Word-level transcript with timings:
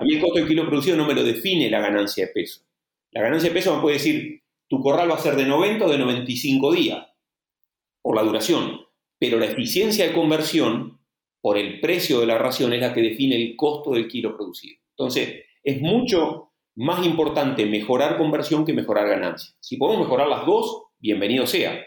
A 0.00 0.02
mí 0.02 0.14
el 0.14 0.20
costo 0.22 0.38
del 0.38 0.48
kilo 0.48 0.66
producido 0.66 0.96
no 0.96 1.06
me 1.06 1.12
lo 1.12 1.22
define 1.22 1.68
la 1.68 1.80
ganancia 1.80 2.26
de 2.26 2.32
peso. 2.32 2.62
La 3.10 3.20
ganancia 3.20 3.50
de 3.50 3.54
peso 3.54 3.74
me 3.74 3.82
puede 3.82 3.98
decir, 3.98 4.42
tu 4.66 4.80
corral 4.80 5.10
va 5.10 5.16
a 5.16 5.18
ser 5.18 5.36
de 5.36 5.44
90 5.44 5.84
o 5.84 5.90
de 5.90 5.98
95 5.98 6.72
días, 6.72 7.06
por 8.00 8.16
la 8.16 8.22
duración. 8.22 8.80
Pero 9.18 9.38
la 9.38 9.44
eficiencia 9.44 10.06
de 10.06 10.14
conversión, 10.14 11.00
por 11.42 11.58
el 11.58 11.80
precio 11.80 12.18
de 12.20 12.26
la 12.26 12.38
ración, 12.38 12.72
es 12.72 12.80
la 12.80 12.94
que 12.94 13.02
define 13.02 13.36
el 13.36 13.56
costo 13.56 13.90
del 13.92 14.08
kilo 14.08 14.34
producido. 14.34 14.78
Entonces, 14.96 15.44
es 15.62 15.82
mucho 15.82 16.52
más 16.76 17.04
importante 17.04 17.66
mejorar 17.66 18.16
conversión 18.16 18.64
que 18.64 18.72
mejorar 18.72 19.06
ganancia. 19.06 19.54
Si 19.60 19.76
podemos 19.76 20.06
mejorar 20.06 20.28
las 20.28 20.46
dos, 20.46 20.84
bienvenido 20.98 21.46
sea. 21.46 21.78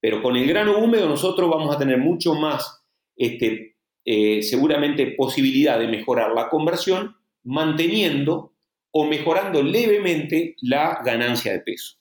Pero 0.00 0.22
con 0.22 0.36
el 0.36 0.46
grano 0.46 0.78
húmedo 0.78 1.08
nosotros 1.08 1.50
vamos 1.50 1.74
a 1.74 1.78
tener 1.80 1.98
mucho 1.98 2.34
más, 2.34 2.84
este, 3.16 3.74
eh, 4.04 4.40
seguramente, 4.42 5.16
posibilidad 5.16 5.80
de 5.80 5.88
mejorar 5.88 6.30
la 6.30 6.48
conversión 6.48 7.16
manteniendo 7.46 8.52
o 8.90 9.06
mejorando 9.06 9.62
levemente 9.62 10.56
la 10.62 11.00
ganancia 11.04 11.52
de 11.52 11.60
peso. 11.60 11.94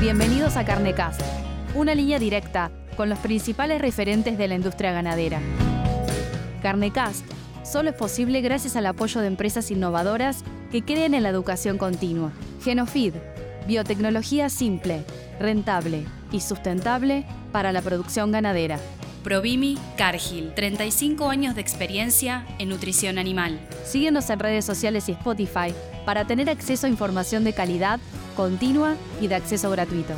Bienvenidos 0.00 0.56
a 0.56 0.64
Carnecast, 0.64 1.20
una 1.74 1.94
línea 1.94 2.20
directa 2.20 2.70
con 2.96 3.08
los 3.08 3.18
principales 3.18 3.80
referentes 3.80 4.38
de 4.38 4.46
la 4.46 4.54
industria 4.54 4.92
ganadera. 4.92 5.40
Carnecast 6.62 7.26
solo 7.64 7.90
es 7.90 7.96
posible 7.96 8.42
gracias 8.42 8.76
al 8.76 8.86
apoyo 8.86 9.20
de 9.20 9.26
empresas 9.26 9.72
innovadoras 9.72 10.44
que 10.70 10.82
creen 10.82 11.14
en 11.14 11.24
la 11.24 11.30
educación 11.30 11.78
continua. 11.78 12.32
Genofeed, 12.62 13.14
biotecnología 13.66 14.50
simple, 14.50 15.02
rentable 15.40 16.04
y 16.30 16.40
sustentable 16.40 17.26
para 17.50 17.72
la 17.72 17.82
producción 17.82 18.30
ganadera. 18.30 18.78
Provimi 19.24 19.78
Cargill, 19.96 20.52
35 20.54 21.30
años 21.30 21.54
de 21.54 21.62
experiencia 21.62 22.46
en 22.58 22.68
nutrición 22.68 23.16
animal. 23.16 23.58
Síguenos 23.82 24.28
en 24.28 24.38
redes 24.38 24.66
sociales 24.66 25.08
y 25.08 25.12
Spotify 25.12 25.74
para 26.04 26.26
tener 26.26 26.50
acceso 26.50 26.86
a 26.86 26.90
información 26.90 27.42
de 27.42 27.54
calidad, 27.54 28.00
continua 28.36 28.96
y 29.22 29.28
de 29.28 29.34
acceso 29.36 29.70
gratuito. 29.70 30.12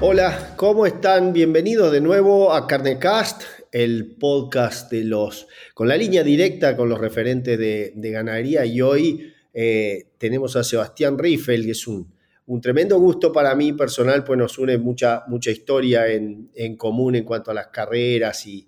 Hola, 0.00 0.54
¿cómo 0.56 0.86
están? 0.86 1.32
Bienvenidos 1.32 1.90
de 1.90 2.00
nuevo 2.00 2.52
a 2.52 2.68
Carnecast, 2.68 3.42
el 3.72 4.06
podcast 4.06 4.90
de 4.92 5.02
los 5.02 5.48
con 5.74 5.88
la 5.88 5.96
línea 5.96 6.22
directa 6.22 6.76
con 6.76 6.88
los 6.88 7.00
referentes 7.00 7.58
de, 7.58 7.92
ganadería 7.96 8.64
y 8.64 8.80
hoy 8.80 9.32
eh, 9.52 10.06
tenemos 10.16 10.54
a 10.54 10.62
Sebastián 10.62 11.18
Riffel, 11.18 11.64
que 11.64 11.72
es 11.72 11.88
un 11.88 12.19
un 12.50 12.60
tremendo 12.60 12.98
gusto 12.98 13.32
para 13.32 13.54
mí 13.54 13.74
personal, 13.74 14.24
pues 14.24 14.36
nos 14.36 14.58
une 14.58 14.76
mucha, 14.76 15.22
mucha 15.28 15.52
historia 15.52 16.08
en, 16.08 16.50
común 16.76 17.14
en 17.14 17.22
cuanto 17.22 17.52
a 17.52 17.54
las 17.54 17.68
carreras 17.68 18.44
y, 18.44 18.66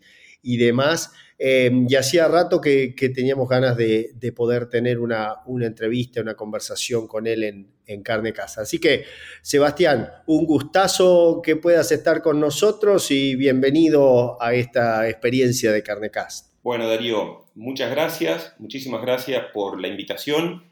demás. 0.57 1.11
Em, 1.37 1.87
y 1.89 1.97
hacía 1.97 2.29
rato 2.29 2.61
que, 2.61 2.95
teníamos 3.13 3.49
ganas 3.49 3.77
de, 3.77 4.33
poder 4.37 4.67
tener 4.67 5.01
una, 5.01 5.39
una, 5.47 5.67
entrevista, 5.67 6.21
una 6.21 6.35
conversación 6.35 7.09
con 7.09 7.27
él 7.27 7.43
en, 7.43 7.73
en, 7.85 8.05
Carne 8.05 8.33
Casa. 8.33 8.63
Así 8.63 8.79
que, 8.79 9.05
Sebastián, 9.43 10.09
un 10.27 10.47
gustazo 10.47 11.41
que 11.43 11.57
puedas 11.57 11.91
estar 11.91 12.23
con 12.23 12.39
nosotros 12.39 13.11
y 13.11 13.35
bienvenido 13.35 14.41
a 14.41 14.55
esta 14.55 15.09
experiencia 15.09 15.73
de 15.73 15.83
Carne 15.83 16.11
Casa. 16.11 16.53
Bueno, 16.63 16.87
Darío, 16.87 17.47
muchas 17.57 17.91
gracias, 17.91 18.55
muchísimas 18.61 19.03
gracias 19.03 19.47
por 19.53 19.81
la 19.81 19.89
invitación 19.89 20.72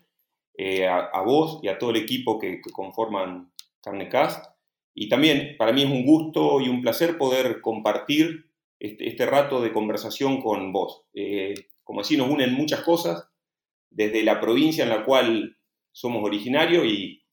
eh, 0.62 0.86
a, 0.86 1.22
vos 1.22 1.58
y 1.62 1.69
a 1.69 1.78
todo 1.78 1.89
el 1.89 1.97
equipo 1.97 2.39
que, 2.39 2.61
conforman 2.61 3.50
Carnecast. 3.83 4.44
Y 4.92 5.08
también 5.08 5.56
para 5.56 5.72
mí 5.72 5.84
es 5.84 5.91
un 5.91 6.05
gusto 6.05 6.61
y 6.61 6.69
un 6.69 6.83
placer 6.83 7.16
poder 7.16 7.62
compartir 7.62 8.50
este, 8.78 9.08
este 9.08 9.25
rato 9.25 9.62
de 9.62 9.72
conversación 9.72 10.42
con 10.42 10.70
vos. 10.70 11.05
Eh, 11.14 11.55
como 11.83 12.03
así 12.03 12.19
nos 12.19 12.28
unen 12.28 12.53
muchas 12.53 12.83
cosas, 12.83 13.27
desde 13.88 14.22
la 14.22 14.38
provincia 14.38 14.84
en 14.84 14.91
la 14.91 15.03
cual 15.03 15.56
somos 15.92 16.22
originarios 16.22 16.84
y, 16.84 17.25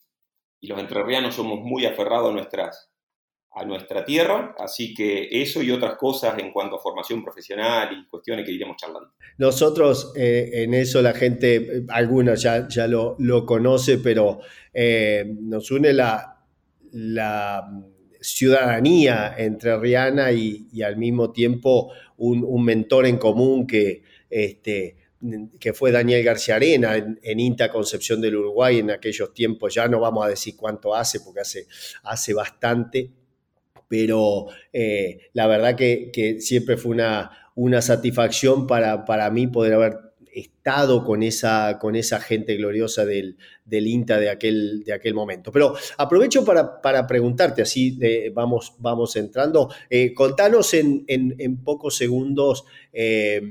y 0.61 0.67
los 0.67 0.79
entrerrianos 0.79 1.35
somos 1.35 1.59
muy 1.59 1.85
aferrados 1.85 2.29
a 2.29 2.33
nuestras, 2.33 2.89
a 3.53 3.65
nuestra 3.65 4.05
tierra, 4.05 4.55
así 4.59 4.93
que 4.93 5.27
eso 5.31 5.63
y 5.63 5.71
otras 5.71 5.97
cosas 5.97 6.37
en 6.37 6.51
cuanto 6.51 6.75
a 6.75 6.79
formación 6.79 7.23
profesional 7.23 7.89
y 7.91 8.07
cuestiones 8.07 8.45
que 8.45 8.51
iremos 8.51 8.77
charlando. 8.77 9.13
Nosotros 9.37 10.13
eh, 10.15 10.49
en 10.53 10.73
eso 10.75 11.01
la 11.01 11.13
gente, 11.13 11.83
algunos 11.89 12.41
ya, 12.41 12.67
ya 12.67 12.87
lo, 12.87 13.15
lo 13.19 13.45
conoce, 13.45 13.97
pero 13.97 14.39
eh, 14.73 15.25
nos 15.41 15.71
une 15.71 15.91
la, 15.91 16.43
la 16.91 17.67
ciudadanía 18.21 19.35
entre 19.37 19.77
Rihanna 19.77 20.31
y, 20.31 20.67
y, 20.71 20.81
al 20.83 20.97
mismo 20.97 21.31
tiempo 21.31 21.91
un, 22.17 22.43
un, 22.43 22.63
mentor 22.63 23.05
en 23.07 23.17
común 23.17 23.65
que, 23.65 24.03
este, 24.29 24.97
que 25.59 25.73
fue 25.73 25.91
Daniel 25.91 26.23
García 26.23 26.55
Arena 26.55 26.95
en, 26.95 27.19
en, 27.23 27.39
INTA 27.39 27.71
Concepción 27.71 28.21
del 28.21 28.35
Uruguay 28.35 28.79
en 28.79 28.91
aquellos 28.91 29.33
tiempos, 29.33 29.73
ya 29.73 29.87
no 29.87 29.99
vamos 29.99 30.25
a 30.25 30.29
decir 30.29 30.55
cuánto 30.55 30.93
hace, 30.93 31.21
porque 31.21 31.41
hace, 31.41 31.67
hace 32.03 32.33
bastante, 32.33 33.11
pero 33.87 34.47
eh, 34.73 35.29
la 35.33 35.47
verdad 35.47 35.75
que, 35.75 36.37
siempre 36.39 36.77
fue 36.77 36.91
una, 36.91 37.51
una 37.55 37.81
satisfacción 37.81 38.67
para, 38.67 39.05
para, 39.05 39.29
mí 39.29 39.47
poder 39.47 39.73
haber 39.73 40.07
estado 40.31 41.03
con 41.03 41.23
esa, 41.23 41.79
con 41.79 41.95
esa 41.95 42.19
gente 42.19 42.55
gloriosa 42.55 43.05
del, 43.05 43.37
del 43.65 43.87
INTA 43.87 44.19
de 44.19 44.29
aquel, 44.29 44.83
de 44.83 44.93
aquel 44.93 45.13
momento. 45.13 45.51
Pero 45.51 45.73
aprovecho 45.97 46.45
para, 46.45 46.81
para 46.81 47.07
preguntarte, 47.07 47.61
así 47.61 47.97
vamos, 48.33 48.75
vamos 48.79 49.15
entrando, 49.15 49.73
eh, 49.89 50.13
contanos 50.13 50.73
en, 50.73 51.05
en, 51.07 51.63
pocos 51.63 51.97
segundos 51.97 52.65
eh, 52.93 53.41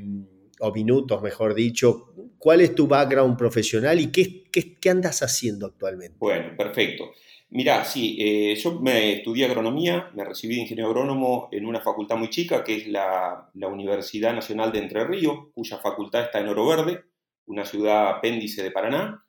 o 0.61 0.73
minutos, 0.73 1.23
mejor 1.23 1.55
dicho, 1.55 2.13
cuál 2.39 2.61
es 2.61 2.75
tu 2.75 2.87
background 2.87 3.37
profesional 3.37 3.99
y 3.99 4.13
qué, 4.13 4.45
qué 4.51 4.91
andas 4.91 5.23
haciendo 5.23 5.67
actualmente. 5.67 6.17
Bueno, 6.19 6.57
perfecto. 6.57 7.11
Mirá, 7.51 7.85
sí, 7.85 8.17
eh, 8.21 8.57
yo 8.57 8.81
me 8.81 9.15
estudié 9.15 9.47
agronomía, 9.47 10.11
me 10.15 10.25
recibí 10.25 10.57
de 10.57 10.63
ingeniero 10.63 10.91
agrónomo 10.91 11.49
en 11.53 11.65
una 11.65 11.81
facultad 11.81 12.17
muy 12.17 12.29
chica, 12.29 12.65
que 12.65 12.77
es 12.77 12.89
la, 12.89 13.51
Universidad 13.55 14.35
Nacional 14.35 14.73
de 14.73 14.81
Entre 14.81 15.05
Ríos, 15.05 15.49
cuya 15.55 15.79
facultad 15.79 16.23
está 16.23 16.41
en 16.41 16.49
Oro 16.49 16.67
Verde, 16.67 17.05
una 17.47 17.65
ciudad 17.65 18.09
apéndice 18.09 18.63
de 18.65 18.73
Paraná. 18.73 19.25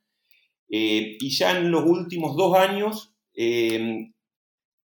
Eh, 0.70 1.18
y 1.20 1.30
ya 1.30 1.58
en 1.58 1.72
los 1.72 1.86
últimos 1.86 2.36
dos 2.36 2.58
años, 2.58 3.14
em, 3.34 4.14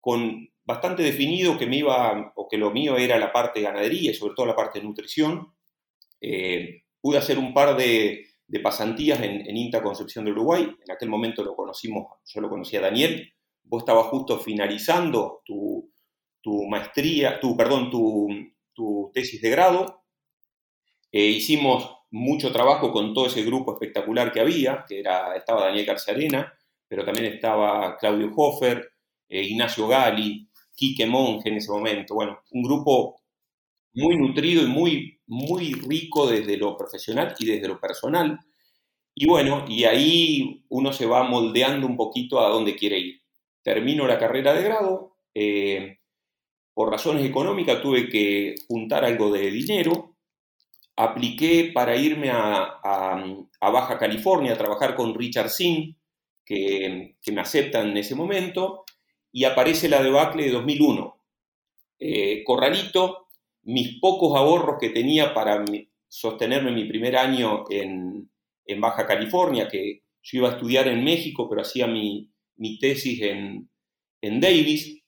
con 0.00 0.48
bastante 0.64 1.02
definido 1.02 1.58
que 1.58 1.66
me 1.66 1.76
iba, 1.78 2.32
o 2.36 2.48
que 2.48 2.58
lo 2.58 2.70
mío 2.70 2.96
era 2.98 3.18
la 3.18 3.32
parte 3.32 3.60
de 3.60 3.66
ganadería 3.66 4.10
y 4.10 4.14
sobre 4.14 4.34
todo 4.34 4.46
la 4.46 4.56
parte 4.56 4.78
de 4.80 4.86
nutrición, 4.86 5.54
eh, 6.20 6.84
pude 7.00 7.18
hacer 7.18 7.38
un 7.38 7.54
par 7.54 7.76
de, 7.76 8.26
de 8.52 8.60
pasantías 8.60 9.18
en, 9.22 9.56
INTA 9.56 9.82
Concepción 9.82 10.26
de 10.26 10.30
Uruguay. 10.30 10.60
En 10.84 10.92
aquel 10.92 11.08
momento 11.08 11.42
lo 11.42 11.56
conocimos, 11.56 12.18
yo 12.26 12.42
lo 12.42 12.50
conocía 12.50 12.80
a 12.80 12.82
Daniel. 12.82 13.32
Vos 13.62 13.80
estabas 13.80 14.08
justo 14.08 14.38
finalizando 14.38 15.40
tu, 15.42 15.90
maestría, 16.68 17.40
tu, 17.40 17.56
perdón, 17.56 17.90
tu, 17.90 19.10
tesis 19.14 19.40
de 19.40 19.48
grado. 19.48 20.04
Eh, 21.10 21.28
hicimos 21.28 21.96
mucho 22.10 22.52
trabajo 22.52 22.92
con 22.92 23.14
todo 23.14 23.26
ese 23.26 23.42
grupo 23.42 23.72
espectacular 23.72 24.30
que 24.30 24.40
había, 24.40 24.84
que 24.86 25.00
era, 25.00 25.34
estaba 25.34 25.64
Daniel 25.64 25.86
García 25.86 26.12
Arena, 26.12 26.52
pero 26.86 27.06
también 27.06 27.32
estaba 27.32 27.96
Claudio 27.96 28.30
Hofer, 28.36 28.86
eh, 29.30 29.44
Ignacio 29.44 29.88
Gali, 29.88 30.46
Quique 30.76 31.06
Monge 31.06 31.48
en 31.48 31.56
ese 31.56 31.72
momento. 31.72 32.14
Bueno, 32.14 32.42
un 32.50 32.62
grupo 32.62 33.22
muy 33.94 34.14
nutrido 34.18 34.62
y 34.62 34.66
muy, 34.66 35.21
muy 35.32 35.72
rico 35.72 36.26
desde 36.26 36.58
lo 36.58 36.76
profesional 36.76 37.34
y 37.38 37.46
desde 37.46 37.66
lo 37.66 37.80
personal. 37.80 38.38
Y 39.14 39.26
bueno, 39.26 39.64
y 39.66 39.84
ahí 39.84 40.62
uno 40.68 40.92
se 40.92 41.06
va 41.06 41.22
moldeando 41.24 41.86
un 41.86 41.96
poquito 41.96 42.38
a 42.40 42.50
dónde 42.50 42.76
quiere 42.76 42.98
ir. 42.98 43.22
Termino 43.62 44.06
la 44.06 44.18
carrera 44.18 44.52
de 44.52 44.62
grado, 44.62 45.16
eh, 45.34 46.00
por 46.74 46.90
razones 46.90 47.24
económicas 47.24 47.80
tuve 47.80 48.10
que 48.10 48.56
juntar 48.68 49.06
algo 49.06 49.32
de 49.32 49.50
dinero, 49.50 50.16
apliqué 50.96 51.70
para 51.72 51.96
irme 51.96 52.30
a, 52.30 52.80
Baja 53.60 53.98
California 53.98 54.52
a 54.52 54.58
trabajar 54.58 54.94
con 54.94 55.14
Richard 55.14 55.48
Singh, 55.48 55.96
que, 56.44 57.16
me 57.32 57.40
aceptan 57.40 57.90
en 57.90 57.96
ese 57.96 58.14
momento, 58.14 58.84
y 59.32 59.44
aparece 59.44 59.88
la 59.88 60.02
debacle 60.02 60.44
de 60.44 60.50
2001. 60.50 61.16
Eh, 61.98 62.44
corralito, 62.44 63.21
mis 63.64 64.00
pocos 64.00 64.36
ahorros 64.36 64.76
que 64.80 64.90
tenía 64.90 65.34
para 65.34 65.64
sostenerme 66.08 66.72
mi 66.72 66.84
primer 66.84 67.16
año 67.16 67.64
en, 67.70 68.28
Baja 68.78 69.06
California, 69.06 69.68
que 69.68 70.02
yo 70.22 70.38
iba 70.38 70.48
a 70.48 70.52
estudiar 70.52 70.88
en 70.88 71.04
México, 71.04 71.46
pero 71.48 71.60
hacía 71.60 71.86
mi, 71.86 72.32
tesis 72.80 73.20
en, 73.20 73.68
Davis, 74.40 75.02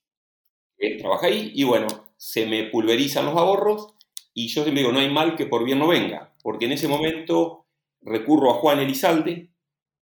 eh, 0.79 0.99
trabajé 0.99 1.27
ahí 1.29 1.53
y 1.55 1.65
bueno, 1.65 1.87
se 2.17 2.47
me 2.47 2.65
pulverizan 2.65 3.25
los 3.25 3.37
ahorros 3.37 3.95
y 4.35 4.49
yo 4.49 4.65
siempre 4.65 4.83
digo, 4.83 4.93
no 4.93 4.99
hay 4.99 5.09
mal 5.09 5.35
que 5.35 5.47
por 5.47 5.65
bien 5.65 5.79
no 5.79 5.89
venga, 5.89 6.35
porque 6.43 6.67
en 6.67 6.73
ese 6.73 6.89
momento 6.89 7.67
recurro 8.03 8.51
a 8.51 8.55
Juan 8.55 8.81
Elizalde, 8.81 9.51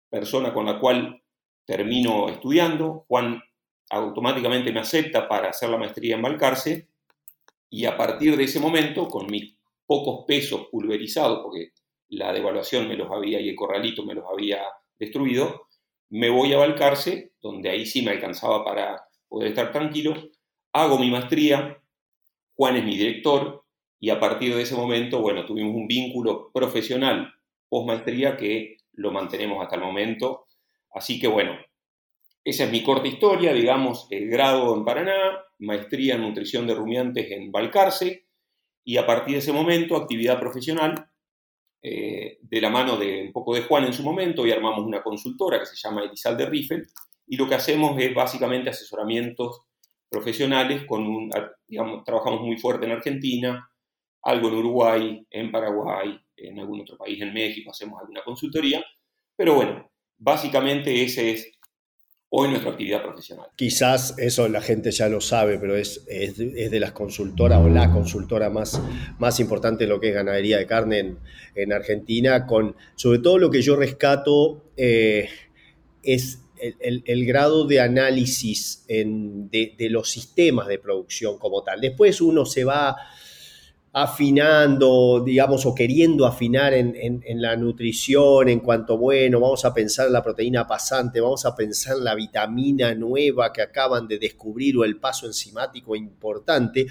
persona 0.09 0.55
con 0.55 0.65
la 0.65 0.79
cual 0.79 1.23
termino 1.67 2.29
estudiando, 2.29 3.05
Juan 3.09 3.43
automáticamente 3.91 4.73
me 4.73 4.81
acepta 4.81 5.29
para 5.29 5.51
hacer 5.51 5.69
la 5.69 5.77
maestría 5.77 6.15
en 6.15 6.23
Balcarce 6.23 6.90
Y 7.71 7.87
a 7.87 7.97
partir 7.97 8.37
de 8.37 8.45
ese 8.45 8.61
momento, 8.61 9.09
con 9.09 9.31
mis 9.31 9.57
pocos 9.87 10.25
pesos 10.27 10.67
pulverizados, 10.71 11.41
porque 11.43 11.71
la 12.09 12.33
devaluación 12.33 12.89
me 12.89 12.97
los 12.97 13.11
había 13.11 13.41
y 13.41 13.49
el 13.49 13.57
corralito 13.57 14.05
me 14.05 14.15
los 14.15 14.25
había 14.31 14.63
destruido, 14.99 15.69
me 16.11 16.29
voy 16.29 16.53
a 16.53 16.59
Balcarce, 16.59 17.33
donde 17.41 17.71
ahí 17.71 17.87
sí 17.87 18.03
me 18.03 18.11
alcanzaba 18.11 18.65
para 18.65 19.09
poder 19.29 19.49
estar 19.49 19.73
tranquilo, 19.73 20.15
hago 20.73 20.99
mi 20.99 21.11
maestría, 21.11 21.81
Juan 22.55 22.77
es 22.77 22.85
mi 22.85 22.97
director, 22.97 23.65
y 24.01 24.11
a 24.11 24.19
partir 24.19 24.55
de 24.55 24.63
ese 24.63 24.75
momento, 24.75 25.21
bueno, 25.21 25.45
tuvimos 25.45 25.75
un 25.75 25.87
vínculo 25.87 26.51
profesional 26.53 27.33
post-maestría 27.69 28.37
que 28.37 28.79
lo 28.93 29.13
mantenemos 29.13 29.63
hasta 29.63 29.77
el 29.77 29.83
momento. 29.83 30.47
Así 30.93 31.21
que 31.21 31.29
bueno, 31.29 31.57
esa 32.45 32.65
es 32.65 32.73
mi 32.73 32.83
corta 32.83 33.09
historia, 33.09 33.53
digamos, 33.53 34.07
el 34.11 34.29
grado 34.29 34.75
en 34.75 34.85
Paraná, 34.85 35.45
maestría 35.61 36.15
en 36.17 36.23
nutrición 36.23 36.67
de 36.67 36.75
rumiantes 36.75 37.31
en 37.31 37.53
Balcarce, 37.53 38.27
y 38.85 38.97
a 38.97 39.07
partir 39.07 39.35
de 39.35 39.39
ese 39.41 39.53
momento, 39.53 39.97
actividad 39.97 40.41
profesional, 40.41 41.07
eh, 41.83 42.39
de 42.43 42.61
la 42.61 42.71
mano 42.71 42.97
de 42.97 43.23
un 43.23 43.33
poco 43.33 43.55
de 43.55 43.63
Juan 43.63 43.85
en 43.85 43.93
su 43.93 44.03
momento, 44.03 44.47
y 44.47 44.53
armamos 44.53 44.85
una 44.85 45.03
consultora 45.03 45.59
que 45.59 45.67
se 45.67 45.77
llama 45.77 46.03
Elizalde 46.03 46.47
Riffel, 46.47 46.87
y 47.27 47.37
lo 47.37 47.49
que 47.49 47.55
hacemos 47.55 47.99
es 48.01 48.15
básicamente 48.15 48.71
asesoramientos 48.71 49.63
profesionales, 50.09 50.85
con 50.87 51.07
un, 51.07 51.31
digamos, 51.67 52.05
trabajamos 52.05 52.43
muy 52.43 52.59
fuerte 52.59 52.87
en 52.87 52.93
Argentina, 52.93 53.71
algo 54.23 54.49
en 54.49 54.55
Uruguay, 54.55 55.27
en 55.31 55.51
Paraguay, 55.51 56.21
en 56.37 56.59
algún 56.59 56.81
otro 56.81 56.97
país, 56.97 57.21
en 57.23 57.33
México, 57.33 57.71
hacemos 57.71 58.01
alguna 58.01 58.23
consultoría, 58.25 58.85
pero 59.37 59.55
bueno, 59.55 59.91
básicamente 60.19 61.03
ese 61.03 61.31
es 61.31 61.60
hoy 62.31 62.49
nuestra 62.49 62.71
actividad 62.71 63.03
profesional. 63.03 63.47
Quizás 63.57 64.15
eso 64.19 64.49
la 64.49 64.61
gente 64.61 64.91
ya 64.91 65.09
lo 65.09 65.21
sabe, 65.21 65.59
pero 65.59 65.77
es, 65.77 66.05
es, 66.09 66.37
de 66.37 66.81
las 66.81 66.93
consultoras 66.93 67.61
o 67.61 67.69
la 67.69 67.91
consultora 67.93 68.51
más, 68.51 68.81
más 69.19 69.41
importante 69.41 69.85
de 69.85 69.91
lo 69.91 70.01
que 70.01 70.09
es 70.09 70.15
ganadería 70.15 70.59
de 70.59 70.67
carne 70.67 70.99
en, 71.01 71.19
en 71.55 71.73
Argentina, 71.73 72.47
con 72.47 72.77
sobre 72.95 73.19
todo 73.19 73.39
lo 73.39 73.51
que 73.51 73.63
yo 73.63 73.77
rescato 73.77 74.65
eh, 74.77 75.29
es 76.03 76.41
el, 76.61 77.27
grado 77.27 77.67
de 77.67 77.81
análisis 77.81 78.85
de, 78.89 79.89
los 79.91 80.11
sistemas 80.11 80.69
de 80.69 80.79
producción 80.79 81.39
como 81.39 81.63
tal. 81.63 81.81
Después 81.81 82.21
uno 82.21 82.45
se 82.45 82.65
va 82.65 82.97
afinando, 83.93 85.21
digamos, 85.25 85.67
o 85.67 85.75
queriendo 85.75 86.25
afinar 86.25 86.73
en, 86.75 87.23
la 87.41 87.57
nutrición 87.57 88.49
en 88.49 88.61
cuanto, 88.61 88.97
bueno, 88.97 89.41
vamos 89.41 89.65
a 89.65 89.75
pensar 89.75 90.07
en 90.07 90.13
la 90.13 90.23
proteína 90.23 90.67
pasante, 90.67 91.21
vamos 91.21 91.45
a 91.45 91.57
pensar 91.57 91.97
en 91.97 92.05
la 92.05 92.15
vitamina 92.15 92.95
nueva 92.95 93.53
que 93.53 93.63
acaban 93.63 94.07
de 94.07 94.19
descubrir 94.19 94.77
o 94.77 94.85
el 94.85 94.99
paso 94.99 95.27
enzimático 95.27 95.97
importante, 95.97 96.87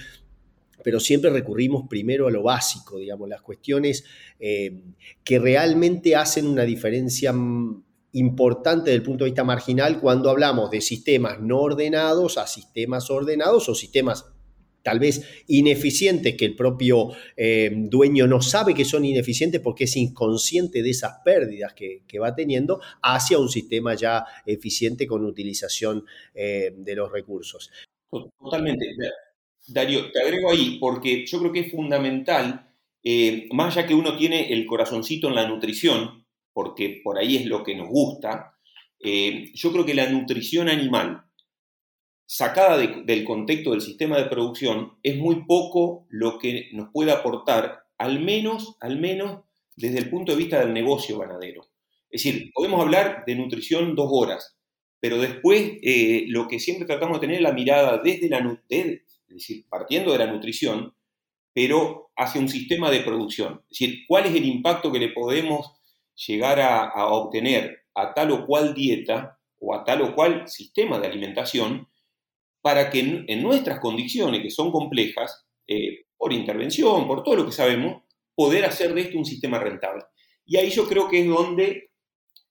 pero 0.83 0.99
siempre 0.99 1.29
recurrimos 1.29 1.87
primero 1.87 2.27
a 2.27 2.31
lo 2.31 2.43
básico, 2.43 2.97
digamos, 2.97 3.29
las 3.29 3.41
cuestiones 3.41 4.03
eh, 4.37 4.81
que 5.23 5.39
realmente 5.39 6.17
hacen 6.17 6.47
una 6.47 6.63
diferencia 6.63 7.33
importante 8.11 8.89
desde 8.89 8.97
el 8.97 9.03
punto 9.03 9.23
de 9.23 9.29
vista 9.29 9.43
marginal 9.43 10.01
cuando 10.01 10.29
hablamos 10.29 10.71
de 10.71 10.81
sistemas 10.81 11.39
no 11.39 11.59
ordenados 11.59 12.39
a 12.39 12.47
sistemas 12.47 13.09
ordenados 13.11 13.69
o 13.69 13.75
sistemas 13.75 14.25
tal 14.89 14.99
vez 14.99 15.43
ineficientes 15.45 16.35
que 16.35 16.45
el 16.45 16.55
propio 16.55 17.09
eh, 17.37 17.69
dueño 17.71 18.25
no 18.25 18.41
sabe 18.41 18.73
que 18.73 18.85
son 18.85 19.05
ineficientes 19.05 19.61
porque 19.61 19.83
es 19.83 19.95
inconsciente 19.95 20.81
de 20.81 20.89
esas 20.89 21.17
pérdidas 21.23 21.75
que, 21.75 22.01
va 22.19 22.33
teniendo 22.33 22.81
hacia 23.03 23.37
un 23.37 23.49
sistema 23.49 23.93
ya 23.93 24.25
eficiente 24.47 25.05
con 25.05 25.23
utilización 25.25 26.05
eh, 26.33 26.73
de 26.75 26.95
los 26.95 27.11
recursos. 27.11 27.69
Totalmente. 28.09 28.83
Darío, 29.67 30.11
te 30.11 30.23
agrego 30.23 30.49
ahí 30.49 30.79
porque 30.79 31.23
yo 31.27 31.37
creo 31.37 31.51
que 31.51 31.59
es 31.59 31.71
fundamental, 31.71 32.73
eh, 33.03 33.47
más 33.51 33.77
allá 33.77 33.85
que 33.85 33.93
uno 33.93 34.17
tiene 34.17 34.51
el 34.51 34.65
corazoncito 34.65 35.27
en 35.27 35.35
la 35.35 35.47
nutrición, 35.47 36.25
porque 36.51 36.99
por 37.03 37.19
ahí 37.19 37.35
es 37.35 37.45
lo 37.45 37.63
que 37.63 37.75
nos 37.75 37.89
gusta, 37.89 38.55
yo 38.99 39.71
creo 39.71 39.85
que 39.85 39.93
la 39.93 40.09
nutrición 40.09 40.67
animal, 40.67 41.28
sacada 42.31 42.77
del 42.77 43.25
contexto 43.25 43.71
del 43.71 43.81
sistema 43.81 44.15
de 44.17 44.29
producción, 44.29 44.99
es 45.01 45.17
muy 45.17 45.45
poco 45.47 46.05
lo 46.09 46.37
que 46.37 46.69
nos 46.73 46.89
puede 46.93 47.11
aportar, 47.11 47.85
al 47.97 48.19
menos, 48.19 48.77
al 48.81 48.99
menos 48.99 49.45
desde 49.75 49.97
el 49.97 50.11
punto 50.11 50.33
de 50.33 50.37
vista 50.37 50.59
del 50.59 50.71
negocio 50.71 51.17
ganadero. 51.17 51.63
Es 52.11 52.23
decir, 52.23 52.51
podemos 52.53 52.81
hablar 52.81 53.23
de 53.25 53.33
nutrición 53.33 53.95
dos 53.95 54.09
horas, 54.11 54.59
pero 54.99 55.17
después 55.17 55.79
eh, 55.81 56.25
lo 56.27 56.47
que 56.47 56.59
siempre 56.59 56.85
tratamos 56.85 57.17
de 57.17 57.21
tener 57.21 57.37
es 57.37 57.41
la 57.41 57.51
mirada 57.51 57.97
desde 57.97 58.29
la 58.29 58.61
es 58.69 59.01
decir, 59.27 59.65
partiendo 59.67 60.11
de 60.11 60.19
la 60.19 60.31
nutrición, 60.31 60.93
pero 61.51 62.11
hacia 62.15 62.39
un 62.39 62.47
sistema 62.47 62.91
de 62.91 62.99
producción. 62.99 63.63
Es 63.71 63.79
decir, 63.79 64.01
cuál 64.07 64.27
es 64.27 64.35
el 64.35 64.45
impacto 64.45 64.91
que 64.91 64.99
le 64.99 65.09
podemos 65.09 65.73
llegar 66.27 66.59
a, 66.59 67.07
obtener 67.07 67.85
a 67.95 68.13
tal 68.13 68.29
o 68.31 68.45
cual 68.45 68.75
dieta 68.75 69.39
o 69.57 69.73
a 69.73 69.83
tal 69.83 70.03
o 70.03 70.13
cual 70.13 70.47
sistema 70.47 70.99
de 70.99 71.07
alimentación 71.07 71.88
para 72.61 72.89
que 72.89 73.25
en, 73.27 73.43
nuestras 73.43 73.79
condiciones, 73.79 74.41
que 74.41 74.49
son 74.49 74.71
complejas, 74.71 75.45
eh, 75.67 76.05
por 76.17 76.33
intervención, 76.33 77.07
por 77.07 77.23
todo 77.23 77.35
lo 77.35 77.45
que 77.45 77.51
sabemos, 77.51 78.03
poder 78.35 78.65
hacer 78.65 78.93
de 78.93 79.01
esto 79.01 79.17
un 79.17 79.25
sistema 79.25 79.59
rentable. 79.59 80.03
Y 80.45 80.57
ahí 80.57 80.69
yo 80.69 80.87
creo 80.87 81.07
que 81.07 81.21
es 81.21 81.27
donde 81.27 81.91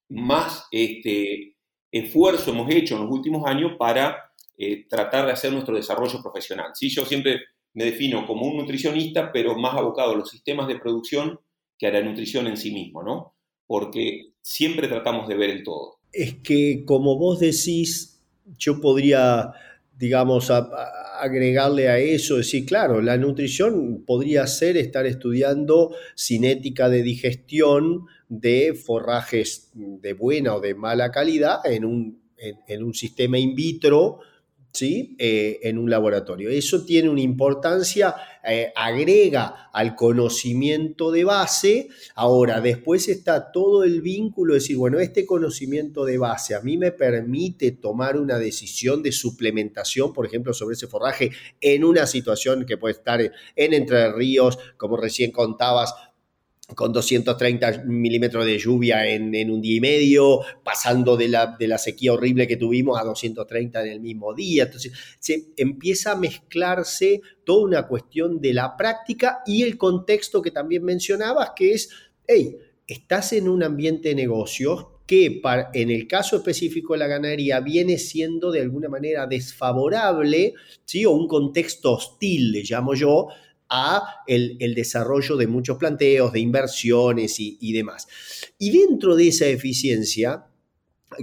más 0.08 0.66
este, 0.70 1.56
esfuerzo 1.90 2.50
hemos 2.50 2.70
hecho 2.70 2.96
en 2.96 3.02
los 3.02 3.10
últimos 3.10 3.46
años 3.46 3.72
para 3.78 4.32
eh, 4.56 4.86
tratar 4.88 5.26
de 5.26 5.32
hacer 5.32 5.52
nuestro 5.52 5.76
desarrollo 5.76 6.22
profesional. 6.22 6.70
¿sí? 6.74 6.88
Yo 6.88 7.04
siempre 7.04 7.40
me 7.74 7.84
defino 7.84 8.26
como 8.26 8.46
un 8.46 8.56
nutricionista, 8.56 9.30
pero 9.32 9.56
más 9.56 9.74
abocado 9.74 10.12
a 10.12 10.16
los 10.16 10.30
sistemas 10.30 10.68
de 10.68 10.78
producción 10.78 11.38
que 11.76 11.86
a 11.86 11.92
la 11.92 12.00
nutrición 12.00 12.46
en 12.46 12.56
sí 12.56 12.72
mismo, 12.72 13.02
¿no? 13.02 13.34
porque 13.68 14.32
siempre 14.40 14.88
tratamos 14.88 15.28
de 15.28 15.36
ver 15.36 15.50
el 15.50 15.62
todo. 15.62 16.00
Es 16.12 16.36
que, 16.42 16.84
como 16.84 17.16
vos 17.18 17.38
decís, 17.38 18.24
yo 18.58 18.80
podría, 18.80 19.52
digamos, 19.98 20.50
agregarle 20.50 21.88
a 21.88 21.98
eso, 21.98 22.36
decir, 22.36 22.64
claro, 22.64 23.02
la 23.02 23.16
nutrición 23.16 24.04
podría 24.06 24.46
ser 24.46 24.76
estar 24.76 25.06
estudiando 25.06 25.94
cinética 26.16 26.88
de 26.88 27.02
digestión 27.02 28.06
de 28.28 28.74
forrajes 28.74 29.70
de 29.74 30.12
buena 30.12 30.54
o 30.54 30.60
de 30.60 30.74
mala 30.74 31.10
calidad 31.10 31.58
en 31.64 31.84
un, 31.84 32.22
en 32.36 32.82
un 32.84 32.94
sistema 32.94 33.38
in 33.38 33.56
vitro 33.56 34.20
¿sí? 34.78 35.16
Eh, 35.18 35.58
en 35.62 35.76
un 35.76 35.90
laboratorio. 35.90 36.50
Eso 36.50 36.84
tiene 36.84 37.08
una 37.08 37.20
importancia, 37.20 38.14
eh, 38.44 38.72
agrega 38.76 39.70
al 39.72 39.96
conocimiento 39.96 41.10
de 41.10 41.24
base. 41.24 41.88
Ahora, 42.14 42.60
después 42.60 43.08
está 43.08 43.50
todo 43.50 43.82
el 43.82 44.00
vínculo 44.02 44.54
de 44.54 44.60
decir, 44.60 44.76
bueno, 44.76 45.00
este 45.00 45.26
conocimiento 45.26 46.04
de 46.04 46.18
base 46.18 46.54
a 46.54 46.60
mí 46.60 46.76
me 46.76 46.92
permite 46.92 47.72
tomar 47.72 48.16
una 48.16 48.38
decisión 48.38 49.02
de 49.02 49.10
suplementación, 49.10 50.12
por 50.12 50.26
ejemplo, 50.26 50.54
sobre 50.54 50.74
ese 50.74 50.86
forraje 50.86 51.30
en 51.60 51.82
una 51.82 52.06
situación 52.06 52.64
que 52.64 52.76
puede 52.76 52.94
estar 52.94 53.20
en 53.20 53.74
Entre 53.74 54.12
Ríos, 54.12 54.58
como 54.76 54.96
recién 54.96 55.32
contabas, 55.32 55.92
con 56.74 56.92
230 56.92 57.84
milímetros 57.86 58.44
de 58.44 58.58
lluvia 58.58 59.06
en, 59.06 59.50
un 59.50 59.60
día 59.60 59.76
y 59.76 59.80
medio, 59.80 60.40
pasando 60.62 61.16
de 61.16 61.28
la, 61.28 61.78
sequía 61.78 62.12
horrible 62.12 62.46
que 62.46 62.56
tuvimos 62.56 63.00
a 63.00 63.04
230 63.04 63.82
en 63.84 63.92
el 63.92 64.00
mismo 64.00 64.34
día. 64.34 64.64
Entonces, 64.64 64.92
se 65.18 65.46
empieza 65.56 66.12
a 66.12 66.16
mezclarse 66.16 67.22
toda 67.44 67.64
una 67.64 67.86
cuestión 67.86 68.40
de 68.40 68.52
la 68.52 68.76
práctica 68.76 69.40
y 69.46 69.62
el 69.62 69.78
contexto 69.78 70.42
que 70.42 70.50
también 70.50 70.84
mencionabas, 70.84 71.52
que 71.56 71.72
es, 71.72 71.90
hey, 72.26 72.56
estás 72.86 73.32
en 73.32 73.48
un 73.48 73.62
ambiente 73.62 74.10
de 74.10 74.14
negocios 74.14 74.86
que 75.06 75.40
en 75.72 75.90
el 75.90 76.06
caso 76.06 76.36
específico 76.36 76.92
de 76.92 76.98
la 76.98 77.06
ganadería 77.06 77.60
viene 77.60 77.96
siendo 77.96 78.52
de 78.52 78.60
alguna 78.60 78.90
manera 78.90 79.26
desfavorable, 79.26 80.52
¿sí? 80.84 81.06
o 81.06 81.12
un 81.12 81.26
contexto 81.26 81.94
hostil, 81.94 82.52
le 82.52 82.62
llamo 82.62 82.94
yo, 82.94 83.28
a 83.70 84.22
el, 84.26 84.74
desarrollo 84.74 85.36
de 85.36 85.46
muchos 85.46 85.76
planteos, 85.78 86.32
de 86.32 86.40
inversiones 86.40 87.36
y, 87.38 87.72
demás. 87.72 88.06
Y 88.58 88.70
dentro 88.70 89.16
de 89.16 89.28
esa 89.28 89.46
eficiencia 89.46 90.46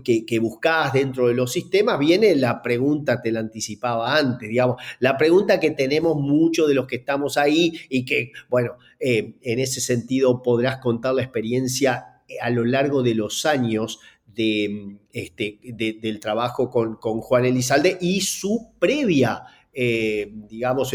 que, 0.04 0.26
que, 0.26 0.40
buscás 0.40 0.94
dentro 0.94 1.28
de 1.28 1.34
los 1.34 1.52
sistemas, 1.52 2.00
viene 2.00 2.36
la 2.36 2.62
pregunta, 2.62 3.22
te 3.22 3.32
la 3.32 3.40
anticipaba 3.40 4.18
antes, 4.18 4.50
digamos, 4.50 4.82
la 5.00 5.18
pregunta 5.18 5.60
que 5.60 5.72
tenemos 5.72 6.18
muchos 6.18 6.68
de 6.68 6.74
los 6.74 6.88
que 6.88 6.98
estamos 6.98 7.38
ahí 7.38 7.74
y 7.90 8.04
que, 8.06 8.32
bueno, 8.50 8.78
eh, 9.00 9.36
en 9.42 9.60
ese 9.60 9.82
sentido 9.82 10.42
podrás 10.42 10.78
contar 10.78 11.14
la 11.14 11.22
experiencia 11.22 12.22
a 12.42 12.50
lo 12.50 12.66
largo 12.66 13.04
de 13.04 13.14
los 13.14 13.46
años 13.46 14.00
de, 14.26 14.98
este, 15.14 15.60
del 15.64 16.20
trabajo 16.20 16.70
con, 16.70 16.96
con 16.96 17.22
Juan 17.22 17.46
Elizalde 17.46 17.98
y 18.02 18.22
su 18.22 18.74
previa 18.80 19.44
eh, 19.78 20.32
digamos, 20.32 20.92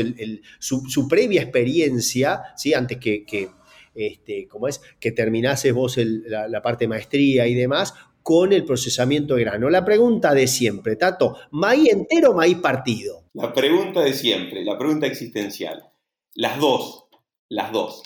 su, 0.58 1.08
previa 1.08 1.42
experiencia, 1.42 2.42
¿sí? 2.56 2.72
antes 2.72 2.96
que, 2.96 3.50
este, 3.94 4.48
¿cómo 4.48 4.68
es? 4.68 4.80
que 4.98 5.12
terminases 5.12 5.74
vos 5.74 5.98
la, 5.98 6.62
parte 6.62 6.84
de 6.84 6.88
maestría 6.88 7.46
y 7.46 7.54
demás, 7.54 7.92
con 8.22 8.54
el 8.54 8.64
procesamiento 8.64 9.34
de 9.34 9.44
grano. 9.44 9.68
La 9.68 9.84
pregunta 9.84 10.32
de 10.32 10.46
siempre, 10.46 10.96
Tato, 10.96 11.36
¿maíz 11.50 11.92
entero 11.92 12.30
o 12.30 12.34
maíz 12.34 12.56
partido? 12.56 13.24
La 13.34 13.52
pregunta 13.52 14.00
de 14.00 14.14
siempre, 14.14 14.64
la 14.64 14.78
pregunta 14.78 15.06
existencial. 15.06 15.90
Las 16.34 16.58
dos, 16.58 17.04
las 17.50 17.72
dos. 17.72 18.02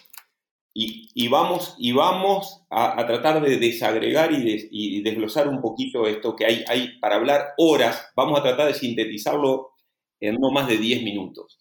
Y, 0.76 1.28
vamos, 1.28 1.76
y 1.78 1.92
vamos 1.92 2.64
a, 2.68 3.06
tratar 3.06 3.40
de 3.40 3.58
desagregar 3.58 4.32
y, 4.32 5.02
desglosar 5.02 5.46
un 5.46 5.60
poquito 5.60 6.08
esto 6.08 6.34
que 6.34 6.46
hay, 6.46 6.64
hay 6.66 6.98
para 6.98 7.14
hablar 7.14 7.54
horas. 7.58 8.10
Vamos 8.16 8.40
a 8.40 8.42
tratar 8.42 8.66
de 8.66 8.74
sintetizarlo 8.74 9.73
en 10.28 10.36
no 10.36 10.50
más 10.50 10.68
de 10.68 10.78
10 10.78 11.02
minutos. 11.02 11.58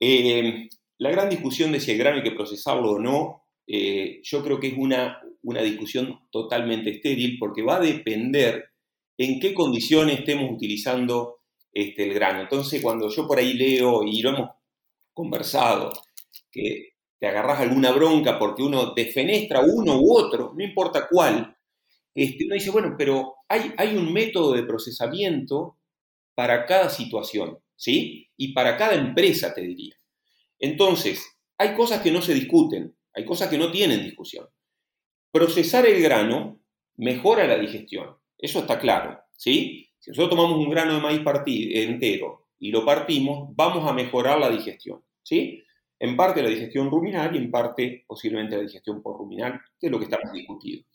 Eh, 0.00 0.68
la 0.98 1.10
gran 1.10 1.28
discusión 1.28 1.72
de 1.72 1.80
si 1.80 1.92
el 1.92 1.98
grano 1.98 2.18
hay 2.18 2.22
que 2.22 2.32
procesarlo 2.32 2.92
o 2.92 2.98
no, 2.98 3.44
eh, 3.66 4.20
yo 4.22 4.42
creo 4.42 4.60
que 4.60 4.68
es 4.68 4.74
una, 4.76 5.20
una 5.42 5.62
discusión 5.62 6.20
totalmente 6.30 6.90
estéril 6.90 7.38
porque 7.38 7.62
va 7.62 7.76
a 7.76 7.80
depender 7.80 8.70
en 9.18 9.40
qué 9.40 9.54
condiciones 9.54 10.20
estemos 10.20 10.50
utilizando 10.50 11.40
este, 11.72 12.04
el 12.04 12.14
grano. 12.14 12.40
Entonces, 12.40 12.82
cuando 12.82 13.08
yo 13.08 13.26
por 13.26 13.38
ahí 13.38 13.54
leo, 13.54 14.02
y 14.04 14.20
lo 14.20 14.30
hemos 14.30 14.50
conversado, 15.12 15.92
que 16.50 16.92
te 17.18 17.26
agarras 17.28 17.60
alguna 17.60 17.92
bronca 17.92 18.38
porque 18.38 18.62
uno 18.62 18.94
defenestra 18.94 19.60
uno 19.60 20.00
u 20.00 20.12
otro, 20.12 20.52
no 20.56 20.64
importa 20.64 21.06
cuál, 21.08 21.56
este, 22.14 22.44
uno 22.44 22.54
dice, 22.54 22.70
bueno, 22.70 22.94
pero 22.98 23.36
hay, 23.48 23.72
hay 23.76 23.96
un 23.96 24.12
método 24.12 24.52
de 24.52 24.64
procesamiento 24.64 25.78
para 26.34 26.66
cada 26.66 26.90
situación, 26.90 27.58
¿sí? 27.82 28.30
Y 28.36 28.52
para 28.52 28.76
cada 28.76 28.94
empresa, 28.94 29.52
te 29.52 29.62
diría. 29.62 29.96
Entonces, 30.60 31.36
hay 31.58 31.74
cosas 31.74 32.00
que 32.00 32.12
no 32.12 32.22
se 32.22 32.32
discuten, 32.32 32.94
hay 33.12 33.24
cosas 33.24 33.50
que 33.50 33.58
no 33.58 33.72
tienen 33.72 34.04
discusión. 34.04 34.46
Procesar 35.32 35.84
el 35.86 36.00
grano 36.00 36.60
mejora 36.96 37.44
la 37.44 37.58
digestión, 37.58 38.16
eso 38.38 38.60
está 38.60 38.78
claro, 38.78 39.18
¿sí? 39.36 39.90
Si 39.98 40.10
nosotros 40.10 40.30
tomamos 40.30 40.64
un 40.64 40.70
grano 40.70 40.94
de 40.94 41.00
maíz 41.00 41.22
entero 41.74 42.46
y 42.60 42.70
lo 42.70 42.84
partimos, 42.84 43.48
vamos 43.56 43.90
a 43.90 43.92
mejorar 43.92 44.38
la 44.38 44.50
digestión, 44.50 45.02
¿sí? 45.24 45.64
En 45.98 46.16
parte 46.16 46.40
la 46.40 46.50
digestión 46.50 46.88
ruminal 46.88 47.34
y 47.34 47.38
en 47.38 47.50
parte 47.50 48.04
posiblemente 48.06 48.56
la 48.56 48.62
digestión 48.62 49.02
por 49.02 49.18
ruminal, 49.18 49.60
que 49.80 49.86
es 49.88 49.90
lo 49.90 49.98
que 49.98 50.04
estamos 50.04 50.32
discutiendo. 50.32 50.86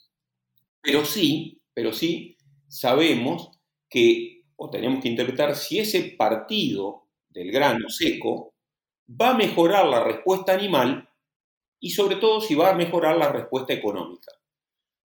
Pero 0.82 1.04
sí, 1.04 1.60
pero 1.74 1.92
sí 1.92 2.38
sabemos 2.70 3.60
que, 3.90 4.37
o 4.58 4.70
tenemos 4.70 5.02
que 5.02 5.10
interpretar, 5.10 5.56
si 5.56 5.80
ese 5.80 6.16
partido 6.18 7.08
del 7.30 7.52
grano 7.52 7.90
seco 7.90 8.54
va 9.10 9.30
a 9.30 9.38
mejorar 9.38 9.86
la 9.86 10.04
respuesta 10.04 10.54
animal 10.54 11.10
y 11.80 11.92
sobre 11.92 12.18
todo 12.18 12.42
si 12.42 12.56
va 12.56 12.72
a 12.72 12.76
mejorar 12.76 13.18
la 13.18 13.32
respuesta 13.32 13.74
económica. 13.74 14.32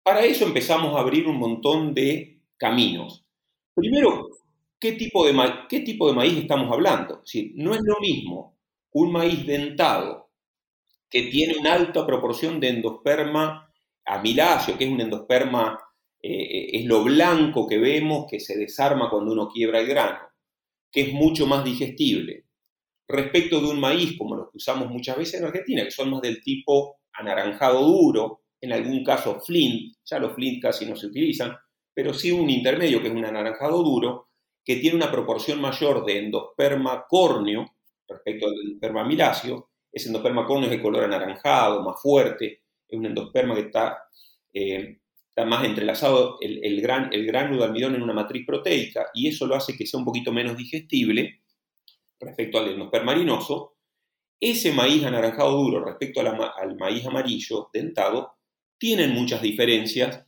Para 0.03 0.25
eso 0.25 0.45
empezamos 0.45 0.97
a 0.97 1.01
abrir 1.01 1.27
un 1.27 1.37
montón 1.37 1.93
de 1.93 2.41
caminos. 2.57 3.25
Primero, 3.75 4.29
¿qué 4.79 4.93
tipo 4.93 5.27
de, 5.27 5.35
qué 5.69 5.81
tipo 5.81 6.09
de 6.09 6.15
maíz 6.15 6.39
estamos 6.39 6.73
hablando? 6.73 7.21
Si 7.25 7.53
no 7.57 7.75
es 7.75 7.81
lo 7.83 7.99
mismo 8.01 8.57
un 8.93 9.13
maíz 9.13 9.47
dentado 9.47 10.31
que 11.09 11.25
tiene 11.25 11.57
una 11.59 11.75
alta 11.75 12.07
proporción 12.07 12.61
de 12.61 12.69
endosperma 12.69 13.69
amiláceo, 14.05 14.79
que 14.79 14.85
es 14.85 14.91
un 14.91 15.01
endosperma, 15.01 15.79
eh, 16.23 16.71
es 16.73 16.85
lo 16.87 17.05
blanco 17.05 17.67
que 17.67 17.79
vemos 17.79 18.27
que 18.29 18.41
se 18.41 18.57
desarma 18.59 19.11
cuando 19.11 19.33
uno 19.33 19.49
quiebra 19.49 19.81
el 19.81 19.87
grano, 19.87 20.19
que 20.91 21.03
es 21.03 21.13
mucho 21.13 21.47
más 21.47 21.65
digestible, 21.65 22.47
respecto 23.09 23.61
de 23.61 23.69
un 23.69 23.81
maíz 23.81 24.17
como 24.17 24.37
los 24.37 24.51
que 24.51 24.59
usamos 24.59 24.89
muchas 24.91 25.17
veces 25.17 25.41
en 25.41 25.47
Argentina, 25.47 25.85
que 25.85 25.91
son 25.91 26.11
más 26.11 26.23
del 26.23 26.43
tipo 26.43 27.01
anaranjado 27.13 27.85
duro, 27.85 28.43
en 28.61 28.73
algún 28.73 29.03
caso 29.03 29.41
flint, 29.41 29.95
ya 30.05 30.19
los 30.19 30.35
flint 30.35 30.63
casi 30.63 30.87
no 30.87 30.95
se 30.95 31.07
utilizan, 31.07 31.57
pero 31.95 32.13
sí 32.13 32.31
un 32.31 32.49
intermedio 32.51 33.01
que 33.01 33.09
es 33.09 33.15
un 33.15 33.25
anaranjado 33.25 33.83
duro, 33.83 34.29
que 34.65 34.77
tiene 34.77 34.97
una 34.97 35.11
proporción 35.11 35.61
mayor 35.61 36.05
de 36.05 36.19
endosperma 36.19 37.07
córneo, 37.09 37.75
respecto 38.07 38.47
al 38.47 38.55
endosperma 38.55 39.05
miláceo. 39.05 39.71
Ese 39.91 40.09
endosperma 40.09 40.47
córneo 40.47 40.71
es 40.71 40.77
de 40.77 40.83
color 40.83 41.05
anaranjado, 41.05 41.83
más 41.83 42.01
fuerte, 42.01 42.63
es 42.87 42.99
un 42.99 43.07
endosperma 43.07 43.55
que 43.55 43.61
está, 43.63 43.99
eh, 44.53 44.99
más 45.45 45.65
entrelazado 45.65 46.39
el, 46.41 46.65
el, 46.65 46.81
gran, 46.81 47.13
el 47.13 47.27
gránulo 47.27 47.61
de 47.61 47.67
almidón 47.67 47.95
en 47.95 48.03
una 48.03 48.13
matriz 48.13 48.47
proteica 48.47 49.07
y 49.15 49.29
eso 49.29 49.47
lo 49.47 49.55
hace 49.55 49.77
que 49.77 49.87
sea 49.87 49.99
un 49.99 50.05
poquito 50.05 50.33
menos 50.33 50.57
digestible 50.57 51.43
respecto 52.19 52.59
al 52.59 52.69
endosperma 52.69 53.13
harinoso. 53.13 53.77
Ese 54.41 54.73
maíz 54.73 55.05
anaranjado 55.05 55.53
duro 55.53 55.85
respecto 55.85 56.21
al 56.21 56.77
maíz 56.77 57.07
amarillo 57.07 57.69
dentado 57.73 58.39
tienen 58.79 59.13
muchas 59.13 59.43
diferencias. 59.43 60.25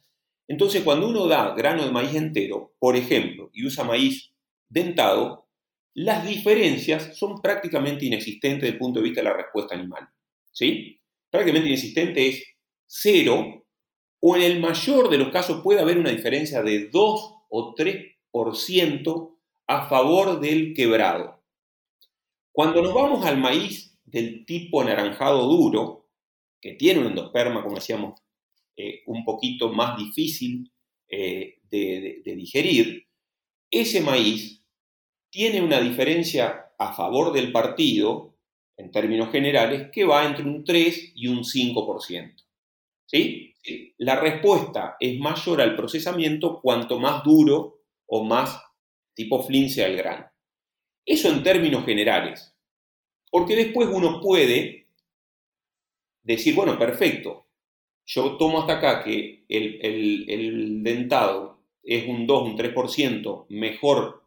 Entonces, 0.46 0.82
cuando 0.82 1.08
uno 1.08 1.26
da 1.26 1.54
grano 1.54 1.84
de 1.84 1.90
maíz 1.90 2.14
entero, 2.14 2.74
por 2.78 2.96
ejemplo, 2.96 3.50
y 3.54 3.64
usa 3.64 3.84
maíz 3.84 4.32
dentado, 4.68 5.48
las 5.94 6.26
diferencias 6.26 7.16
son 7.16 7.40
prácticamente 7.40 8.06
inexistentes 8.06 8.62
desde 8.62 8.74
el 8.74 8.78
punto 8.78 9.00
de 9.00 9.04
vista 9.04 9.20
de 9.20 9.28
la 9.28 9.36
respuesta 9.36 9.74
animal. 9.74 10.08
¿sí? 10.50 11.00
Prácticamente 11.30 11.68
inexistente 11.68 12.28
es 12.28 12.44
cero, 12.86 13.61
o 14.24 14.36
en 14.36 14.42
el 14.42 14.60
mayor 14.60 15.10
de 15.10 15.18
los 15.18 15.30
casos 15.30 15.62
puede 15.62 15.80
haber 15.80 15.98
una 15.98 16.10
diferencia 16.10 16.62
de 16.62 16.88
2 16.88 17.34
o 17.48 17.74
3% 17.74 19.36
a 19.66 19.88
favor 19.88 20.38
del 20.38 20.74
quebrado. 20.74 21.42
Cuando 22.52 22.82
nos 22.82 22.94
vamos 22.94 23.26
al 23.26 23.38
maíz 23.38 23.98
del 24.04 24.46
tipo 24.46 24.80
anaranjado 24.80 25.44
duro, 25.46 26.08
que 26.60 26.74
tiene 26.74 27.00
un 27.00 27.06
endosperma, 27.08 27.64
como 27.64 27.74
decíamos, 27.74 28.20
eh, 28.76 29.02
un 29.06 29.24
poquito 29.24 29.72
más 29.72 29.96
difícil 29.98 30.70
eh, 31.08 31.58
de 31.68 32.22
digerir, 32.24 33.08
ese 33.70 34.02
maíz 34.02 34.62
tiene 35.30 35.60
una 35.60 35.80
diferencia 35.80 36.72
a 36.78 36.92
favor 36.92 37.32
del 37.32 37.50
partido, 37.50 38.36
en 38.76 38.92
términos 38.92 39.32
generales, 39.32 39.90
que 39.90 40.04
va 40.04 40.24
entre 40.24 40.44
un 40.44 40.62
3 40.62 41.12
y 41.16 41.26
un 41.26 41.42
5%. 41.42 42.44
¿Sí? 43.06 43.51
La 43.98 44.18
respuesta 44.18 44.96
es 44.98 45.18
mayor 45.20 45.60
al 45.60 45.76
procesamiento 45.76 46.60
cuanto 46.60 46.98
más 46.98 47.22
duro 47.22 47.82
o 48.06 48.24
más 48.24 48.60
tipo 49.14 49.42
flin 49.42 49.70
sea 49.70 49.86
el 49.86 49.96
grano. 49.96 50.26
Eso 51.04 51.28
en 51.28 51.42
términos 51.42 51.84
generales. 51.84 52.54
Porque 53.30 53.56
después 53.56 53.88
uno 53.90 54.20
puede 54.20 54.88
decir, 56.22 56.54
bueno, 56.54 56.78
perfecto, 56.78 57.46
yo 58.04 58.36
tomo 58.36 58.60
hasta 58.60 58.74
acá 58.74 59.02
que 59.02 59.44
el, 59.48 60.28
el 60.28 60.82
dentado 60.82 61.62
es 61.82 62.06
un 62.06 62.26
2, 62.26 62.42
un 62.42 62.56
3% 62.56 63.46
mejor 63.48 64.24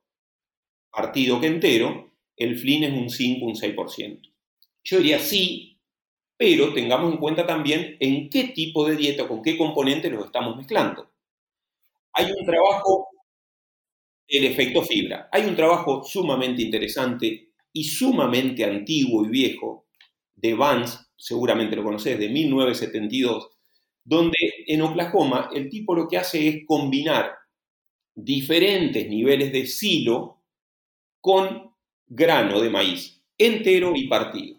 partido 0.92 1.40
que 1.40 1.48
entero, 1.48 2.12
el 2.38 2.58
FLIN 2.58 2.84
es 2.86 2.94
un 2.94 3.10
5, 3.10 3.46
un 3.46 3.56
6%. 3.56 4.22
Yo 4.84 4.98
diría 4.98 5.20
sí, 5.20 5.75
pero 6.38 6.74
tengamos 6.74 7.14
en 7.14 7.20
cuenta 7.20 7.46
también 7.46 7.98
en 8.00 8.30
qué 8.30 8.46
tipo 8.50 8.88
de 8.88 8.96
dieta, 8.96 9.28
con 9.28 9.42
qué 9.42 9.58
componentes 9.58 10.12
los 10.12 10.26
estamos 10.26 10.58
mezclando. 10.58 11.10
Hay 12.14 12.32
un 12.32 12.46
trabajo, 12.46 13.10
el 14.28 14.46
efecto 14.46 14.82
fibra, 14.82 15.30
hay 15.32 15.46
un 15.46 15.56
trabajo 15.56 16.04
sumamente 16.04 16.62
interesante 16.62 17.50
y 17.74 17.84
sumamente 17.84 18.64
antiguo 18.64 19.26
y 19.26 19.30
viejo 19.30 19.86
de 20.36 20.54
Vance, 20.54 21.00
seguramente 21.16 21.76
lo 21.76 21.84
conoces, 21.84 22.18
de 22.20 22.30
1972, 22.30 23.50
donde 24.04 24.38
en 24.68 24.82
Oklahoma 24.82 25.50
el 25.54 25.70
tipo 25.70 25.96
lo 25.96 26.08
que 26.08 26.18
hace 26.18 26.48
es 26.48 26.66
combinar 26.66 27.34
diferentes 28.16 29.08
niveles 29.10 29.52
de 29.52 29.68
silo 29.68 30.42
con 31.22 31.72
grano 32.08 32.62
de 32.62 32.70
maíz, 32.70 33.22
entero 33.38 33.94
y 33.96 34.08
partido. 34.08 34.55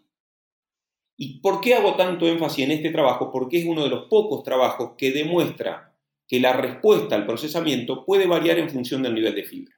¿Y 1.17 1.41
por 1.41 1.61
qué 1.61 1.75
hago 1.75 1.97
tanto 1.97 2.27
énfasis 2.27 2.65
en 2.65 2.73
este 2.73 2.91
trabajo? 2.91 3.31
Porque 3.33 3.59
es 3.59 3.67
uno 3.67 3.85
de 3.85 3.91
los 3.91 4.07
pocos 4.09 4.43
trabajos 4.43 4.93
que 4.99 5.13
demuestra 5.13 5.95
que 6.29 6.41
la 6.41 6.53
respuesta 6.53 7.15
al 7.15 7.25
procesamiento 7.25 8.05
puede 8.05 8.27
variar 8.27 8.59
en 8.59 8.69
función 8.69 9.03
del 9.03 9.15
nivel 9.15 9.35
de 9.35 9.45
fibra. 9.45 9.75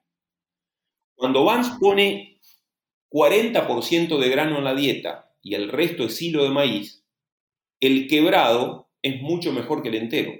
Cuando 1.14 1.44
Vance 1.44 1.72
pone 1.78 2.40
40% 3.10 4.18
de 4.18 4.28
grano 4.28 4.58
en 4.58 4.64
la 4.64 4.74
dieta 4.74 5.34
y 5.42 5.54
el 5.54 5.68
resto 5.68 6.04
es 6.04 6.20
hilo 6.20 6.42
de 6.42 6.50
maíz, 6.50 7.04
el 7.80 8.08
quebrado 8.08 8.88
es 9.02 9.20
mucho 9.22 9.52
mejor 9.52 9.82
que 9.82 9.88
el 9.90 9.96
entero. 9.96 10.32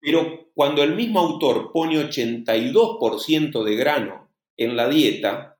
Pero 0.00 0.50
cuando 0.54 0.82
el 0.82 0.94
mismo 0.94 1.20
autor 1.20 1.72
pone 1.72 1.96
82% 1.96 3.62
de 3.62 3.76
grano 3.76 4.28
en 4.56 4.76
la 4.76 4.88
dieta, 4.88 5.58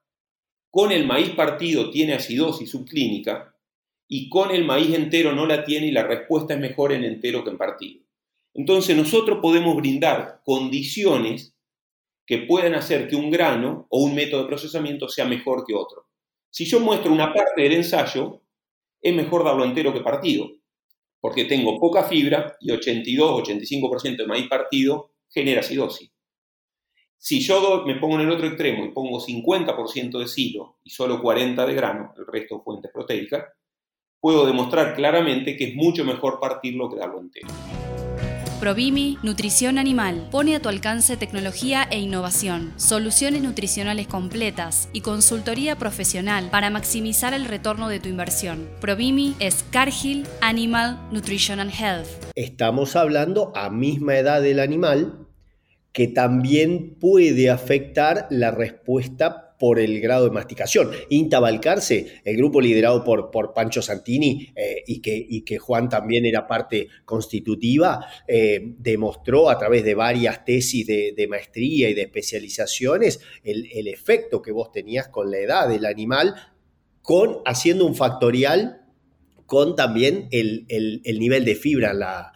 con 0.70 0.92
el 0.92 1.06
maíz 1.06 1.30
partido 1.30 1.90
tiene 1.90 2.14
acidosis 2.14 2.70
subclínica 2.70 3.49
y 4.12 4.28
con 4.28 4.50
el 4.50 4.64
maíz 4.64 4.92
entero 4.92 5.32
no 5.32 5.46
la 5.46 5.64
tiene 5.64 5.86
y 5.86 5.92
la 5.92 6.02
respuesta 6.02 6.54
es 6.54 6.60
mejor 6.60 6.92
en 6.92 7.04
entero 7.04 7.44
que 7.44 7.50
en 7.50 7.56
partido. 7.56 8.02
Entonces 8.52 8.96
nosotros 8.96 9.38
podemos 9.40 9.76
brindar 9.76 10.40
condiciones 10.44 11.54
que 12.26 12.38
puedan 12.38 12.74
hacer 12.74 13.08
que 13.08 13.14
un 13.14 13.30
grano 13.30 13.86
o 13.88 14.02
un 14.02 14.16
método 14.16 14.42
de 14.42 14.48
procesamiento 14.48 15.08
sea 15.08 15.26
mejor 15.26 15.64
que 15.64 15.76
otro. 15.76 16.08
Si 16.50 16.64
yo 16.64 16.80
muestro 16.80 17.12
una 17.12 17.32
parte 17.32 17.62
del 17.62 17.72
ensayo, 17.72 18.42
es 19.00 19.14
mejor 19.14 19.44
darlo 19.44 19.64
entero 19.64 19.92
que 19.92 20.00
partido, 20.00 20.50
porque 21.20 21.44
tengo 21.44 21.78
poca 21.78 22.02
fibra 22.02 22.56
y 22.58 22.72
82-85% 22.72 24.16
de 24.16 24.26
maíz 24.26 24.48
partido 24.48 25.12
genera 25.28 25.60
acidosis. 25.60 26.10
Si 27.16 27.38
yo 27.38 27.84
me 27.86 27.94
pongo 27.94 28.16
en 28.16 28.22
el 28.22 28.30
otro 28.32 28.48
extremo 28.48 28.84
y 28.84 28.90
pongo 28.90 29.20
50% 29.20 30.18
de 30.18 30.26
silo 30.26 30.78
y 30.82 30.90
solo 30.90 31.22
40% 31.22 31.64
de 31.64 31.74
grano, 31.74 32.12
el 32.18 32.26
resto 32.26 32.60
fuentes 32.64 32.90
proteicas, 32.92 33.44
puedo 34.20 34.46
demostrar 34.46 34.94
claramente 34.94 35.56
que 35.56 35.64
es 35.64 35.74
mucho 35.74 36.04
mejor 36.04 36.38
partirlo 36.40 36.90
que 36.90 36.96
darlo 36.96 37.20
entero. 37.20 37.48
Provimi 38.60 39.16
Nutrición 39.22 39.78
Animal 39.78 40.28
pone 40.30 40.54
a 40.54 40.60
tu 40.60 40.68
alcance 40.68 41.16
tecnología 41.16 41.88
e 41.90 41.98
innovación, 41.98 42.74
soluciones 42.76 43.42
nutricionales 43.42 44.06
completas 44.06 44.90
y 44.92 45.00
consultoría 45.00 45.76
profesional 45.76 46.50
para 46.50 46.68
maximizar 46.68 47.32
el 47.32 47.46
retorno 47.46 47.88
de 47.88 48.00
tu 48.00 48.10
inversión. 48.10 48.68
Provimi 48.82 49.34
es 49.38 49.64
Cargill 49.70 50.26
Animal 50.42 51.00
Nutrition 51.10 51.58
and 51.58 51.72
Health. 51.72 52.08
Estamos 52.34 52.96
hablando 52.96 53.50
a 53.56 53.70
misma 53.70 54.18
edad 54.18 54.42
del 54.42 54.60
animal 54.60 55.26
que 55.92 56.06
también 56.06 56.96
puede 57.00 57.48
afectar 57.48 58.26
la 58.28 58.50
respuesta 58.50 59.49
por 59.60 59.78
el 59.78 60.00
grado 60.00 60.24
de 60.24 60.30
masticación. 60.30 60.90
Inta 61.10 61.38
Balcarce, 61.38 62.22
el 62.24 62.36
grupo 62.38 62.62
liderado 62.62 63.04
por, 63.04 63.30
por 63.30 63.52
Pancho 63.52 63.82
Santini 63.82 64.48
eh, 64.56 64.82
y, 64.86 65.02
que, 65.02 65.14
y, 65.14 65.42
que, 65.42 65.58
Juan 65.58 65.90
también 65.90 66.24
era 66.24 66.46
parte 66.46 66.88
constitutiva, 67.04 68.06
eh, 68.26 68.74
demostró 68.78 69.50
a 69.50 69.58
través 69.58 69.84
de 69.84 69.94
varias 69.94 70.46
tesis 70.46 70.86
de, 70.86 71.26
maestría 71.28 71.90
y 71.90 71.94
de 71.94 72.00
especializaciones 72.00 73.20
el, 73.44 73.86
efecto 73.86 74.40
que 74.40 74.50
vos 74.50 74.72
tenías 74.72 75.08
con 75.08 75.30
la 75.30 75.36
edad 75.36 75.68
del 75.68 75.84
animal, 75.84 76.34
con, 77.02 77.40
haciendo 77.44 77.84
un 77.84 77.94
factorial 77.94 78.80
con 79.44 79.76
también 79.76 80.28
el, 80.30 80.66
nivel 81.18 81.44
de 81.44 81.54
fibra 81.54 81.90
en 81.90 81.98
la, 81.98 82.32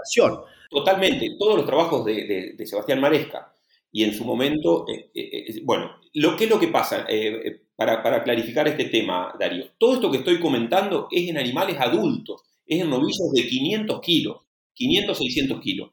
ración. 0.00 0.40
Totalmente. 0.70 1.36
Todos 1.38 1.56
los 1.58 1.66
trabajos 1.66 2.06
de, 2.06 2.54
de 2.56 2.66
Sebastián 2.66 3.02
Maresca 3.02 3.54
y 3.92 4.02
en 4.02 4.14
su 4.14 4.24
momento, 4.24 4.86
eh, 4.88 5.60
bueno, 5.62 5.92
lo 6.14 6.36
que 6.36 6.44
es 6.44 6.50
lo 6.50 6.60
que 6.60 6.68
pasa, 6.68 7.06
para, 7.76 8.22
clarificar 8.22 8.68
este 8.68 8.84
tema, 8.86 9.34
Darío, 9.38 9.66
todo 9.78 9.94
esto 9.94 10.10
que 10.10 10.18
estoy 10.18 10.38
comentando 10.38 11.08
es 11.10 11.28
en 11.28 11.38
animales 11.38 11.76
adultos, 11.78 12.42
es 12.66 12.80
en 12.80 12.90
novicios 12.90 13.32
de 13.32 13.46
500 13.46 14.00
kilos, 14.00 14.36
500, 14.74 15.18
600 15.18 15.60
kilos. 15.60 15.90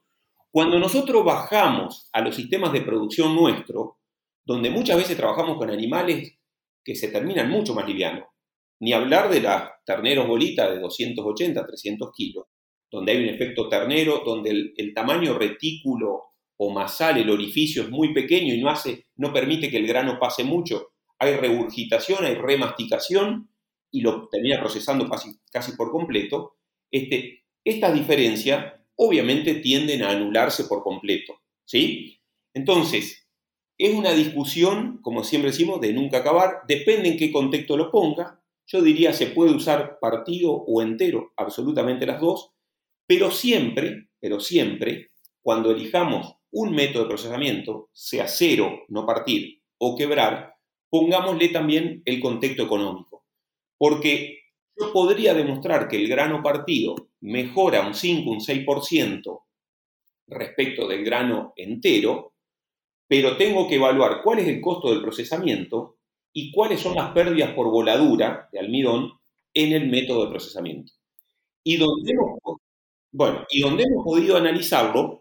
Cuando 0.52 0.78
nosotros 0.78 1.26
bajamos 1.26 2.10
a 2.14 2.22
los 2.22 2.36
sistemas 2.36 2.72
de 2.72 2.82
producción 2.82 3.36
nuestro, 3.36 3.98
donde 4.46 4.70
muchas 4.70 4.98
veces 4.98 5.18
trabajamos 5.18 5.58
con 5.58 5.72
animales 5.72 6.38
que 6.84 6.96
se 6.96 7.08
terminan 7.08 7.50
mucho 7.50 7.74
más 7.74 7.88
livianos, 7.88 8.26
ni 8.80 8.94
hablar 8.94 9.30
de 9.30 9.42
las 9.42 9.72
terneros 9.86 10.28
bolitas 10.28 10.70
de 10.70 10.80
280, 10.80 11.66
300 11.66 12.12
kilos, 12.14 12.46
donde 12.92 13.12
hay 13.12 13.24
un 13.24 13.30
efecto 13.30 13.68
ternero, 13.70 14.22
donde 14.24 14.74
el 14.76 14.94
tamaño 14.94 15.38
retículo 15.38 16.31
o 16.64 16.70
masal, 16.70 17.18
el 17.18 17.32
orificio 17.32 17.82
es 17.82 17.90
muy 17.90 18.14
pequeño 18.14 18.54
y 18.54 18.62
no, 18.62 18.70
hace, 18.70 19.08
no 19.16 19.34
permite 19.34 19.72
que 19.72 19.78
el 19.78 19.88
grano 19.88 20.20
pase 20.20 20.44
mucho, 20.44 20.92
hay 21.18 21.36
regurgitación, 21.36 22.24
hay 22.24 22.36
remasticación 22.36 23.50
y 23.90 24.02
lo 24.02 24.30
termina 24.30 24.60
procesando 24.60 25.10
casi, 25.10 25.32
casi 25.52 25.72
por 25.72 25.90
completo, 25.92 26.58
este, 26.92 27.46
estas 27.64 27.96
diferencias 27.96 28.76
obviamente 28.96 29.56
tienden 29.56 30.04
a 30.04 30.12
anularse 30.12 30.66
por 30.66 30.84
completo. 30.84 31.42
¿sí? 31.66 32.22
Entonces, 32.54 33.28
es 33.80 33.96
una 33.96 34.12
discusión, 34.12 35.00
como 35.02 35.24
siempre 35.24 35.50
decimos, 35.50 35.82
de 35.82 35.94
nunca 35.94 36.20
acabar, 36.20 36.60
depende 36.68 37.10
en 37.10 37.18
qué 37.18 37.32
contexto 37.32 37.76
lo 37.76 37.90
ponga. 37.90 38.40
Yo 38.68 38.84
diría 38.84 39.14
se 39.14 39.26
puede 39.26 39.52
usar 39.52 39.98
partido 40.00 40.52
o 40.52 40.84
entero, 40.84 41.34
absolutamente 41.38 42.06
las 42.06 42.22
dos, 42.22 42.52
pero 43.08 43.32
siempre, 43.32 44.10
pero 44.20 44.40
siempre, 44.40 45.10
cuando 45.42 45.72
elijamos 45.72 46.36
un 46.52 46.74
método 46.74 47.04
de 47.04 47.10
procesamiento, 47.10 47.90
sea 47.94 48.28
cero, 48.28 48.84
no 48.90 49.06
partir, 49.06 49.62
o 49.78 49.96
quebrar, 49.98 50.56
pongámosle 50.90 51.50
también 51.50 52.02
el 52.06 52.20
contexto 52.20 52.64
económico. 52.64 53.26
Porque 53.78 54.40
yo 54.78 54.92
podría 54.92 55.34
demostrar 55.34 55.88
que 55.88 55.98
el 55.98 56.08
grano 56.08 56.44
partido 56.44 56.96
mejora 57.22 57.86
un 57.86 57.94
5, 57.94 58.30
un 58.30 58.40
6% 58.40 59.44
respecto 60.28 60.88
del 60.88 61.04
grano 61.04 61.54
entero, 61.56 62.34
pero 63.08 63.38
tengo 63.38 63.68
que 63.68 63.76
evaluar 63.76 64.22
cuál 64.24 64.40
es 64.40 64.48
el 64.48 64.62
costo 64.62 64.90
del 64.90 65.02
procesamiento 65.02 65.98
y 66.34 66.52
cuáles 66.52 66.80
son 66.80 66.96
las 66.96 67.12
pérdidas 67.12 67.54
por 67.54 67.70
voladura 67.70 68.50
de 68.52 68.60
almidón 68.60 69.12
en 69.54 69.74
el 69.74 69.90
método 69.90 70.26
de 70.26 70.32
procesamiento. 70.32 70.94
Y 71.64 71.78
donde 71.78 72.14
bueno, 73.12 73.46
y 73.50 73.62
donde 73.62 73.84
hemos 73.84 74.06
podido 74.06 74.38
analizarlo 74.38 75.21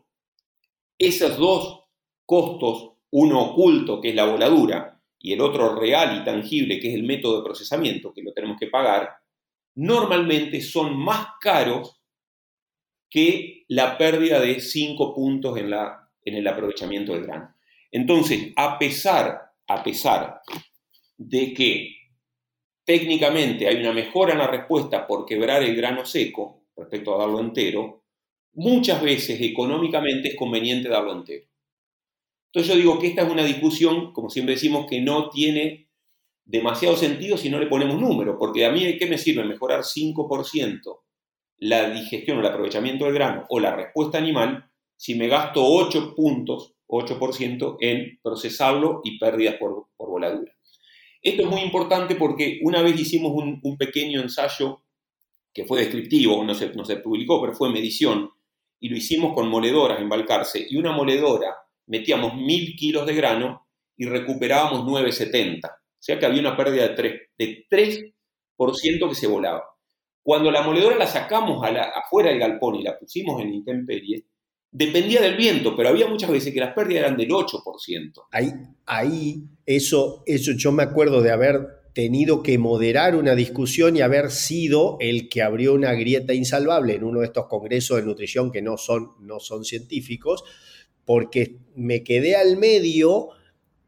esos 1.01 1.39
dos 1.39 1.85
costos, 2.27 2.93
uno 3.11 3.41
oculto, 3.43 4.01
que 4.01 4.11
es 4.11 4.15
la 4.15 4.27
voladura, 4.27 5.01
y 5.19 5.33
el 5.33 5.41
otro 5.41 5.75
real 5.75 6.21
y 6.21 6.25
tangible, 6.25 6.79
que 6.79 6.89
es 6.89 6.95
el 6.95 7.05
método 7.05 7.39
de 7.39 7.45
procesamiento, 7.45 8.13
que 8.13 8.23
lo 8.23 8.33
tenemos 8.33 8.59
que 8.61 8.69
pagar, 8.69 9.11
normalmente 9.75 10.61
son 10.61 10.97
más 10.97 11.27
caros 11.41 12.01
que 13.09 13.65
la 13.69 13.97
pérdida 13.97 14.41
de 14.41 14.61
5 14.61 15.15
puntos 15.15 15.59
en, 15.59 15.73
en 15.73 16.35
el 16.35 16.47
aprovechamiento 16.47 17.15
del 17.15 17.25
grano. 17.25 17.55
Entonces, 17.91 18.53
a 18.57 18.79
pesar, 18.79 19.53
a 19.67 19.83
pesar 19.83 20.43
de 21.17 21.55
que 21.55 21.97
técnicamente 22.85 23.67
hay 23.67 23.77
una 23.77 23.93
mejora 23.93 24.33
en 24.33 24.39
la 24.39 24.47
respuesta 24.47 25.07
por 25.07 25.25
quebrar 25.25 25.63
el 25.63 25.75
grano 25.75 26.05
seco 26.05 26.65
respecto 26.77 27.15
a 27.15 27.19
darlo 27.19 27.41
entero, 27.41 28.00
muchas 28.55 29.03
veces 29.03 29.41
económicamente 29.41 30.29
es 30.29 30.37
conveniente 30.37 30.89
darlo 30.89 31.13
entero. 31.13 31.47
Entonces 32.47 32.75
yo 32.75 32.79
digo 32.79 32.99
que 32.99 33.09
esta 33.09 33.23
es 33.23 33.31
una 33.31 33.45
discusión, 33.45 34.13
como 34.13 34.29
siempre 34.29 34.55
decimos, 34.55 34.87
que 34.89 35.01
no 35.01 35.31
tiene 35.31 35.89
demasiado 36.45 36.97
sentido 36.97 37.37
si 37.37 37.49
no 37.49 37.61
le 37.61 37.69
ponemos 37.69 38.01
número, 38.01 38.37
porque 38.37 38.67
a 38.67 38.73
mí 38.73 38.99
¿qué 38.99 39.07
me 39.07 39.19
sirve 39.19 39.45
mejorar 39.45 39.83
5% 39.83 41.01
la 41.59 41.91
digestión 41.91 42.39
o 42.39 42.41
el 42.41 42.47
aprovechamiento 42.47 43.05
del 43.05 43.15
grano 43.15 43.45
o 43.49 43.61
la 43.61 43.77
respuesta 43.77 44.19
animal 44.19 44.71
si 44.97 45.15
me 45.15 45.29
gasto 45.29 45.65
8 45.65 46.15
puntos, 46.15 46.75
8% 46.89 47.77
en 47.81 48.19
procesarlo 48.23 49.01
y 49.05 49.19
pérdidas 49.19 49.57
por, 49.57 49.87
voladura. 49.97 50.53
Esto 51.23 51.43
es 51.43 51.49
muy 51.49 51.61
importante 51.61 52.17
porque 52.17 52.61
una 52.65 52.83
vez 52.83 53.01
hicimos 53.01 53.33
un, 53.33 53.77
pequeño 53.79 54.21
ensayo 54.21 54.83
que 55.55 55.65
fue 55.65 55.81
descriptivo, 55.81 56.45
no 56.45 56.55
se, 56.55 56.75
no 56.75 56.85
se 56.85 56.97
publicó, 56.97 57.41
pero 57.41 57.55
fue 57.55 57.71
medición, 57.71 58.31
y 58.81 58.89
lo 58.89 58.97
hicimos 58.97 59.35
con 59.35 59.49
moledoras 59.49 60.01
en 60.01 60.09
Balcarce, 60.09 60.67
y 60.69 60.77
una 60.77 60.93
moledora 60.93 61.55
metíamos 61.87 62.35
mil 62.35 62.75
kilos 62.77 63.07
de 63.07 63.15
grano 63.15 63.67
y 63.97 64.07
recuperábamos 64.07 64.87
970. 64.87 65.69
O 65.69 66.03
sea 66.03 66.19
que 66.19 66.27
había 66.27 66.41
una 66.41 66.57
pérdida 66.57 66.89
de 66.89 66.95
3, 66.95 67.21
de 67.37 67.67
3% 67.71 69.09
que 69.09 69.15
se 69.15 69.27
volaba. 69.27 69.65
Cuando 70.23 70.51
la 70.51 70.63
moledora 70.63 70.97
la 70.97 71.07
sacamos 71.07 71.63
afuera 71.95 72.31
del 72.31 72.39
galpón 72.39 72.77
y 72.77 72.83
la 72.83 72.99
pusimos 72.99 73.41
en 73.43 73.55
intemperie, 73.55 74.25
dependía 74.71 75.21
del 75.21 75.37
viento, 75.37 75.75
pero 75.77 75.89
había 75.89 76.07
muchas 76.07 76.31
veces 76.31 76.55
que 76.55 76.61
las 76.61 76.75
pérdidas 76.75 77.05
eran 77.05 77.17
del 77.17 77.31
8%. 77.31 78.27
Ahí, 78.31 78.53
ahí 78.87 79.43
eso, 79.67 80.23
eso 80.27 80.53
yo 80.53 80.73
me 80.73 80.83
acuerdo 80.83 81.21
de 81.21 81.33
haber 81.33 81.80
tenido 81.93 82.43
que 82.43 82.59
moderar 82.59 83.17
una 83.17 83.35
discusión 83.35 83.97
y 83.97 84.01
haber 84.01 84.31
sido 84.31 84.97
el 85.01 85.29
que 85.29 85.43
abrió 85.43 85.75
una 85.75 85.93
grieta 85.95 86.35
insalvable 86.35 86.95
en 86.95 87.05
uno 87.05 87.21
de 87.21 87.27
estos 87.27 87.47
congresos 87.47 87.97
de 87.97 88.05
nutrición 88.05 88.53
que 88.53 88.63
no 88.63 88.77
son, 88.77 89.13
no 89.21 89.41
son 89.41 89.65
científicos, 89.65 90.45
porque 91.05 91.57
me 91.75 92.05
quedé 92.05 92.37
al 92.37 92.57
medio. 92.57 93.31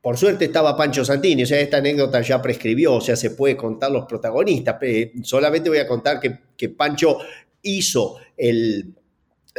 Por 0.00 0.16
suerte 0.16 0.46
estaba 0.46 0.76
Pancho 0.76 1.04
Santini, 1.04 1.44
o 1.44 1.46
sea, 1.46 1.60
esta 1.60 1.76
anécdota 1.76 2.20
ya 2.22 2.42
prescribió, 2.42 2.94
o 2.94 3.00
sea, 3.00 3.14
se 3.14 3.30
puede 3.30 3.56
contar 3.56 3.92
los 3.92 4.06
protagonistas. 4.06 4.76
Solamente 5.22 5.68
voy 5.68 5.78
a 5.78 5.86
contar 5.86 6.18
que, 6.18 6.38
que 6.56 6.68
Pancho 6.70 7.18
hizo 7.62 8.16
el, 8.36 8.96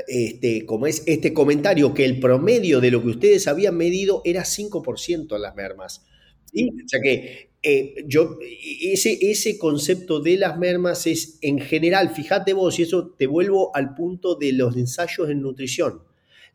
este, 0.07 0.65
como 0.65 0.87
es 0.87 1.03
este 1.05 1.33
comentario, 1.33 1.93
que 1.93 2.03
el 2.03 2.19
promedio 2.19 2.81
de 2.81 2.91
lo 2.91 3.01
que 3.01 3.09
ustedes 3.09 3.47
habían 3.47 3.77
medido 3.77 4.21
era 4.25 4.43
5% 4.43 5.35
en 5.35 5.41
las 5.41 5.55
mermas. 5.55 6.05
O 6.53 6.87
sea 6.87 6.99
que 7.01 7.52
eh, 7.63 8.03
yo, 8.07 8.37
ese, 8.81 9.17
ese 9.21 9.57
concepto 9.57 10.19
de 10.19 10.37
las 10.37 10.57
mermas 10.57 11.07
es 11.07 11.39
en 11.41 11.59
general, 11.59 12.09
fíjate 12.09 12.51
vos, 12.51 12.77
y 12.77 12.83
eso 12.83 13.15
te 13.17 13.25
vuelvo 13.25 13.73
al 13.73 13.95
punto 13.95 14.35
de 14.35 14.51
los 14.51 14.75
ensayos 14.75 15.29
en 15.29 15.41
nutrición. 15.41 16.01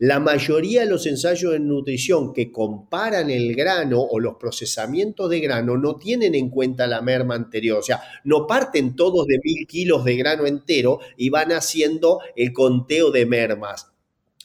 La 0.01 0.21
mayoría 0.21 0.83
de 0.83 0.91
los 0.91 1.07
ensayos 1.07 1.55
en 1.57 1.67
nutrición 1.67 2.33
que 2.33 2.53
comparan 2.53 3.31
el 3.31 3.57
grano 3.57 4.01
o 4.01 4.21
los 4.21 4.37
procesamientos 4.37 5.29
de 5.29 5.41
grano 5.41 5.77
no 5.77 5.97
tienen 5.97 6.37
en 6.37 6.51
cuenta 6.51 6.87
la 6.87 7.01
merma 7.01 7.35
anterior. 7.35 7.79
O 7.79 7.83
sea, 7.83 8.01
no 8.23 8.47
parten 8.47 8.95
todos 8.95 9.27
de 9.27 9.41
mil 9.43 9.67
kilos 9.67 10.05
de 10.05 10.17
grano 10.17 10.47
entero 10.47 11.01
y 11.17 11.31
van 11.31 11.51
haciendo 11.51 12.21
el 12.37 12.53
conteo 12.53 13.11
de 13.11 13.27
mermas 13.27 13.91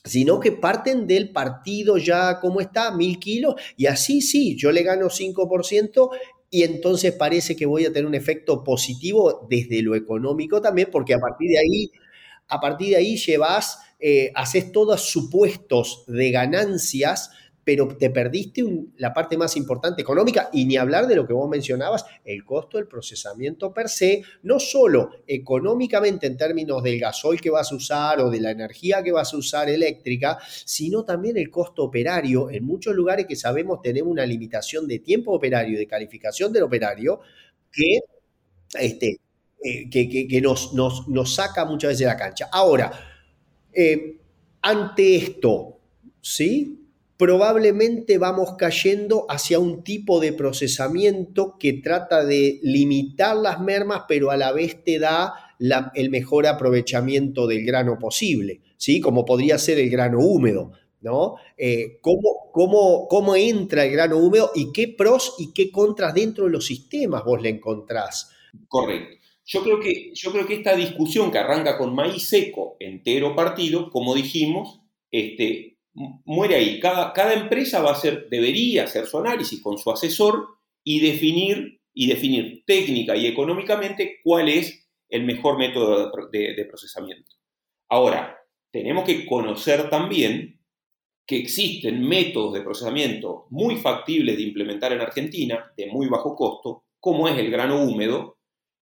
sino 0.06 0.40
que 0.40 0.52
parten 0.52 1.08
del 1.08 1.30
partido 1.30 1.98
ya 1.98 2.40
como 2.40 2.60
está, 2.60 2.92
mil 2.92 3.20
kilos, 3.20 3.56
y 3.78 3.86
así 3.86 4.22
sí, 4.22 4.56
yo 4.58 4.72
le 4.72 4.84
gano 4.84 5.10
5% 5.10 6.10
y 6.54 6.62
entonces 6.62 7.14
parece 7.14 7.56
que 7.56 7.66
voy 7.66 7.84
a 7.84 7.92
tener 7.92 8.06
un 8.06 8.14
efecto 8.14 8.64
positivo 8.64 9.48
desde 9.50 9.82
lo 9.82 9.96
económico 9.96 10.62
también, 10.62 10.88
porque 10.92 11.16
a 11.16 11.20
partir 11.20 11.50
de 11.50 11.58
ahí, 11.58 11.92
a 12.48 12.62
partir 12.62 12.90
de 12.90 12.98
ahí 12.98 13.18
llevas, 13.18 13.80
eh, 14.00 14.32
haces 14.36 14.72
todos 14.72 15.02
supuestos 15.02 16.04
de 16.06 16.30
ganancias 16.30 17.32
pero 17.64 17.88
te 17.98 18.10
perdiste 18.10 18.64
la 18.98 19.14
parte 19.14 19.38
más 19.38 19.56
importante 19.56 20.02
económica 20.02 20.50
y 20.52 20.66
ni 20.66 20.78
hablar 20.78 21.08
de 21.08 21.16
lo 21.16 21.26
que 21.26 21.34
vos 21.34 21.50
mencionabas, 21.50 22.06
el 22.26 22.44
costo 22.44 22.78
del 22.78 22.88
procesamiento 22.88 23.74
per 23.74 23.90
se, 23.90 24.24
no 24.44 24.60
solo 24.60 25.12
económicamente 25.28 26.28
en 26.28 26.38
términos 26.38 26.84
del 26.84 27.00
gasoil 27.00 27.40
que 27.40 27.50
vas 27.50 27.72
a 27.72 27.76
usar 27.76 28.20
o 28.20 28.30
de 28.30 28.42
la 28.42 28.52
energía 28.52 29.02
que 29.04 29.12
vas 29.12 29.34
a 29.34 29.38
usar 29.38 29.70
eléctrica, 29.70 30.38
sino 30.66 31.06
también 31.06 31.38
el 31.38 31.50
costo 31.50 31.84
operario. 31.84 32.50
En 32.50 32.66
muchos 32.66 32.96
lugares 32.96 33.26
que 33.26 33.36
sabemos 33.36 33.82
tenemos 33.82 34.12
una 34.12 34.26
limitación 34.26 34.88
de 34.88 35.00
tiempo 35.00 35.32
operario 35.32 35.78
de 35.78 35.88
calificación 35.88 36.52
del 36.52 36.64
operario 36.64 37.22
que, 37.72 38.00
este, 38.80 39.20
eh, 39.64 39.90
que, 39.90 40.42
nos, 40.42 40.74
nos, 40.74 41.34
saca 41.34 41.66
muchas 41.66 41.90
veces 41.90 42.00
de 42.00 42.06
la 42.06 42.18
cancha. 42.18 42.50
Ahora, 42.52 42.92
eh, 43.72 44.18
ante 44.62 45.16
esto, 45.16 45.80
¿sí? 46.22 46.83
Probablemente 47.18 48.18
vamos 48.18 48.56
cayendo 48.58 49.26
hacia 49.30 49.60
un 49.60 49.84
tipo 49.84 50.20
de 50.20 50.34
procesamiento 50.34 51.58
que 51.60 51.74
trata 51.74 52.26
de 52.26 52.60
limitar 52.64 53.36
las 53.36 53.60
mermas, 53.60 54.04
pero 54.08 54.32
a 54.32 54.38
la 54.38 54.52
vez 54.52 54.84
te 54.84 55.00
da 55.00 55.34
el 55.94 56.10
mejor 56.10 56.48
aprovechamiento 56.48 57.48
del 57.48 57.66
grano 57.66 57.98
posible, 58.00 58.62
¿sí? 58.78 59.00
Como 59.00 59.24
podría 59.26 59.58
ser 59.58 59.80
el 59.80 59.90
grano 59.90 60.20
húmedo, 60.20 60.72
¿no? 61.02 61.36
Eh, 61.58 62.00
¿cómo, 62.02 62.50
cómo, 62.52 63.08
cómo 63.08 63.36
entra 63.36 63.86
el 63.86 63.92
grano 63.92 64.18
húmedo 64.18 64.52
y 64.56 64.72
qué 64.72 64.88
pros 64.88 65.36
y 65.38 65.54
qué 65.54 65.72
contras 65.72 66.14
dentro 66.14 66.46
de 66.46 66.52
los 66.52 66.66
sistemas 66.66 67.24
vos 67.24 67.42
le 67.42 67.50
encontrás? 67.50 68.32
Correcto. 68.68 69.18
Yo 69.46 69.62
creo 69.62 69.80
que, 69.80 70.12
yo 70.14 70.32
creo 70.32 70.46
que 70.46 70.56
esta 70.56 70.76
discusión 70.76 71.30
que 71.30 71.38
arranca 71.38 71.78
con 71.78 71.94
maíz 71.94 72.30
seco, 72.30 72.78
entero 72.80 73.36
partido, 73.36 73.90
como 73.90 74.16
dijimos, 74.16 74.82
este, 75.12 75.73
muere 75.94 76.56
ahí. 76.56 76.80
Cada, 76.80 77.14
cada 77.14 77.34
empresa 77.34 77.82
va 77.82 77.90
a 77.90 77.94
hacer, 77.94 78.28
debería 78.30 78.84
hacer 78.84 79.06
su 79.08 79.20
análisis 79.20 79.62
con 79.62 79.78
su 79.78 79.92
asesor 79.92 80.48
y 80.84 81.00
definir, 81.00 81.82
y 81.94 82.08
definir 82.08 82.64
técnica 82.66 83.16
y 83.16 83.28
económicamente 83.28 84.20
cuál 84.24 84.50
es 84.50 84.84
el 85.10 85.24
mejor 85.26 85.58
método 85.58 86.12
de, 86.32 86.66
procesamiento. 86.66 87.32
Ahora, 87.90 88.40
tenemos 88.72 89.06
que 89.06 89.26
conocer 89.28 89.90
también 89.90 90.60
que 91.28 91.38
existen 91.38 92.02
métodos 92.02 92.54
de 92.54 92.62
procesamiento 92.62 93.46
muy 93.52 93.76
factibles 93.76 94.36
de 94.36 94.44
implementar 94.44 94.92
en 94.92 95.02
Argentina, 95.02 95.72
de 95.78 95.88
muy 95.88 96.08
bajo 96.08 96.36
costo, 96.36 96.86
como 97.00 97.28
es 97.28 97.38
el 97.38 97.52
grano 97.52 97.84
húmedo, 97.84 98.40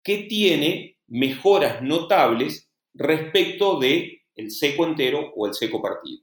que 0.04 0.18
tiene 0.18 0.98
mejoras 1.08 1.82
notables 1.82 2.70
respecto 2.94 3.78
de 3.80 4.22
el 4.36 4.50
seco 4.50 4.86
entero 4.86 5.32
o 5.34 5.46
el 5.48 5.54
seco 5.54 5.82
partido. 5.82 6.22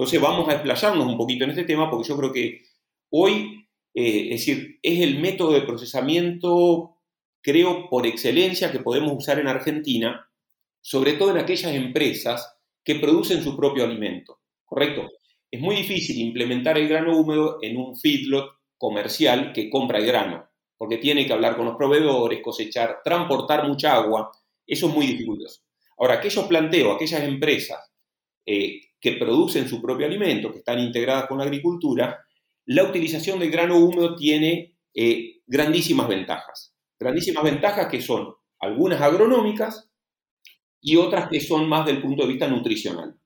Entonces 0.00 0.18
vamos 0.18 0.48
a 0.48 0.54
explayarnos 0.54 1.06
un 1.06 1.18
poquito 1.18 1.44
en 1.44 1.50
este 1.50 1.64
tema 1.64 1.90
porque 1.90 2.08
yo 2.08 2.16
creo 2.16 2.32
que 2.32 2.62
hoy, 3.10 3.68
eh, 3.92 4.28
es 4.30 4.46
decir, 4.46 4.78
es 4.82 4.98
el 5.00 5.20
método 5.20 5.52
de 5.52 5.60
procesamiento, 5.60 6.96
creo, 7.42 7.86
por 7.90 8.06
excelencia 8.06 8.72
que 8.72 8.78
podemos 8.78 9.12
usar 9.14 9.38
en 9.38 9.48
Argentina, 9.48 10.26
sobre 10.80 11.12
todo 11.12 11.32
en 11.32 11.36
aquellas 11.36 11.74
empresas 11.74 12.56
que 12.82 12.94
producen 12.94 13.44
su 13.44 13.54
propio 13.54 13.84
alimento, 13.84 14.38
¿correcto? 14.64 15.06
Es 15.50 15.60
muy 15.60 15.76
difícil 15.76 16.18
implementar 16.18 16.78
el 16.78 16.88
grano 16.88 17.18
húmedo 17.18 17.58
en 17.60 17.76
un 17.76 17.94
feedlot 17.94 18.52
comercial 18.78 19.52
que 19.52 19.68
compra 19.68 19.98
el 19.98 20.06
grano, 20.06 20.48
porque 20.78 20.96
tiene 20.96 21.26
que 21.26 21.34
hablar 21.34 21.58
con 21.58 21.66
los 21.66 21.76
proveedores, 21.76 22.40
cosechar, 22.42 23.00
transportar 23.04 23.68
mucha 23.68 23.96
agua, 23.96 24.30
eso 24.66 24.88
es 24.88 24.94
muy 24.94 25.06
dificultoso. 25.06 25.60
Ahora, 25.98 26.14
aquellos 26.14 26.46
planteos, 26.46 26.96
aquellas 26.96 27.22
empresas 27.22 27.80
eh, 28.46 28.80
que 29.00 29.12
producen 29.12 29.68
su 29.68 29.80
propio 29.80 30.06
alimento, 30.06 30.52
que 30.52 30.58
están 30.58 30.78
integradas 30.78 31.26
con 31.26 31.38
la 31.38 31.44
agricultura, 31.44 32.18
la 32.66 32.84
utilización 32.84 33.38
del 33.38 33.50
grano 33.50 33.78
húmedo 33.78 34.14
tiene 34.14 34.76
eh, 34.94 35.40
grandísimas 35.46 36.08
ventajas. 36.08 36.74
Grandísimas 36.98 37.44
ventajas 37.44 37.88
que 37.88 38.02
son 38.02 38.34
algunas 38.60 39.00
agronómicas 39.00 39.90
y 40.80 40.96
otras 40.96 41.28
que 41.28 41.40
son 41.40 41.68
más 41.68 41.86
del 41.86 42.00
punto 42.02 42.22
de 42.22 42.28
vista 42.28 42.46
nutricional. 42.46 43.16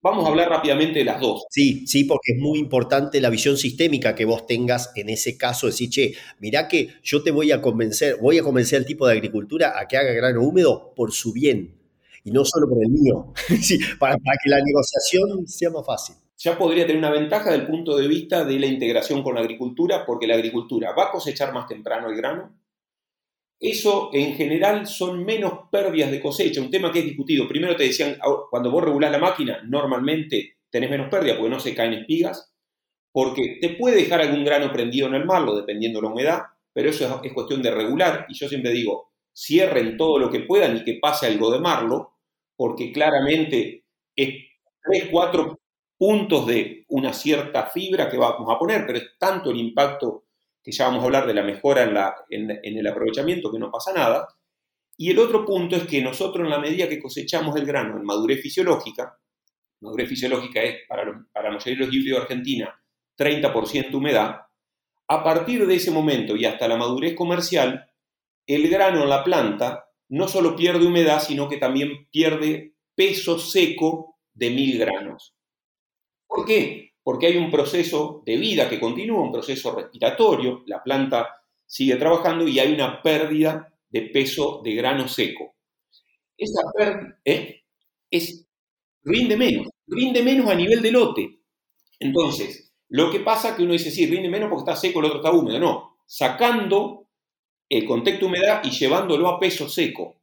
Vamos 0.00 0.26
a 0.26 0.28
hablar 0.28 0.50
rápidamente 0.50 0.98
de 0.98 1.06
las 1.06 1.18
dos. 1.18 1.44
Sí, 1.48 1.86
sí, 1.86 2.04
porque 2.04 2.32
es 2.34 2.38
muy 2.38 2.58
importante 2.58 3.22
la 3.22 3.30
visión 3.30 3.56
sistémica 3.56 4.14
que 4.14 4.26
vos 4.26 4.46
tengas 4.46 4.92
en 4.96 5.08
ese 5.08 5.38
caso. 5.38 5.66
Decir, 5.66 5.88
che, 5.88 6.14
mirá 6.40 6.68
que 6.68 6.88
yo 7.02 7.22
te 7.22 7.30
voy 7.30 7.52
a 7.52 7.62
convencer, 7.62 8.18
voy 8.20 8.38
a 8.38 8.42
convencer 8.42 8.78
al 8.78 8.86
tipo 8.86 9.06
de 9.06 9.14
agricultura 9.14 9.78
a 9.80 9.88
que 9.88 9.96
haga 9.96 10.12
grano 10.12 10.42
húmedo 10.42 10.92
por 10.94 11.12
su 11.12 11.32
bien 11.32 11.83
y 12.24 12.30
no 12.30 12.44
solo 12.44 12.66
por 12.68 12.82
el 12.82 12.90
mío, 12.90 13.32
para, 14.00 14.16
que 14.16 14.50
la 14.50 14.60
negociación 14.64 15.46
sea 15.46 15.70
más 15.70 15.86
fácil. 15.86 16.16
Ya 16.38 16.58
podría 16.58 16.86
tener 16.86 16.98
una 16.98 17.10
ventaja 17.10 17.52
del 17.52 17.66
punto 17.66 17.96
de 17.96 18.08
vista 18.08 18.44
de 18.44 18.58
la 18.58 18.66
integración 18.66 19.22
con 19.22 19.34
la 19.34 19.42
agricultura, 19.42 20.04
porque 20.04 20.26
la 20.26 20.34
agricultura 20.34 20.92
va 20.92 21.04
a 21.04 21.10
cosechar 21.10 21.52
más 21.52 21.68
temprano 21.68 22.08
el 22.08 22.16
grano. 22.16 22.58
Eso 23.60 24.10
en 24.12 24.34
general 24.34 24.86
son 24.86 25.24
menos 25.24 25.68
pérdidas 25.70 26.10
de 26.10 26.20
cosecha, 26.20 26.60
un 26.60 26.70
tema 26.70 26.90
que 26.90 27.00
es 27.00 27.04
discutido. 27.04 27.46
Primero 27.46 27.76
te 27.76 27.84
decían, 27.84 28.18
cuando 28.50 28.70
vos 28.70 28.82
regulás 28.82 29.12
la 29.12 29.18
máquina, 29.18 29.62
normalmente 29.64 30.56
tenés 30.70 30.90
menos 30.90 31.08
pérdida 31.08 31.36
porque 31.36 31.50
no 31.50 31.60
se 31.60 31.74
caen 31.74 31.92
espigas, 31.92 32.52
porque 33.12 33.58
te 33.60 33.70
puede 33.70 33.96
dejar 33.96 34.22
algún 34.22 34.44
grano 34.44 34.72
prendido 34.72 35.06
en 35.06 35.14
el 35.14 35.24
marlo, 35.24 35.54
dependiendo 35.54 36.00
de 36.00 36.06
la 36.06 36.12
humedad, 36.12 36.42
pero 36.72 36.90
eso 36.90 37.20
es 37.22 37.32
cuestión 37.32 37.62
de 37.62 37.70
regular. 37.70 38.26
Y 38.28 38.34
yo 38.34 38.48
siempre 38.48 38.72
digo, 38.72 39.12
cierren 39.32 39.96
todo 39.96 40.18
lo 40.18 40.30
que 40.30 40.40
puedan 40.40 40.78
y 40.78 40.84
que 40.84 40.98
pase 41.00 41.26
algo 41.26 41.52
de 41.52 41.60
marlo, 41.60 42.13
porque 42.56 42.92
claramente 42.92 43.84
es 44.14 44.28
tres, 44.82 45.08
cuatro 45.10 45.60
puntos 45.96 46.46
de 46.46 46.84
una 46.88 47.12
cierta 47.12 47.66
fibra 47.66 48.10
que 48.10 48.16
vamos 48.16 48.48
a 48.54 48.58
poner, 48.58 48.84
pero 48.86 48.98
es 48.98 49.18
tanto 49.18 49.50
el 49.50 49.58
impacto 49.58 50.24
que 50.62 50.72
ya 50.72 50.86
vamos 50.86 51.02
a 51.02 51.06
hablar 51.06 51.26
de 51.26 51.34
la 51.34 51.42
mejora 51.42 51.82
en, 51.82 51.94
la, 51.94 52.14
en, 52.30 52.50
el 52.62 52.86
aprovechamiento 52.86 53.52
que 53.52 53.58
no 53.58 53.70
pasa 53.70 53.92
nada. 53.92 54.28
Y 54.96 55.10
el 55.10 55.18
otro 55.18 55.44
punto 55.44 55.76
es 55.76 55.84
que 55.84 56.00
nosotros 56.00 56.44
en 56.44 56.50
la 56.50 56.58
medida 56.58 56.88
que 56.88 57.00
cosechamos 57.00 57.54
el 57.56 57.66
grano 57.66 57.96
en 57.96 58.04
madurez 58.04 58.40
fisiológica, 58.40 59.18
madurez 59.80 60.08
fisiológica 60.08 60.62
es 60.62 60.86
para, 60.88 61.04
para 61.32 61.50
la 61.50 61.58
de 61.58 61.76
los 61.76 61.92
híbridos 61.92 62.18
de 62.18 62.22
Argentina 62.22 62.80
30% 63.16 63.94
humedad, 63.94 64.40
a 65.08 65.22
partir 65.22 65.66
de 65.66 65.74
ese 65.74 65.90
momento 65.90 66.36
y 66.36 66.44
hasta 66.46 66.66
la 66.66 66.76
madurez 66.76 67.14
comercial, 67.14 67.90
el 68.46 68.68
grano 68.68 69.02
en 69.02 69.08
la 69.08 69.22
planta 69.22 69.88
no 70.08 70.28
solo 70.28 70.56
pierde 70.56 70.86
humedad, 70.86 71.20
sino 71.20 71.48
que 71.48 71.56
también 71.56 72.06
pierde 72.10 72.74
peso 72.94 73.38
seco 73.38 74.16
de 74.32 74.50
mil 74.50 74.78
granos. 74.78 75.34
¿Por 76.26 76.44
qué? 76.44 76.92
Porque 77.02 77.26
hay 77.26 77.36
un 77.36 77.50
proceso 77.50 78.22
de 78.24 78.36
vida 78.36 78.68
que 78.68 78.80
continúa, 78.80 79.22
un 79.22 79.32
proceso 79.32 79.74
respiratorio, 79.74 80.62
la 80.66 80.82
planta 80.82 81.42
sigue 81.66 81.96
trabajando 81.96 82.46
y 82.46 82.58
hay 82.58 82.72
una 82.72 83.02
pérdida 83.02 83.72
de 83.88 84.02
peso 84.02 84.60
de 84.64 84.74
grano 84.74 85.08
seco. 85.08 85.54
Esa 86.36 86.62
pérdida 86.76 87.20
¿eh? 87.24 87.62
es, 88.10 88.46
rinde 89.02 89.36
menos, 89.36 89.68
rinde 89.86 90.22
menos 90.22 90.48
a 90.48 90.54
nivel 90.54 90.82
de 90.82 90.92
lote. 90.92 91.40
Entonces, 92.00 92.74
lo 92.88 93.10
que 93.10 93.20
pasa 93.20 93.50
es 93.50 93.54
que 93.56 93.62
uno 93.62 93.72
dice, 93.72 93.90
sí, 93.90 94.06
rinde 94.06 94.28
menos 94.28 94.48
porque 94.48 94.70
está 94.70 94.76
seco, 94.76 95.00
el 95.00 95.06
otro 95.06 95.18
está 95.18 95.32
húmedo. 95.32 95.58
No, 95.58 95.96
sacando 96.06 97.03
el 97.68 97.84
contexto 97.86 98.26
humedad 98.26 98.62
y 98.64 98.70
llevándolo 98.70 99.28
a 99.28 99.38
peso 99.38 99.68
seco. 99.68 100.20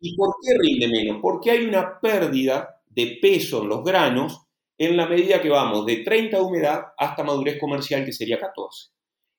¿Y 0.00 0.16
por 0.16 0.34
qué 0.40 0.56
rinde 0.58 0.88
menos? 0.88 1.18
Porque 1.20 1.50
hay 1.50 1.64
una 1.64 2.00
pérdida 2.00 2.82
de 2.86 3.18
peso 3.20 3.62
en 3.62 3.68
los 3.68 3.84
granos 3.84 4.42
en 4.78 4.96
la 4.96 5.06
medida 5.06 5.42
que 5.42 5.48
vamos 5.48 5.84
de 5.86 5.98
30 5.98 6.36
de 6.36 6.42
humedad 6.42 6.82
hasta 6.96 7.24
madurez 7.24 7.58
comercial, 7.58 8.04
que 8.04 8.12
sería 8.12 8.38
14. 8.38 8.90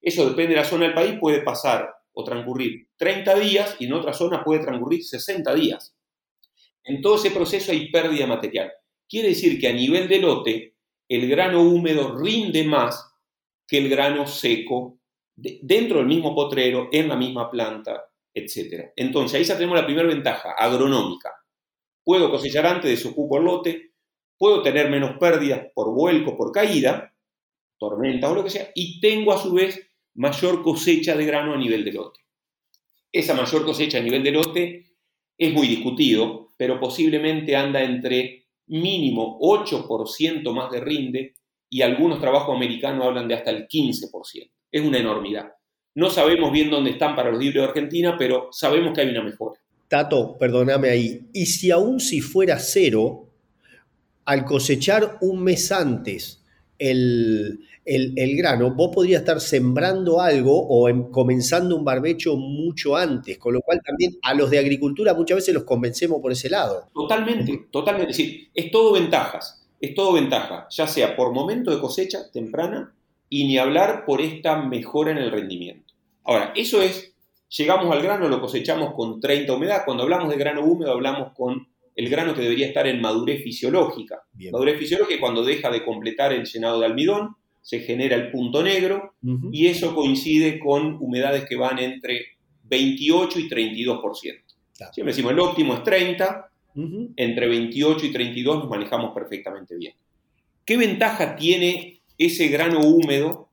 Eso 0.01 0.29
depende 0.29 0.53
de 0.53 0.61
la 0.61 0.65
zona 0.65 0.85
del 0.85 0.93
país, 0.93 1.17
puede 1.19 1.41
pasar 1.41 1.89
o 2.11 2.23
transcurrir 2.23 2.89
30 2.97 3.35
días 3.39 3.75
y 3.79 3.85
en 3.85 3.93
otra 3.93 4.13
zona 4.13 4.43
puede 4.43 4.61
transcurrir 4.61 5.03
60 5.03 5.53
días. 5.55 5.95
En 6.83 7.01
todo 7.01 7.15
ese 7.15 7.31
proceso 7.31 7.71
hay 7.71 7.89
pérdida 7.89 8.27
material. 8.27 8.71
Quiere 9.07 9.29
decir 9.29 9.59
que 9.59 9.67
a 9.67 9.73
nivel 9.73 10.07
de 10.09 10.19
lote, 10.19 10.75
el 11.07 11.27
grano 11.29 11.61
húmedo 11.61 12.17
rinde 12.17 12.63
más 12.63 13.13
que 13.67 13.77
el 13.77 13.89
grano 13.89 14.27
seco 14.27 14.98
dentro 15.41 15.99
del 15.99 16.07
mismo 16.07 16.35
potrero, 16.35 16.89
en 16.91 17.07
la 17.07 17.15
misma 17.15 17.49
planta, 17.49 18.05
etc. 18.33 18.91
Entonces, 18.95 19.39
ahí 19.39 19.43
ya 19.45 19.55
tenemos 19.55 19.77
la 19.77 19.85
primera 19.85 20.07
ventaja, 20.07 20.51
agronómica. 20.57 21.33
Puedo 22.03 22.29
cosechar 22.29 22.65
antes, 22.65 22.89
desocupo 22.89 23.37
el 23.37 23.45
lote, 23.45 23.91
puedo 24.37 24.61
tener 24.61 24.89
menos 24.89 25.17
pérdidas 25.19 25.67
por 25.73 25.93
vuelco, 25.93 26.35
por 26.35 26.51
caída, 26.51 27.13
tormenta 27.77 28.29
o 28.29 28.35
lo 28.35 28.43
que 28.43 28.49
sea, 28.49 28.69
y 28.75 28.99
tengo 28.99 29.31
a 29.31 29.41
su 29.41 29.53
vez 29.53 29.79
mayor 30.15 30.63
cosecha 30.63 31.15
de 31.15 31.25
grano 31.25 31.53
a 31.53 31.57
nivel 31.57 31.85
de 31.85 31.93
lote. 31.93 32.19
Esa 33.11 33.33
mayor 33.33 33.65
cosecha 33.65 33.99
a 33.99 34.01
nivel 34.01 34.23
de 34.23 34.31
lote 34.31 34.95
es 35.37 35.53
muy 35.53 35.67
discutido, 35.67 36.53
pero 36.57 36.79
posiblemente 36.79 37.55
anda 37.55 37.81
entre 37.81 38.47
mínimo 38.67 39.39
8% 39.39 40.53
más 40.53 40.71
de 40.71 40.81
rinde 40.81 41.35
y 41.69 41.81
algunos 41.81 42.19
trabajos 42.19 42.55
americanos 42.55 43.07
hablan 43.07 43.27
de 43.27 43.35
hasta 43.35 43.51
el 43.51 43.67
15% 43.67 44.51
es 44.71 44.81
una 44.81 44.97
enormidad. 44.97 45.53
No 45.95 46.09
sabemos 46.09 46.51
bien 46.51 46.69
dónde 46.69 46.91
están 46.91 47.15
para 47.15 47.31
los 47.31 47.39
libros 47.39 47.63
de 47.63 47.69
Argentina, 47.69 48.15
pero 48.17 48.49
sabemos 48.51 48.93
que 48.93 49.01
hay 49.01 49.09
una 49.09 49.23
mejora. 49.23 49.59
Tato, 49.87 50.37
perdóname 50.37 50.89
ahí. 50.89 51.21
Y 51.33 51.47
si 51.47 51.71
aún 51.71 51.99
si 51.99 52.21
fuera 52.21 52.59
cero, 52.59 53.27
al 54.25 54.45
cosechar 54.45 55.17
un 55.21 55.43
mes 55.43 55.71
antes 55.71 56.39
el, 56.77 57.57
grano, 58.37 58.73
vos 58.73 58.91
podrías 58.93 59.21
estar 59.21 59.41
sembrando 59.41 60.21
algo 60.21 60.67
o 60.67 60.87
em, 60.87 61.09
comenzando 61.11 61.75
un 61.75 61.83
barbecho 61.83 62.37
mucho 62.37 62.95
antes, 62.95 63.37
con 63.37 63.53
lo 63.53 63.61
cual 63.61 63.81
también 63.83 64.17
a 64.21 64.33
los 64.33 64.49
de 64.49 64.59
agricultura 64.59 65.13
muchas 65.13 65.37
veces 65.37 65.53
los 65.53 65.63
convencemos 65.63 66.21
por 66.21 66.31
ese 66.31 66.49
lado. 66.49 66.85
Totalmente, 66.93 67.67
totalmente. 67.71 68.11
Es 68.11 68.17
decir, 68.17 68.49
es 68.53 68.71
todo 68.71 68.93
ventajas, 68.93 69.67
es 69.81 69.93
todo 69.93 70.13
ventaja, 70.13 70.67
ya 70.69 70.87
sea 70.87 71.15
por 71.15 71.33
momento 71.33 71.71
de 71.71 71.81
cosecha 71.81 72.31
temprana 72.31 72.93
y 73.29 73.45
ni 73.45 73.57
hablar 73.57 74.05
por 74.05 74.21
esta 74.21 74.61
mejora 74.61 75.11
en 75.11 75.17
el 75.17 75.31
rendimiento. 75.31 75.93
Ahora, 76.23 76.51
eso 76.55 76.81
es, 76.81 77.13
llegamos 77.49 77.93
al 77.93 78.01
grano, 78.01 78.27
lo 78.27 78.41
cosechamos 78.41 78.93
con 78.93 79.19
30 79.19 79.53
humedad. 79.53 79.83
Cuando 79.85 80.03
hablamos 80.03 80.29
de 80.29 80.37
grano 80.37 80.63
húmedo, 80.63 80.91
hablamos 80.91 81.33
con 81.33 81.67
el 81.95 82.09
grano 82.09 82.33
que 82.33 82.41
debería 82.41 82.67
estar 82.67 82.87
en 82.87 83.01
madurez 83.01 83.43
fisiológica. 83.43 84.23
Madurez 84.51 84.77
fisiológica 84.79 85.15
es 85.15 85.21
cuando 85.21 85.43
deja 85.43 85.69
de 85.69 85.83
completar 85.83 86.33
el 86.33 86.45
llenado 86.45 86.79
de 86.79 86.85
almidón, 86.85 87.35
se 87.61 87.81
genera 87.81 88.15
el 88.15 88.31
punto 88.31 88.63
negro 88.63 89.15
y 89.51 89.67
eso 89.67 89.93
coincide 89.93 90.59
con 90.59 90.97
humedades 91.01 91.45
que 91.47 91.55
van 91.55 91.77
entre 91.77 92.37
28 92.63 93.39
y 93.39 93.49
32%. 93.49 94.43
Siempre 94.93 95.11
decimos 95.11 95.33
el 95.33 95.39
óptimo 95.39 95.73
es 95.73 95.83
30, 95.83 96.51
entre 97.17 97.47
28 97.47 98.05
y 98.05 98.11
32 98.11 98.59
nos 98.59 98.69
manejamos 98.69 99.13
perfectamente 99.13 99.75
bien. 99.75 99.93
¿Qué 100.63 100.77
ventaja 100.77 101.35
tiene 101.35 101.98
ese 102.19 102.49
grano 102.49 102.81
húmedo 102.81 103.49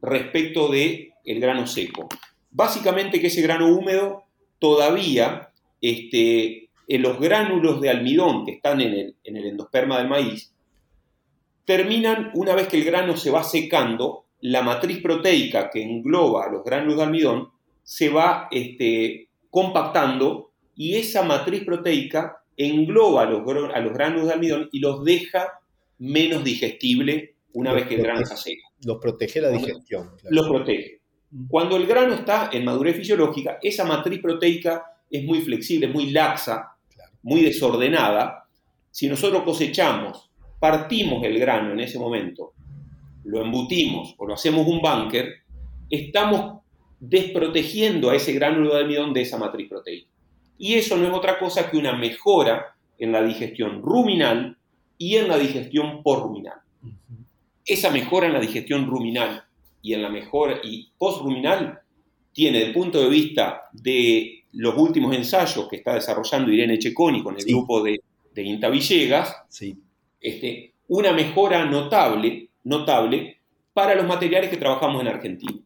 respecto 0.00 0.68
de 0.68 1.14
el 1.24 1.40
grano 1.40 1.66
seco? 1.66 2.08
Básicamente 2.52 3.20
que 3.20 3.26
ese 3.26 3.42
grano 3.42 3.68
húmedo 3.68 4.24
todavía 4.60 5.50
este, 5.80 6.68
en 6.86 7.02
los 7.02 7.20
gránulos 7.20 7.80
de 7.80 7.90
almidón 7.90 8.44
que 8.44 8.52
están 8.52 8.80
en 8.80 9.14
el, 9.24 9.46
endosperma 9.46 9.98
del 9.98 10.08
maíz, 10.08 10.52
terminan, 11.64 12.30
una 12.34 12.54
vez 12.54 12.68
que 12.68 12.76
el 12.76 12.84
grano 12.84 13.16
se 13.16 13.30
va 13.30 13.44
secando, 13.44 14.24
la 14.40 14.62
matriz 14.62 15.00
proteica 15.00 15.70
que 15.70 15.82
engloba 15.82 16.46
a 16.46 16.50
los 16.50 16.64
gránulos 16.64 16.96
de 16.96 17.02
almidón 17.02 17.48
se 17.82 18.08
va 18.08 18.48
este, 18.50 19.28
compactando 19.50 20.50
y 20.74 20.96
esa 20.96 21.22
matriz 21.22 21.64
proteica 21.64 22.42
engloba 22.56 23.22
a 23.22 23.26
los, 23.26 23.42
a 23.74 23.80
los 23.80 23.92
gránulos 23.92 24.26
de 24.26 24.32
almidón 24.32 24.68
y 24.72 24.80
los 24.80 25.04
deja 25.04 25.60
menos 25.98 26.42
digestible 26.42 27.34
una 27.54 27.72
vez 27.72 27.86
que 27.86 27.96
el 27.96 28.02
grano 28.02 28.24
se 28.24 28.36
seca. 28.36 28.68
Los 28.84 28.98
protege 28.98 29.40
la 29.40 29.50
digestión. 29.50 30.10
Los 30.30 30.48
protege. 30.48 31.00
Cuando 31.48 31.76
el 31.76 31.86
grano 31.86 32.14
está 32.14 32.50
en 32.52 32.64
madurez 32.64 32.96
fisiológica, 32.96 33.58
esa 33.62 33.84
matriz 33.84 34.20
proteica 34.20 34.84
es 35.10 35.24
muy 35.24 35.40
flexible, 35.40 35.88
muy 35.88 36.10
laxa, 36.10 36.76
muy 37.22 37.42
desordenada, 37.42 38.48
si 38.90 39.08
nosotros 39.08 39.42
cosechamos, 39.42 40.30
partimos 40.58 41.24
el 41.24 41.38
grano 41.38 41.72
en 41.72 41.80
ese 41.80 41.98
momento, 41.98 42.54
lo 43.24 43.42
embutimos 43.42 44.14
o 44.18 44.26
lo 44.26 44.34
hacemos 44.34 44.66
un 44.66 44.80
bunker, 44.80 45.28
estamos 45.88 46.60
desprotegiendo 46.98 48.10
a 48.10 48.16
ese 48.16 48.32
gránulo 48.32 48.74
de 48.74 48.80
almidón 48.80 49.12
de 49.12 49.22
esa 49.22 49.38
matriz 49.38 49.68
proteica. 49.68 50.10
Y 50.58 50.74
eso 50.74 50.96
no 50.96 51.06
es 51.06 51.14
otra 51.14 51.38
cosa 51.38 51.70
que 51.70 51.78
una 51.78 51.96
mejora 51.96 52.76
en 52.98 53.12
la 53.12 53.22
digestión 53.22 53.80
ruminal 53.82 54.58
y 54.98 55.16
en 55.16 55.28
la 55.28 55.38
digestión 55.38 56.02
porruminal. 56.02 56.60
Esa 57.70 57.90
mejora 57.90 58.26
en 58.26 58.32
la 58.32 58.40
digestión 58.40 58.88
ruminal 58.88 59.44
y 59.80 59.94
en 59.94 60.02
la 60.02 60.08
mejora 60.08 60.58
y 60.64 60.90
postruminal 60.98 61.78
tiene, 62.32 62.58
desde 62.58 62.70
el 62.70 62.74
punto 62.74 63.00
de 63.00 63.08
vista 63.08 63.68
de 63.72 64.42
los 64.54 64.76
últimos 64.76 65.14
ensayos 65.14 65.68
que 65.68 65.76
está 65.76 65.94
desarrollando 65.94 66.50
Irene 66.50 66.80
Checoni 66.80 67.22
con 67.22 67.36
el 67.38 67.44
grupo 67.44 67.80
de, 67.80 68.02
de 68.34 68.42
Inta 68.42 68.68
Villegas, 68.68 69.36
este, 70.20 70.74
una 70.88 71.12
mejora 71.12 71.64
notable, 71.64 72.48
notable 72.64 73.38
para 73.72 73.94
los 73.94 74.04
materiales 74.04 74.50
que 74.50 74.56
trabajamos 74.56 75.00
en 75.02 75.06
Argentina. 75.06 75.60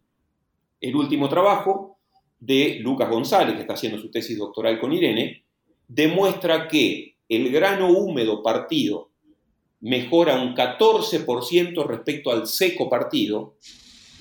El 0.82 0.96
último 0.96 1.30
trabajo 1.30 1.96
de 2.38 2.80
Lucas 2.82 3.08
González, 3.08 3.54
que 3.54 3.62
está 3.62 3.72
haciendo 3.72 3.98
su 3.98 4.10
tesis 4.10 4.36
doctoral 4.36 4.78
con 4.78 4.92
Irene, 4.92 5.42
demuestra 5.88 6.68
que 6.68 7.16
el 7.30 7.50
grano 7.50 7.88
húmedo 7.88 8.42
partido 8.42 9.13
mejora 9.84 10.40
un 10.40 10.54
14% 10.54 11.86
respecto 11.86 12.30
al 12.30 12.46
seco 12.46 12.90
partido, 12.90 13.56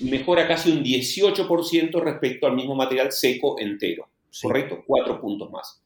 mejora 0.00 0.48
casi 0.48 0.70
un 0.70 0.82
18% 0.82 2.02
respecto 2.02 2.46
al 2.46 2.54
mismo 2.54 2.74
material 2.74 3.12
seco 3.12 3.58
entero. 3.58 4.08
¿correcto? 4.42 4.82
Cuatro 4.86 5.20
puntos 5.20 5.50
más. 5.50 5.82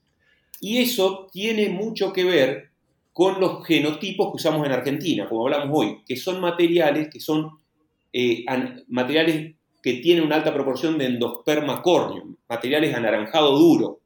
Y 0.60 0.78
eso 0.78 1.28
tiene 1.32 1.68
mucho 1.68 2.12
que 2.12 2.24
ver 2.24 2.70
con 3.12 3.40
los 3.40 3.66
genotipos 3.66 4.28
que 4.30 4.36
usamos 4.36 4.66
en 4.66 4.72
Argentina, 4.72 5.28
como 5.28 5.44
hablamos 5.44 5.70
hoy, 5.72 5.98
que 6.06 6.16
son 6.16 6.40
materiales 6.40 7.08
que 7.10 7.20
son 7.20 7.58
eh, 8.12 8.44
materiales 8.88 9.54
que 9.82 9.94
tienen 9.94 10.24
una 10.24 10.36
alta 10.36 10.54
proporción 10.54 10.98
de 10.98 11.06
endosperma 11.06 11.82
corneo, 11.82 12.36
materiales 12.48 12.94
anaranjado 12.94 13.56
duro. 13.56 14.00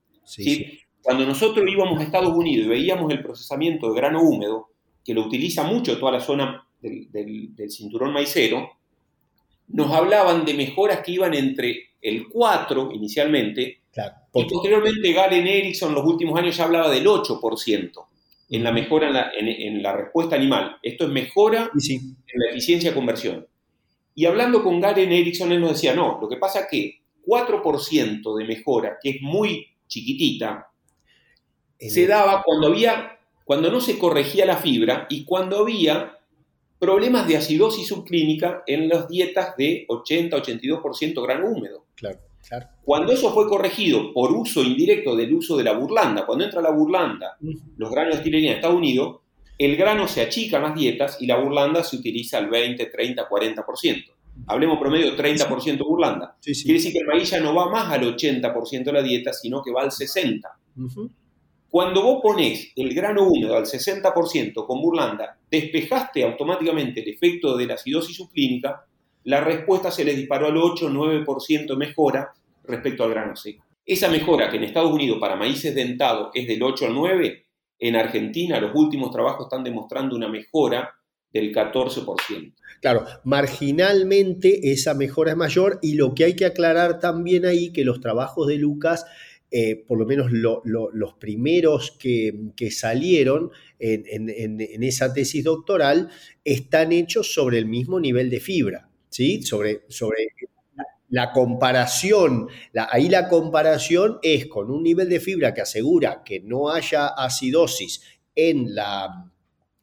Cuando 1.03 1.27
nosotros 1.27 1.65
íbamos 1.69 1.99
a 1.99 2.05
Estados 2.05 2.35
Unidos 2.35 2.67
y 2.67 2.71
veíamos 2.71 3.11
el 3.11 3.23
procesamiento 3.23 3.89
de 3.89 3.97
grano 3.97 4.23
húmedo, 4.23 4.69
que 5.05 5.15
lo 5.15 5.27
utiliza 5.27 5.65
mucho 5.65 5.99
toda 5.99 6.13
la 6.13 6.21
zona 6.21 6.67
del, 6.81 7.09
del 7.55 7.71
cinturón 7.71 8.13
maicero, 8.13 8.71
nos 9.69 9.91
hablaban 9.93 10.45
de 10.45 10.55
mejoras 10.55 11.01
que 11.01 11.13
iban 11.13 11.35
entre 11.35 11.91
el 12.01 12.29
4 12.29 12.91
inicialmente 12.93 13.83
y 14.35 14.45
posteriormente 14.45 15.13
Garen 15.13 15.47
Erickson 15.47 15.91
en 15.91 15.95
los 15.97 16.07
últimos 16.07 16.39
años 16.39 16.57
ya 16.57 16.65
hablaba 16.65 16.91
del 16.91 17.07
8% 17.07 18.07
en 18.51 18.65
la 18.65 18.73
mejora 18.73 19.33
en 19.39 19.83
la, 19.83 19.93
respuesta 19.95 20.37
animal. 20.37 20.77
Esto 20.83 21.05
es 21.05 21.11
mejora 21.11 21.71
en 21.75 22.17
la 22.35 22.51
eficiencia 22.51 22.91
de 22.91 22.95
conversión. 22.95 23.47
Y 24.15 24.27
hablando 24.27 24.63
con 24.63 24.81
Garen 24.81 25.13
Erickson, 25.13 25.53
él 25.53 25.61
nos 25.61 25.73
decía, 25.73 25.95
no, 25.95 26.19
lo 26.21 26.29
que 26.29 26.37
pasa 26.37 26.61
es 26.61 26.67
que 26.71 27.03
4% 27.27 28.37
de 28.37 28.45
mejora, 28.45 28.99
que 29.03 29.11
es 29.11 29.23
muy 29.23 29.67
chiquitita, 29.87 30.71
se 31.79 32.07
daba 32.07 32.43
cuando 32.43 32.69
había, 32.69 33.19
cuando 33.53 33.71
no 33.71 33.83
se 33.83 33.99
corregía 33.99 34.47
la 34.47 34.57
fibra 34.57 35.07
y 35.11 35.27
cuando 35.27 35.59
había 35.59 36.17
problemas 36.79 37.29
de 37.29 37.37
acidosis 37.37 37.87
subclínica 37.87 38.63
en 38.67 38.89
las 38.89 39.07
dietas 39.09 39.55
de 39.59 39.85
80-82% 39.89 41.23
grano 41.23 41.51
húmedo. 41.51 41.85
Claro. 41.95 42.19
Cuando 42.83 43.13
eso 43.13 43.31
fue 43.35 43.47
corregido 43.47 44.15
por 44.15 44.33
uso 44.33 44.63
indirecto 44.63 45.15
del 45.15 45.35
uso 45.35 45.59
de 45.59 45.65
la 45.65 45.75
burlanda, 45.75 46.25
cuando 46.25 46.47
entra 46.47 46.63
la 46.63 46.71
burlanda, 46.71 47.37
los 47.77 47.91
granos 47.91 48.25
de 48.25 48.39
en 48.39 48.45
Estados 48.47 48.75
Unidos, 48.75 49.19
el 49.59 49.77
grano 49.77 50.09
se 50.09 50.23
achica 50.23 50.57
en 50.57 50.63
las 50.63 50.75
dietas 50.75 51.19
y 51.21 51.27
la 51.27 51.39
burlanda 51.39 51.85
se 51.85 51.97
utiliza 51.97 52.39
al 52.39 52.49
20, 52.49 52.87
30, 52.87 53.29
40%. 53.29 54.05
Hablemos 54.47 54.79
promedio 54.79 55.15
30% 55.15 55.87
burlanda. 55.87 56.39
Quiere 56.43 56.73
decir 56.73 56.91
que 56.91 57.01
el 57.01 57.07
maíz 57.07 57.29
ya 57.29 57.41
no 57.41 57.55
va 57.55 57.69
más 57.69 57.93
al 57.93 58.17
80% 58.17 58.85
de 58.85 58.93
la 58.95 59.03
dieta, 59.03 59.35
sino 59.35 59.63
que 59.63 59.71
va 59.71 59.83
al 59.83 59.91
60%. 59.91 60.41
Cuando 61.73 62.03
vos 62.03 62.21
pones 62.23 62.71
el 62.77 62.93
grano 62.93 63.27
húmedo 63.27 63.57
al 63.57 63.65
60% 63.65 64.67
con 64.67 64.83
burlanda, 64.83 65.39
despejaste 65.51 66.23
automáticamente 66.23 67.01
el 67.01 67.09
efecto 67.09 67.57
de 67.57 67.65
la 67.65 67.75
acidosis 67.77 68.15
subclínica 68.15 68.85
la 69.25 69.41
respuesta 69.41 69.91
se 69.91 70.05
les 70.05 70.17
disparó 70.17 70.49
al 70.49 70.57
8-9% 70.57 71.75
mejora 71.79 72.31
respecto 72.65 73.05
al 73.05 73.11
grano 73.11 73.37
seco. 73.37 73.65
Esa 73.87 74.11
mejora 74.11 74.51
que 74.51 74.59
en 74.59 74.65
Estados 74.65 74.93
Unidos 74.93 75.17
para 75.19 75.35
maíces 75.35 75.75
dentados 75.75 76.29
es 76.35 76.47
del 76.47 76.63
8 76.63 76.89
al 76.89 76.95
9, 76.95 77.47
en 77.79 77.97
Argentina 77.97 78.61
los 78.61 78.73
últimos 78.75 79.11
trabajos 79.11 79.47
están 79.47 79.65
demostrando 79.65 80.15
una 80.15 80.29
mejora 80.29 80.95
del 81.33 81.55
14%. 81.55 82.53
Claro, 82.83 83.07
marginalmente 83.25 84.73
esa 84.73 84.93
mejora 84.93 85.31
es 85.31 85.37
mayor 85.39 85.79
y 85.81 85.95
lo 85.95 86.15
que 86.15 86.25
hay 86.25 86.37
que 86.37 86.45
aclarar 86.45 86.99
también 86.99 87.47
ahí 87.47 87.73
que 87.73 87.85
los 87.85 88.01
trabajos 88.01 88.47
de 88.47 88.59
Lucas, 88.59 89.07
eh, 89.55 89.85
por 89.87 89.99
lo 89.99 90.07
menos 90.07 90.31
los 90.33 91.15
primeros 91.21 91.91
que, 91.99 92.71
salieron 92.71 93.51
en, 93.79 94.83
esa 94.83 95.13
tesis 95.13 95.45
doctoral, 95.45 96.09
están 96.43 96.93
hechos 96.93 97.35
sobre 97.35 97.59
el 97.59 97.67
mismo 97.67 98.01
nivel 98.01 98.31
de 98.31 98.41
fibra. 98.41 98.89
¿sí? 99.11 99.43
Sobre, 99.43 99.83
sobre 99.89 100.29
la 101.11 101.33
comparación, 101.33 102.49
ahí 102.75 103.11
la 103.11 103.29
comparación 103.29 104.19
es 104.23 104.47
con 104.47 104.71
un 104.71 104.83
nivel 104.83 105.11
de 105.11 105.21
fibra 105.21 105.53
que 105.53 105.61
asegura 105.61 106.23
que 106.25 106.41
no 106.41 106.71
haya 106.71 107.09
acidosis 107.09 108.01
en 108.35 108.75
la, 108.75 109.32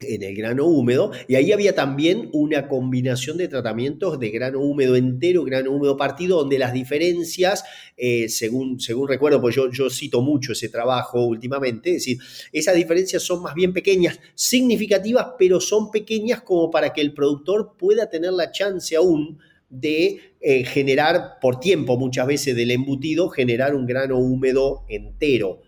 en 0.00 0.22
el 0.22 0.34
grano 0.34 0.64
húmedo, 0.64 1.12
y 1.28 1.34
ahí 1.34 1.52
había 1.52 1.74
también 1.74 2.30
una 2.32 2.68
combinación 2.68 3.36
de 3.36 3.48
tratamientos 3.48 4.18
de 4.18 4.30
grano 4.30 4.60
húmedo 4.60 4.96
entero, 4.96 5.44
grano 5.44 5.72
húmedo 5.72 5.98
partido, 5.98 6.38
donde 6.38 6.58
las 6.58 6.72
diferencias, 6.72 7.64
eh, 7.98 8.30
según, 8.30 8.80
según 8.80 9.08
recuerdo, 9.08 9.42
pues 9.42 9.54
yo, 9.54 9.70
yo 9.70 9.90
cito 9.90 10.22
mucho 10.22 10.52
ese 10.52 10.70
trabajo 10.70 11.22
últimamente, 11.26 11.90
es 11.90 11.96
decir, 11.96 12.18
esas 12.50 12.76
diferencias 12.76 13.22
son 13.22 13.42
más 13.42 13.54
bien 13.54 13.74
pequeñas, 13.74 14.18
significativas, 14.34 15.32
pero 15.38 15.60
son 15.60 15.90
pequeñas 15.90 16.40
como 16.40 16.70
para 16.70 16.94
que 16.94 17.02
el 17.02 17.12
productor 17.12 17.74
pueda 17.76 18.08
tener 18.08 18.32
la 18.32 18.52
chance 18.52 18.96
aún 18.96 19.38
de 19.68 20.18
eh, 20.40 20.64
generar, 20.64 21.38
por 21.42 21.60
tiempo 21.60 21.98
muchas 21.98 22.26
veces 22.26 22.56
del 22.56 22.70
embutido, 22.70 23.28
generar 23.28 23.74
un 23.74 23.84
grano 23.84 24.18
húmedo 24.18 24.86
entero 24.88 25.60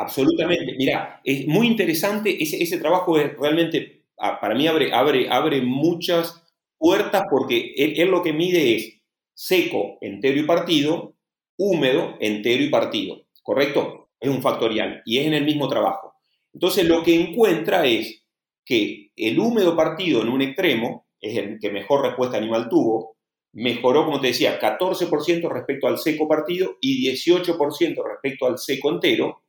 Absolutamente. 0.00 0.74
Mira, 0.76 1.20
es 1.24 1.46
muy 1.46 1.66
interesante. 1.66 2.42
Ese, 2.42 2.62
ese 2.62 2.78
trabajo 2.78 3.18
es 3.18 3.36
realmente, 3.36 4.04
para 4.16 4.54
mí, 4.54 4.66
abre, 4.66 4.92
abre, 4.92 5.28
abre 5.30 5.62
muchas 5.62 6.42
puertas 6.78 7.24
porque 7.30 7.74
él, 7.76 8.08
lo 8.08 8.22
que 8.22 8.32
mide 8.32 8.76
es 8.76 9.02
seco, 9.34 9.98
entero 10.00 10.40
y 10.40 10.44
partido, 10.44 11.14
húmedo, 11.58 12.16
entero 12.20 12.62
y 12.62 12.70
partido. 12.70 13.26
¿Correcto? 13.42 14.08
Es 14.18 14.30
un 14.30 14.42
factorial 14.42 15.02
y 15.04 15.18
es 15.18 15.26
en 15.26 15.34
el 15.34 15.44
mismo 15.44 15.68
trabajo. 15.68 16.14
Entonces 16.52 16.86
lo 16.86 17.02
que 17.02 17.14
encuentra 17.14 17.86
es 17.86 18.24
que 18.64 19.10
el 19.16 19.38
húmedo 19.38 19.76
partido 19.76 20.22
en 20.22 20.28
un 20.28 20.42
extremo, 20.42 21.06
es 21.20 21.36
el 21.36 21.58
que 21.60 21.70
mejor 21.70 22.02
respuesta 22.02 22.38
animal 22.38 22.68
tuvo, 22.68 23.16
mejoró, 23.52 24.04
como 24.04 24.20
te 24.20 24.28
decía, 24.28 24.58
14% 24.58 25.50
respecto 25.50 25.86
al 25.86 25.98
seco 25.98 26.28
partido 26.28 26.76
y 26.80 27.06
18% 27.10 28.02
respecto 28.04 28.46
al 28.46 28.58
seco 28.58 28.90
entero. 28.90 29.42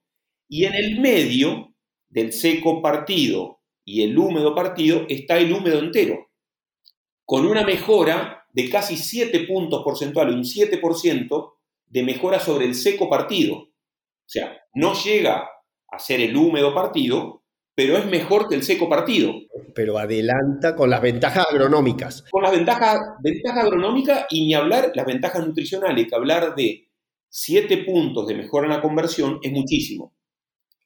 Y 0.53 0.65
en 0.65 0.73
el 0.73 0.99
medio 0.99 1.73
del 2.09 2.33
seco 2.33 2.81
partido 2.81 3.61
y 3.85 4.03
el 4.03 4.17
húmedo 4.17 4.53
partido 4.53 5.05
está 5.07 5.37
el 5.37 5.53
húmedo 5.53 5.79
entero 5.79 6.27
con 7.23 7.45
una 7.45 7.63
mejora 7.63 8.45
de 8.51 8.69
casi 8.69 8.97
7 8.97 9.45
puntos 9.47 9.81
porcentuales, 9.81 10.35
un 10.35 10.43
7% 10.43 11.53
de 11.85 12.03
mejora 12.03 12.41
sobre 12.41 12.65
el 12.65 12.75
seco 12.75 13.09
partido. 13.09 13.55
O 13.55 13.69
sea, 14.25 14.57
no 14.73 14.93
llega 14.93 15.47
a 15.89 15.99
ser 15.99 16.19
el 16.19 16.35
húmedo 16.35 16.75
partido, 16.75 17.45
pero 17.73 17.95
es 17.95 18.05
mejor 18.07 18.49
que 18.49 18.55
el 18.55 18.63
seco 18.63 18.89
partido. 18.89 19.33
Pero 19.73 19.97
adelanta 19.97 20.75
con 20.75 20.89
las 20.89 21.01
ventajas 21.01 21.47
agronómicas. 21.49 22.25
Con 22.29 22.43
las 22.43 22.51
ventajas, 22.51 22.99
ventaja 23.23 23.61
agronómica 23.61 24.27
y 24.29 24.47
ni 24.47 24.53
hablar 24.53 24.91
las 24.95 25.05
ventajas 25.05 25.47
nutricionales, 25.47 26.07
que 26.09 26.15
hablar 26.15 26.55
de 26.55 26.89
7 27.29 27.85
puntos 27.85 28.27
de 28.27 28.35
mejora 28.35 28.65
en 28.65 28.73
la 28.73 28.81
conversión 28.81 29.39
es 29.41 29.53
muchísimo. 29.53 30.13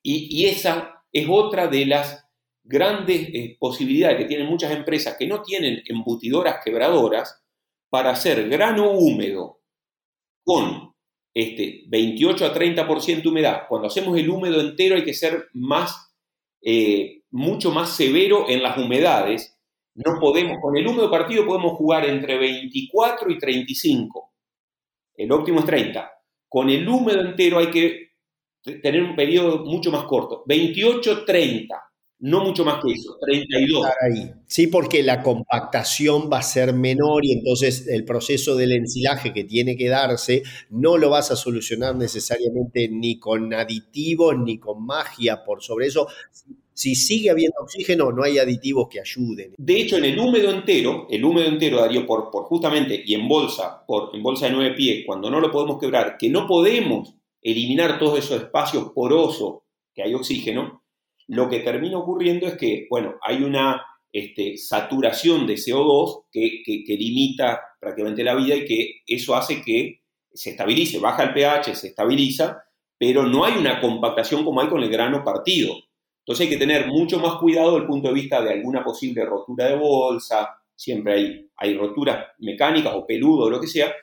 Y, 0.07 0.45
esa 0.45 1.03
es 1.11 1.25
otra 1.27 1.67
de 1.67 1.87
las 1.87 2.27
grandes 2.63 3.27
eh, 3.33 3.57
posibilidades 3.59 4.19
que 4.19 4.25
tienen 4.25 4.45
muchas 4.45 4.71
empresas 4.71 5.15
que 5.17 5.25
no 5.25 5.41
tienen 5.41 5.81
embutidoras 5.87 6.63
quebradoras 6.63 7.41
para 7.89 8.11
hacer 8.11 8.47
grano 8.47 8.91
húmedo 8.91 9.61
con 10.43 10.93
este 11.33 11.85
28 11.87 12.45
a 12.45 12.53
30% 12.53 13.25
humedad. 13.25 13.63
Cuando 13.67 13.87
hacemos 13.87 14.15
el 14.15 14.29
húmedo 14.29 14.61
entero 14.61 14.95
hay 14.95 15.03
que 15.03 15.15
ser 15.15 15.47
más, 15.53 16.13
eh, 16.61 17.23
mucho 17.31 17.71
más 17.71 17.95
severo 17.95 18.47
en 18.47 18.61
las 18.61 18.77
humedades. 18.77 19.57
No 19.95 20.19
podemos, 20.19 20.59
con 20.61 20.77
el 20.77 20.85
húmedo 20.85 21.09
partido 21.09 21.47
podemos 21.47 21.73
jugar 21.77 22.05
entre 22.05 22.37
24 22.37 23.31
y 23.31 23.39
35. 23.39 24.33
El 25.15 25.31
óptimo 25.31 25.61
es 25.61 25.65
30. 25.65 26.11
Con 26.47 26.69
el 26.69 26.87
húmedo 26.87 27.21
entero 27.21 27.57
hay 27.57 27.71
que 27.71 28.04
tener 28.81 29.03
un 29.03 29.15
periodo 29.15 29.63
mucho 29.65 29.91
más 29.91 30.03
corto. 30.03 30.43
28-30 30.47 31.67
no 32.19 32.43
mucho 32.43 32.63
más 32.63 32.81
que 32.83 32.93
eso, 32.93 33.17
32. 33.21 33.85
Ahí. 34.01 34.31
Sí, 34.47 34.67
porque 34.67 35.03
la 35.03 35.21
compactación 35.21 36.29
va 36.31 36.39
a 36.39 36.43
ser 36.43 36.73
menor 36.73 37.25
y 37.25 37.33
entonces 37.33 37.87
el 37.87 38.05
proceso 38.05 38.55
del 38.55 38.71
ensilaje 38.71 39.33
que 39.33 39.43
tiene 39.43 39.75
que 39.75 39.89
darse 39.89 40.43
no 40.69 40.97
lo 40.97 41.09
vas 41.09 41.31
a 41.31 41.35
solucionar 41.35 41.95
necesariamente 41.95 42.87
ni 42.89 43.19
con 43.19 43.53
aditivos 43.53 44.35
ni 44.37 44.57
con 44.57 44.85
magia 44.85 45.43
por 45.43 45.61
sobre 45.61 45.87
eso. 45.87 46.07
Si 46.73 46.95
sigue 46.95 47.29
habiendo 47.29 47.55
oxígeno, 47.61 48.11
no 48.11 48.23
hay 48.23 48.37
aditivos 48.37 48.87
que 48.89 48.99
ayuden. 48.99 49.53
De 49.57 49.79
hecho, 49.79 49.97
en 49.97 50.05
el 50.05 50.19
húmedo 50.19 50.51
entero, 50.51 51.07
el 51.09 51.23
húmedo 51.23 51.47
entero, 51.47 51.79
Darío, 51.79 52.05
por, 52.05 52.29
por 52.31 52.43
justamente, 52.45 53.01
y 53.05 53.13
en 53.13 53.27
bolsa, 53.29 53.85
por, 53.85 54.13
en 54.13 54.21
bolsa 54.21 54.47
de 54.47 54.53
nueve 54.53 54.75
pies, 54.75 55.03
cuando 55.05 55.29
no 55.29 55.39
lo 55.39 55.51
podemos 55.51 55.79
quebrar, 55.79 56.17
que 56.17 56.29
no 56.29 56.45
podemos 56.47 57.14
eliminar 57.45 57.99
todos 57.99 58.17
esos 58.17 58.41
espacios 58.41 58.91
porosos 58.91 59.59
que 59.93 60.01
hay 60.01 60.15
oxígeno, 60.15 60.83
lo 61.27 61.47
que 61.47 61.59
termina 61.59 61.99
ocurriendo 61.99 62.47
es 62.47 62.57
que, 62.57 62.87
bueno, 62.89 63.15
hay 63.21 63.43
una 63.43 63.85
este, 64.11 64.57
saturación 64.57 65.45
de 65.45 65.53
CO2 65.53 66.25
que, 66.31 66.83
limita 66.87 67.61
prácticamente 67.79 68.23
la 68.23 68.33
vida 68.33 68.55
y 68.55 68.65
que 68.65 69.01
eso 69.05 69.35
hace 69.35 69.61
que 69.61 70.01
se 70.33 70.51
estabilice, 70.51 70.97
baja 70.97 71.23
el 71.23 71.33
pH, 71.33 71.75
se 71.75 71.87
estabiliza, 71.89 72.63
pero 72.97 73.23
no 73.23 73.45
hay 73.45 73.57
una 73.57 73.79
compactación 73.79 74.43
como 74.43 74.61
hay 74.61 74.67
con 74.67 74.81
el 74.81 74.89
grano 74.89 75.23
partido. 75.23 75.75
Entonces 76.19 76.47
hay 76.47 76.53
que 76.53 76.59
tener 76.59 76.87
mucho 76.87 77.19
más 77.19 77.35
cuidado 77.35 77.73
desde 77.73 77.81
el 77.83 77.87
punto 77.87 78.07
de 78.07 78.15
vista 78.15 78.41
de 78.41 78.53
alguna 78.53 78.83
posible 78.83 79.23
rotura 79.23 79.67
de 79.67 79.75
bolsa, 79.75 80.49
siempre 80.75 81.13
hay, 81.13 81.49
hay 81.57 81.77
roturas 81.77 82.25
mecánicas 82.39 82.95
o 82.95 83.05
peludo 83.05 83.45
o 83.45 83.49
lo 83.51 83.61
que 83.61 83.67
sea, 83.67 83.93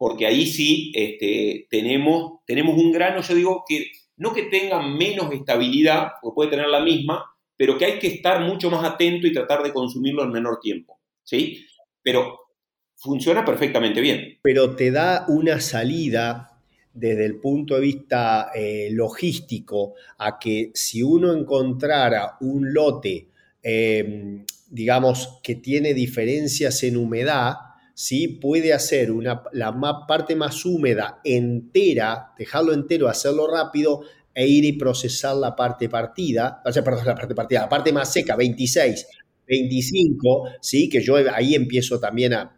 porque 0.00 0.24
ahí 0.24 0.46
sí 0.46 0.92
este, 0.94 1.66
tenemos, 1.68 2.40
tenemos 2.46 2.74
un 2.74 2.90
grano, 2.90 3.20
yo 3.20 3.34
digo 3.34 3.64
que 3.68 3.84
no 4.16 4.32
que 4.32 4.44
tenga 4.44 4.80
menos 4.80 5.30
estabilidad, 5.30 6.12
o 6.22 6.32
puede 6.32 6.48
tener 6.48 6.68
la 6.68 6.80
misma, 6.80 7.26
pero 7.54 7.76
que 7.76 7.84
hay 7.84 7.98
que 7.98 8.06
estar 8.06 8.40
mucho 8.40 8.70
más 8.70 8.82
atento 8.82 9.26
y 9.26 9.32
tratar 9.34 9.62
de 9.62 9.74
consumirlo 9.74 10.24
en 10.24 10.30
menor 10.30 10.58
tiempo. 10.58 10.98
¿Sí? 11.22 11.66
Pero 12.02 12.38
funciona 12.96 13.44
perfectamente 13.44 14.00
bien. 14.00 14.38
Pero 14.40 14.74
te 14.74 14.90
da 14.90 15.26
una 15.28 15.60
salida 15.60 16.62
desde 16.94 17.26
el 17.26 17.38
punto 17.38 17.74
de 17.74 17.82
vista 17.82 18.52
eh, 18.54 18.88
logístico 18.92 19.96
a 20.16 20.38
que 20.38 20.70
si 20.72 21.02
uno 21.02 21.34
encontrara 21.34 22.38
un 22.40 22.72
lote, 22.72 23.28
eh, 23.62 24.44
digamos, 24.70 25.40
que 25.42 25.56
tiene 25.56 25.92
diferencias 25.92 26.82
en 26.84 26.96
humedad, 26.96 27.56
¿sí? 28.00 28.28
puede 28.28 28.72
hacer 28.72 29.12
una, 29.12 29.42
la 29.52 29.74
parte 30.08 30.34
más 30.34 30.64
húmeda 30.64 31.20
entera, 31.22 32.32
dejarlo 32.38 32.72
entero, 32.72 33.08
hacerlo 33.08 33.46
rápido 33.46 34.00
e 34.32 34.46
ir 34.46 34.64
y 34.64 34.72
procesar 34.72 35.36
la 35.36 35.54
parte 35.54 35.90
partida, 35.90 36.62
o 36.64 36.72
sea, 36.72 36.82
perdón, 36.82 37.04
la 37.04 37.14
parte 37.14 37.34
partida, 37.34 37.60
la 37.60 37.68
parte 37.68 37.92
más 37.92 38.10
seca, 38.10 38.36
26, 38.36 39.06
25, 39.46 40.48
¿sí? 40.62 40.88
que 40.88 41.02
yo 41.02 41.16
ahí 41.16 41.54
empiezo 41.54 42.00
también 42.00 42.32
a, 42.32 42.56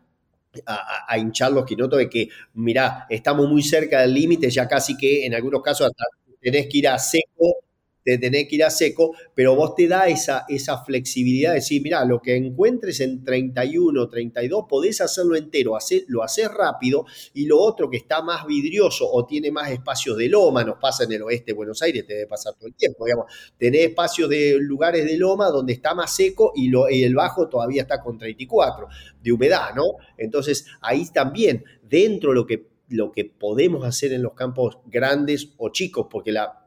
a, 0.64 1.18
hinchar 1.18 1.50
los 1.50 1.64
quinotos 1.64 1.98
de 1.98 2.08
que, 2.08 2.28
mirá, 2.54 3.06
estamos 3.10 3.48
muy 3.48 3.64
cerca 3.64 4.02
del 4.02 4.14
límite, 4.14 4.48
ya 4.48 4.68
casi 4.68 4.96
que 4.96 5.26
en 5.26 5.34
algunos 5.34 5.60
casos 5.60 5.88
hasta 5.88 6.04
tenés 6.40 6.68
que 6.68 6.78
ir 6.78 6.86
a 6.86 7.00
seco 7.00 7.64
de 8.04 8.18
tener 8.18 8.48
que 8.48 8.56
ir 8.56 8.64
a 8.64 8.70
seco, 8.70 9.14
pero 9.34 9.54
vos 9.54 9.74
te 9.74 9.86
da 9.86 10.08
esa, 10.08 10.44
esa 10.48 10.84
flexibilidad 10.84 11.50
de 11.50 11.56
decir, 11.56 11.82
mira, 11.82 12.04
lo 12.04 12.20
que 12.20 12.36
encuentres 12.36 13.00
en 13.00 13.24
31, 13.24 14.08
32, 14.08 14.64
podés 14.68 15.00
hacerlo 15.00 15.36
entero, 15.36 15.76
lo 16.08 16.22
haces 16.22 16.48
rápido, 16.48 17.06
y 17.34 17.46
lo 17.46 17.58
otro 17.60 17.88
que 17.88 17.96
está 17.96 18.22
más 18.22 18.46
vidrioso 18.46 19.08
o 19.10 19.24
tiene 19.24 19.50
más 19.50 19.70
espacios 19.70 20.16
de 20.16 20.28
loma, 20.28 20.64
nos 20.64 20.78
pasa 20.78 21.04
en 21.04 21.12
el 21.12 21.22
oeste 21.22 21.52
de 21.52 21.52
Buenos 21.52 21.80
Aires, 21.82 22.06
te 22.06 22.14
debe 22.14 22.26
pasar 22.26 22.54
todo 22.54 22.66
el 22.66 22.74
tiempo, 22.74 23.04
digamos, 23.04 23.26
tenés 23.56 23.82
espacios 23.82 24.28
de 24.28 24.56
lugares 24.58 25.04
de 25.04 25.16
loma 25.16 25.48
donde 25.48 25.72
está 25.72 25.94
más 25.94 26.14
seco 26.14 26.52
y, 26.54 26.68
lo, 26.68 26.90
y 26.90 27.04
el 27.04 27.14
bajo 27.14 27.48
todavía 27.48 27.82
está 27.82 28.00
con 28.00 28.18
34 28.18 28.88
de 29.22 29.32
humedad, 29.32 29.74
¿no? 29.74 29.84
Entonces 30.16 30.66
ahí 30.80 31.06
también, 31.12 31.64
dentro 31.82 32.32
lo 32.32 32.46
que 32.46 32.72
lo 32.88 33.10
que 33.10 33.24
podemos 33.24 33.86
hacer 33.86 34.12
en 34.12 34.22
los 34.22 34.34
campos 34.34 34.78
grandes 34.84 35.54
o 35.56 35.70
chicos, 35.70 36.08
porque 36.10 36.30
la, 36.30 36.61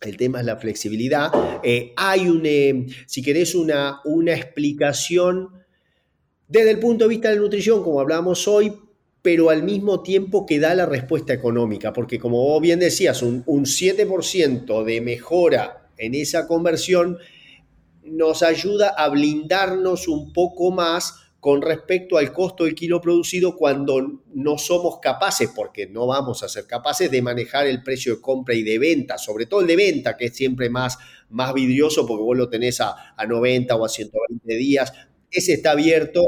el 0.00 0.16
tema 0.16 0.40
es 0.40 0.46
la 0.46 0.56
flexibilidad. 0.56 1.30
Eh, 1.62 1.92
hay 1.96 2.28
un, 2.28 2.42
eh, 2.44 2.86
si 3.06 3.22
querés, 3.22 3.54
una, 3.54 4.00
una 4.04 4.34
explicación 4.34 5.50
desde 6.48 6.70
el 6.70 6.80
punto 6.80 7.04
de 7.04 7.10
vista 7.10 7.28
de 7.28 7.36
la 7.36 7.42
nutrición, 7.42 7.82
como 7.84 8.00
hablábamos 8.00 8.48
hoy, 8.48 8.72
pero 9.22 9.50
al 9.50 9.62
mismo 9.62 10.02
tiempo 10.02 10.46
que 10.46 10.58
da 10.58 10.74
la 10.74 10.86
respuesta 10.86 11.32
económica, 11.32 11.92
porque 11.92 12.18
como 12.18 12.42
vos 12.42 12.60
bien 12.60 12.80
decías, 12.80 13.22
un, 13.22 13.42
un 13.46 13.66
7% 13.66 14.84
de 14.84 15.00
mejora 15.00 15.88
en 15.98 16.14
esa 16.14 16.46
conversión 16.48 17.18
nos 18.02 18.42
ayuda 18.42 18.88
a 18.88 19.08
blindarnos 19.10 20.08
un 20.08 20.32
poco 20.32 20.70
más 20.70 21.29
con 21.40 21.62
respecto 21.62 22.18
al 22.18 22.32
costo 22.32 22.64
del 22.64 22.74
kilo 22.74 23.00
producido 23.00 23.56
cuando 23.56 24.22
no 24.34 24.58
somos 24.58 24.98
capaces, 25.00 25.50
porque 25.54 25.86
no 25.86 26.06
vamos 26.06 26.42
a 26.42 26.48
ser 26.48 26.66
capaces 26.66 27.10
de 27.10 27.22
manejar 27.22 27.66
el 27.66 27.82
precio 27.82 28.16
de 28.16 28.20
compra 28.20 28.54
y 28.54 28.62
de 28.62 28.78
venta, 28.78 29.16
sobre 29.16 29.46
todo 29.46 29.62
el 29.62 29.66
de 29.66 29.76
venta, 29.76 30.18
que 30.18 30.26
es 30.26 30.36
siempre 30.36 30.68
más, 30.68 30.98
más 31.30 31.54
vidrioso 31.54 32.06
porque 32.06 32.22
vos 32.22 32.36
lo 32.36 32.50
tenés 32.50 32.82
a, 32.82 32.94
90 33.26 33.74
o 33.74 33.84
a 33.84 33.88
120 33.88 34.54
días. 34.54 34.92
Ese 35.30 35.54
está 35.54 35.70
abierto 35.70 36.22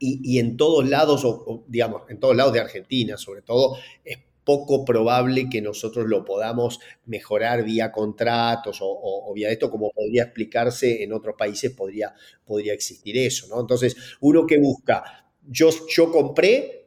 y, 0.00 0.38
en 0.38 0.56
todos 0.56 0.86
lados, 0.86 1.24
o, 1.24 1.64
digamos, 1.68 2.02
en 2.10 2.18
todos 2.18 2.36
lados 2.36 2.52
de 2.52 2.60
Argentina, 2.60 3.16
sobre 3.16 3.40
todo, 3.42 3.78
es 4.04 4.18
poco 4.44 4.84
probable 4.84 5.48
que 5.48 5.60
nosotros 5.60 6.06
lo 6.06 6.24
podamos 6.24 6.80
mejorar 7.06 7.64
vía 7.64 7.90
contratos 7.90 8.78
o, 8.80 9.32
vía 9.34 9.50
esto, 9.50 9.70
como 9.70 9.90
podría 9.90 10.24
explicarse 10.24 11.02
en 11.02 11.12
otros 11.12 11.34
países, 11.36 11.72
podría, 11.72 12.14
podría 12.44 12.72
existir 12.72 13.16
eso, 13.16 13.48
¿no? 13.48 13.60
Entonces, 13.60 13.96
uno 14.20 14.46
que 14.46 14.58
busca, 14.58 15.26
yo, 15.46 15.70
yo 15.88 16.10
compré 16.10 16.83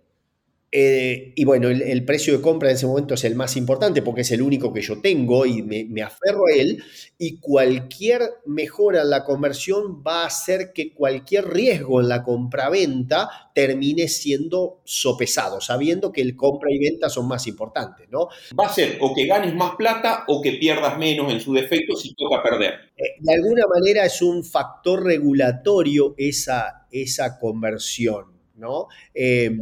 Eh, 0.69 1.31
y 1.33 1.45
bueno, 1.45 1.69
el, 1.69 2.03
precio 2.03 2.35
de 2.35 2.41
compra 2.41 2.69
en 2.69 2.75
ese 2.75 2.87
momento 2.87 3.13
es 3.13 3.23
el 3.23 3.35
más 3.35 3.55
importante 3.55 4.01
porque 4.01 4.21
es 4.21 4.31
el 4.31 4.41
único 4.41 4.73
que 4.73 4.81
yo 4.81 4.99
tengo 4.99 5.45
y 5.45 5.61
me, 5.61 6.01
aferro 6.01 6.47
a 6.47 6.53
él. 6.53 6.83
Y 7.17 7.39
cualquier 7.39 8.21
mejora 8.45 9.01
en 9.03 9.09
la 9.09 9.23
conversión 9.23 10.03
va 10.05 10.23
a 10.23 10.27
hacer 10.27 10.73
que 10.73 10.93
cualquier 10.93 11.47
riesgo 11.47 12.01
en 12.01 12.09
la 12.09 12.23
compra-venta 12.23 13.49
termine 13.53 14.07
siendo 14.09 14.81
sopesado, 14.83 15.61
sabiendo 15.61 16.11
que 16.11 16.21
el 16.21 16.35
compra 16.35 16.69
y 16.71 16.79
venta 16.79 17.09
son 17.09 17.27
más 17.27 17.47
importantes, 17.47 18.07
¿no? 18.09 18.27
Va 18.59 18.67
a 18.67 18.73
ser 18.73 18.97
o 18.99 19.15
que 19.15 19.25
ganes 19.25 19.55
más 19.55 19.75
plata 19.75 20.25
o 20.27 20.41
que 20.41 20.53
pierdas 20.53 20.97
menos 20.97 21.31
en 21.31 21.39
su 21.39 21.53
defecto 21.53 21.95
si 21.95 22.13
toca 22.13 22.43
perder. 22.43 22.73
Eh, 22.97 23.15
de 23.19 23.33
alguna 23.33 23.63
manera 23.73 24.05
es 24.05 24.21
un 24.21 24.43
factor 24.43 25.03
regulatorio 25.03 26.13
esa, 26.17 26.87
esa 26.91 27.39
conversión, 27.39 28.25
¿no? 28.55 28.87
Eh, 29.13 29.57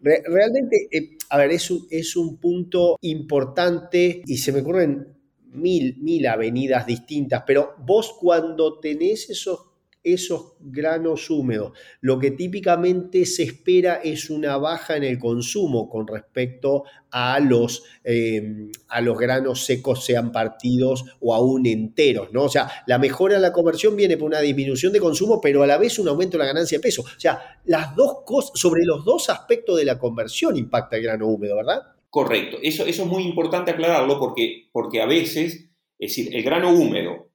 realmente, 0.00 0.88
eh, 0.90 1.16
a 1.28 1.38
ver, 1.38 1.50
es 1.50 1.70
un, 1.70 1.86
es 1.90 2.16
un 2.16 2.38
punto 2.38 2.96
importante 3.02 4.22
y 4.26 4.36
se 4.38 4.52
me 4.52 4.60
ocurren 4.60 5.06
mil, 5.52 5.96
mil 6.00 6.26
avenidas 6.26 6.86
distintas, 6.86 7.42
pero 7.46 7.74
vos 7.84 8.16
cuando 8.18 8.78
tenés 8.78 9.30
esos 9.30 9.69
esos 10.02 10.54
granos 10.60 11.28
húmedos. 11.30 11.72
Lo 12.00 12.18
que 12.18 12.30
típicamente 12.30 13.26
se 13.26 13.42
espera 13.42 14.00
es 14.02 14.30
una 14.30 14.56
baja 14.56 14.96
en 14.96 15.04
el 15.04 15.18
consumo 15.18 15.88
con 15.88 16.06
respecto 16.06 16.84
a 17.10 17.38
los, 17.40 17.84
em, 18.04 18.70
a 18.88 19.00
los 19.00 19.18
granos 19.18 19.64
secos, 19.64 20.04
sean 20.04 20.32
partidos 20.32 21.04
o 21.20 21.34
aún 21.34 21.66
enteros, 21.66 22.32
¿no? 22.32 22.44
O 22.44 22.48
sea, 22.48 22.70
la 22.86 22.98
mejora 22.98 23.36
en 23.36 23.42
la 23.42 23.52
conversión 23.52 23.96
viene 23.96 24.16
por 24.16 24.28
una 24.28 24.40
disminución 24.40 24.92
de 24.92 25.00
consumo, 25.00 25.40
pero 25.40 25.62
a 25.62 25.66
la 25.66 25.78
vez 25.78 25.98
un 25.98 26.08
aumento 26.08 26.36
en 26.36 26.40
la 26.40 26.46
ganancia 26.46 26.78
de 26.78 26.82
peso. 26.82 27.02
O 27.02 27.20
sea, 27.20 27.60
las 27.64 27.94
dos 27.94 28.18
cosas, 28.24 28.52
sobre 28.54 28.84
los 28.84 29.04
dos 29.04 29.28
aspectos 29.28 29.76
de 29.76 29.84
la 29.84 29.98
conversión 29.98 30.56
impacta 30.56 30.96
el 30.96 31.02
grano 31.02 31.26
húmedo, 31.26 31.56
¿verdad? 31.56 31.82
Correcto. 32.08 32.58
Eso, 32.62 32.84
eso 32.86 33.02
es 33.02 33.08
muy 33.08 33.22
importante 33.22 33.70
aclararlo 33.70 34.18
porque, 34.18 34.68
porque 34.72 35.00
a 35.00 35.06
veces, 35.06 35.70
es 35.98 36.16
decir, 36.16 36.34
el 36.34 36.42
grano 36.42 36.72
húmedo, 36.72 37.30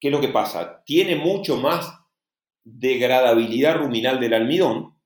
¿qué 0.00 0.08
es 0.08 0.12
lo 0.12 0.20
que 0.20 0.28
pasa? 0.28 0.82
Tiene 0.84 1.16
mucho 1.16 1.56
más 1.56 2.05
degradabilidad 2.66 3.76
ruminal 3.76 4.18
del 4.18 4.34
almidón, 4.34 4.96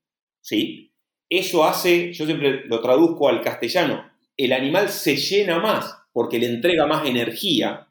¿sí? 0.41 0.91
Eso 1.29 1.63
hace, 1.63 2.11
yo 2.11 2.25
siempre 2.25 2.65
lo 2.65 2.81
traduzco 2.81 3.29
al 3.29 3.41
castellano, 3.41 4.03
el 4.35 4.51
animal 4.51 4.89
se 4.89 5.15
llena 5.15 5.59
más 5.59 5.95
porque 6.11 6.39
le 6.39 6.47
entrega 6.47 6.87
más 6.87 7.07
energía. 7.07 7.87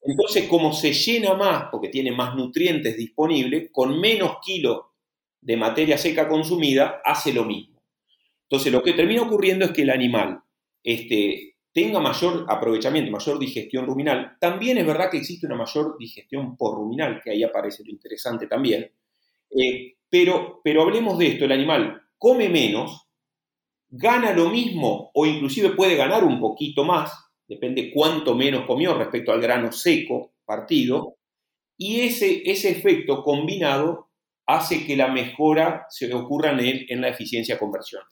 Entonces, 0.00 0.48
como 0.48 0.72
se 0.72 0.92
llena 0.94 1.34
más 1.34 1.66
porque 1.70 1.88
tiene 1.88 2.12
más 2.12 2.34
nutrientes 2.34 2.96
disponibles, 2.96 3.68
con 3.70 4.00
menos 4.00 4.38
kilos 4.42 4.80
de 5.40 5.56
materia 5.58 5.98
seca 5.98 6.26
consumida, 6.26 7.02
hace 7.04 7.32
lo 7.32 7.44
mismo. 7.44 7.82
Entonces, 8.48 8.72
lo 8.72 8.82
que 8.82 8.94
termina 8.94 9.22
ocurriendo 9.22 9.66
es 9.66 9.72
que 9.72 9.82
el 9.82 9.90
animal 9.90 10.40
este, 10.82 11.53
tenga 11.74 11.98
mayor 11.98 12.46
aprovechamiento, 12.48 13.10
mayor 13.10 13.38
digestión 13.38 13.84
ruminal. 13.84 14.36
También 14.40 14.78
es 14.78 14.86
verdad 14.86 15.10
que 15.10 15.18
existe 15.18 15.46
una 15.46 15.56
mayor 15.56 15.98
digestión 15.98 16.56
por 16.56 16.76
ruminal, 16.76 17.20
que 17.22 17.32
ahí 17.32 17.42
aparece 17.42 17.82
lo 17.84 17.90
interesante 17.90 18.46
también. 18.46 18.92
Eh, 19.50 19.96
pero, 20.08 20.60
pero 20.62 20.82
hablemos 20.82 21.18
de 21.18 21.26
esto, 21.26 21.44
el 21.44 21.52
animal 21.52 22.00
come 22.16 22.48
menos, 22.48 23.08
gana 23.90 24.32
lo 24.32 24.50
mismo 24.50 25.10
o 25.12 25.26
inclusive 25.26 25.70
puede 25.70 25.96
ganar 25.96 26.22
un 26.22 26.40
poquito 26.40 26.84
más, 26.84 27.12
depende 27.48 27.90
cuánto 27.92 28.36
menos 28.36 28.66
comió 28.66 28.94
respecto 28.96 29.32
al 29.32 29.40
grano 29.40 29.72
seco 29.72 30.34
partido, 30.44 31.16
y 31.76 32.02
ese, 32.02 32.42
ese 32.48 32.70
efecto 32.70 33.24
combinado 33.24 34.10
hace 34.46 34.86
que 34.86 34.96
la 34.96 35.08
mejora 35.08 35.86
se 35.90 36.12
ocurra 36.14 36.52
en, 36.52 36.60
él, 36.60 36.86
en 36.88 37.00
la 37.00 37.08
eficiencia 37.08 37.58
conversión. 37.58 38.02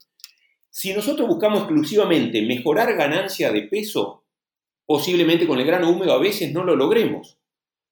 Si 0.74 0.94
nosotros 0.94 1.28
buscamos 1.28 1.60
exclusivamente 1.60 2.40
mejorar 2.40 2.96
ganancia 2.96 3.52
de 3.52 3.60
peso, 3.64 4.24
posiblemente 4.86 5.46
con 5.46 5.60
el 5.60 5.66
grano 5.66 5.90
húmedo 5.90 6.14
a 6.14 6.18
veces 6.18 6.50
no 6.50 6.64
lo 6.64 6.74
logremos. 6.74 7.38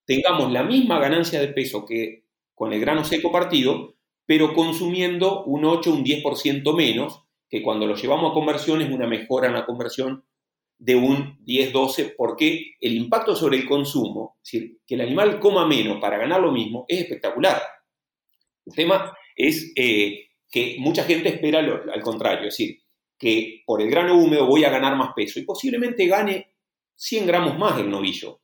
Tengamos 0.06 0.50
la 0.50 0.62
misma 0.62 0.98
ganancia 0.98 1.40
de 1.40 1.48
peso 1.48 1.84
que 1.84 2.24
con 2.54 2.72
el 2.72 2.80
grano 2.80 3.04
seco 3.04 3.30
partido, 3.30 3.96
pero 4.24 4.54
consumiendo 4.54 5.44
un 5.44 5.66
8 5.66 5.92
un 5.92 6.04
10% 6.04 6.74
menos, 6.74 7.22
que 7.50 7.62
cuando 7.62 7.86
lo 7.86 7.96
llevamos 7.96 8.30
a 8.30 8.34
conversión 8.34 8.80
es 8.80 8.90
una 8.90 9.06
mejora 9.06 9.48
en 9.48 9.54
la 9.54 9.66
conversión 9.66 10.24
de 10.78 10.96
un 10.96 11.38
10-12, 11.44 12.14
porque 12.16 12.76
el 12.80 12.94
impacto 12.94 13.36
sobre 13.36 13.58
el 13.58 13.68
consumo, 13.68 14.38
es 14.42 14.52
decir, 14.52 14.78
que 14.86 14.94
el 14.94 15.02
animal 15.02 15.38
coma 15.38 15.66
menos 15.66 16.00
para 16.00 16.16
ganar 16.16 16.40
lo 16.40 16.50
mismo, 16.50 16.86
es 16.88 17.02
espectacular. 17.02 17.60
El 18.64 18.74
tema 18.74 19.14
es 19.36 19.70
eh, 19.76 20.29
que 20.50 20.76
mucha 20.78 21.04
gente 21.04 21.28
espera 21.28 21.60
al 21.60 22.02
contrario, 22.02 22.48
es 22.48 22.56
decir, 22.56 22.80
que 23.18 23.62
por 23.66 23.80
el 23.80 23.90
grano 23.90 24.16
húmedo 24.16 24.46
voy 24.46 24.64
a 24.64 24.70
ganar 24.70 24.96
más 24.96 25.12
peso 25.14 25.38
y 25.38 25.44
posiblemente 25.44 26.06
gane 26.06 26.54
100 26.96 27.26
gramos 27.26 27.58
más 27.58 27.78
el 27.78 27.90
novillo, 27.90 28.40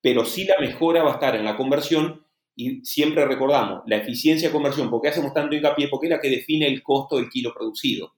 pero 0.00 0.24
sí 0.24 0.44
la 0.44 0.58
mejora 0.58 1.02
va 1.02 1.12
a 1.12 1.14
estar 1.14 1.36
en 1.36 1.44
la 1.44 1.56
conversión 1.56 2.26
y 2.56 2.84
siempre 2.84 3.26
recordamos 3.26 3.82
la 3.86 3.96
eficiencia 3.96 4.48
de 4.48 4.52
conversión, 4.52 4.90
¿por 4.90 5.00
qué 5.00 5.08
hacemos 5.08 5.32
tanto 5.32 5.54
hincapié? 5.54 5.88
Porque 5.88 6.06
es 6.06 6.10
la 6.10 6.20
que 6.20 6.30
define 6.30 6.66
el 6.66 6.82
costo 6.82 7.16
del 7.16 7.28
kilo 7.28 7.52
producido. 7.52 8.14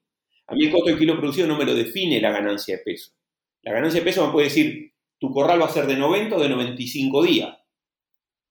A 0.47 0.55
mí 0.55 0.67
el 0.67 0.73
costo 0.73 0.91
del 0.91 0.99
kilo 0.99 1.19
producido 1.19 1.47
no 1.47 1.57
me 1.57 1.65
lo 1.65 1.75
define 1.75 2.21
la 2.21 2.31
ganancia 2.31 2.77
de 2.77 2.83
peso. 2.83 3.13
La 3.63 3.73
ganancia 3.73 4.01
de 4.01 4.05
peso 4.05 4.27
me 4.27 4.33
puede 4.33 4.49
decir, 4.49 4.93
tu 5.19 5.33
corral 5.33 5.61
va 5.61 5.67
a 5.67 5.71
ser 5.71 5.87
de 5.87 5.97
90 5.97 6.37
o 6.37 6.41
de 6.41 6.49
95 6.49 7.23
días, 7.23 7.59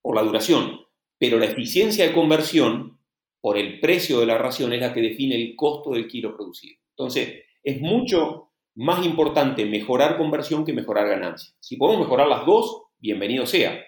por 0.02 0.16
la 0.16 0.24
duración, 0.24 0.82
pero 1.18 1.40
la 1.40 1.46
eficiencia 1.46 2.06
de 2.06 2.14
conversión 2.14 3.00
por 3.46 3.60
el 3.60 3.80
precio 3.80 4.20
de 4.20 4.26
la 4.26 4.40
ración 4.40 4.74
es 4.74 4.82
la 4.82 4.92
que 4.92 5.02
define 5.02 5.36
el 5.36 5.56
costo 5.56 5.92
del 5.92 6.08
kilo 6.08 6.36
producido. 6.36 6.80
Entonces, 6.98 7.44
es 7.64 7.80
mucho 7.80 8.50
más 8.74 9.06
importante 9.06 9.68
mejorar 9.68 10.18
conversión 10.18 10.66
que 10.66 10.74
mejorar 10.74 11.08
ganancia. 11.08 11.54
Si 11.60 11.78
podemos 11.78 12.08
mejorar 12.08 12.28
las 12.28 12.44
dos, 12.44 12.86
bienvenido 12.98 13.46
sea. 13.46 13.80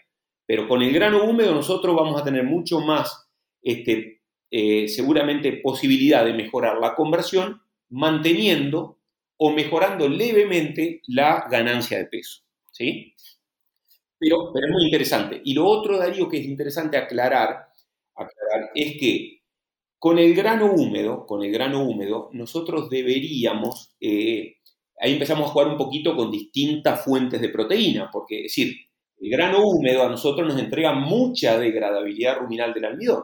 Pero 0.45 0.67
con 0.67 0.83
el 0.83 0.93
grano 0.93 1.23
húmedo 1.23 1.55
nosotros 1.55 1.95
vamos 1.95 2.21
a 2.21 2.23
tener 2.23 2.43
mucho 2.43 2.81
más, 2.81 3.31
este, 3.63 4.21
eh, 4.51 4.87
seguramente, 4.87 5.53
posibilidad 5.53 6.23
de 6.23 6.33
mejorar 6.33 6.77
la 6.77 6.93
conversión 6.93 7.59
manteniendo 7.89 8.99
o 9.37 9.53
mejorando 9.53 10.07
levemente 10.07 11.01
la 11.07 11.47
ganancia 11.49 11.97
de 11.97 12.05
peso. 12.05 12.43
¿sí? 12.69 13.15
Pero, 14.19 14.51
pero 14.53 14.67
es 14.67 14.71
muy 14.71 14.85
interesante. 14.85 15.41
Y 15.43 15.55
lo 15.55 15.65
otro, 15.65 15.97
Darío, 15.97 16.29
que 16.29 16.37
es 16.37 16.45
interesante 16.45 16.95
aclarar, 16.95 17.69
aclarar 18.13 18.69
es 18.75 18.99
que 18.99 19.36
con 19.99 20.19
el 20.19 20.33
grano 20.35 20.71
húmedo, 20.71 21.25
con 21.25 21.43
el 21.43 21.51
grano 21.51 21.83
húmedo, 21.83 22.29
nosotros 22.33 22.89
deberíamos, 22.89 23.95
eh, 23.99 24.57
ahí 24.99 25.13
empezamos 25.13 25.49
a 25.49 25.51
jugar 25.51 25.67
un 25.69 25.77
poquito 25.77 26.15
con 26.15 26.31
distintas 26.31 27.03
fuentes 27.03 27.41
de 27.41 27.49
proteína, 27.49 28.09
porque 28.11 28.37
es 28.37 28.43
decir, 28.43 28.75
el 29.19 29.31
grano 29.31 29.59
húmedo 29.63 30.03
a 30.03 30.09
nosotros 30.09 30.47
nos 30.47 30.59
entrega 30.59 30.93
mucha 30.93 31.57
degradabilidad 31.57 32.37
ruminal 32.37 32.73
del 32.73 32.85
almidón. 32.85 33.23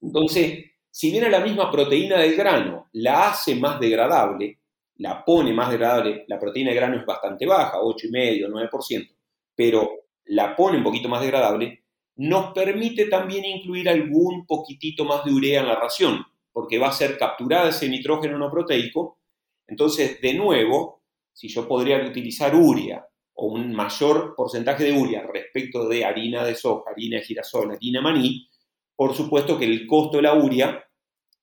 Entonces, 0.00 0.64
si 0.90 1.10
bien 1.10 1.24
a 1.24 1.30
la 1.30 1.40
misma 1.40 1.70
proteína 1.70 2.18
del 2.18 2.36
grano 2.36 2.88
la 2.92 3.30
hace 3.30 3.56
más 3.56 3.80
degradable, 3.80 4.60
la 4.98 5.24
pone 5.24 5.52
más 5.52 5.70
degradable, 5.70 6.24
la 6.28 6.38
proteína 6.38 6.70
de 6.70 6.76
grano 6.76 6.96
es 6.98 7.04
bastante 7.04 7.46
baja, 7.46 7.78
8,5, 7.78 8.70
9%, 8.70 9.08
pero 9.56 9.90
la 10.26 10.54
pone 10.54 10.78
un 10.78 10.84
poquito 10.84 11.08
más 11.08 11.20
degradable, 11.20 11.83
nos 12.16 12.52
permite 12.52 13.06
también 13.06 13.44
incluir 13.44 13.88
algún 13.88 14.46
poquitito 14.46 15.04
más 15.04 15.24
de 15.24 15.32
urea 15.32 15.60
en 15.60 15.68
la 15.68 15.74
ración, 15.74 16.24
porque 16.52 16.78
va 16.78 16.88
a 16.88 16.92
ser 16.92 17.18
capturada 17.18 17.70
ese 17.70 17.88
nitrógeno 17.88 18.38
no 18.38 18.50
proteico. 18.50 19.18
Entonces, 19.66 20.20
de 20.20 20.34
nuevo, 20.34 21.02
si 21.32 21.48
yo 21.48 21.66
podría 21.66 21.98
utilizar 21.98 22.54
urea 22.54 23.06
o 23.34 23.46
un 23.46 23.72
mayor 23.72 24.34
porcentaje 24.36 24.84
de 24.84 24.92
urea 24.92 25.26
respecto 25.26 25.88
de 25.88 26.04
harina 26.04 26.44
de 26.44 26.54
soja, 26.54 26.90
harina 26.90 27.16
de 27.16 27.24
girasol, 27.24 27.72
harina 27.72 28.00
maní, 28.00 28.48
por 28.94 29.14
supuesto 29.14 29.58
que 29.58 29.64
el 29.64 29.86
costo 29.86 30.18
de 30.18 30.22
la 30.22 30.34
urea 30.34 30.84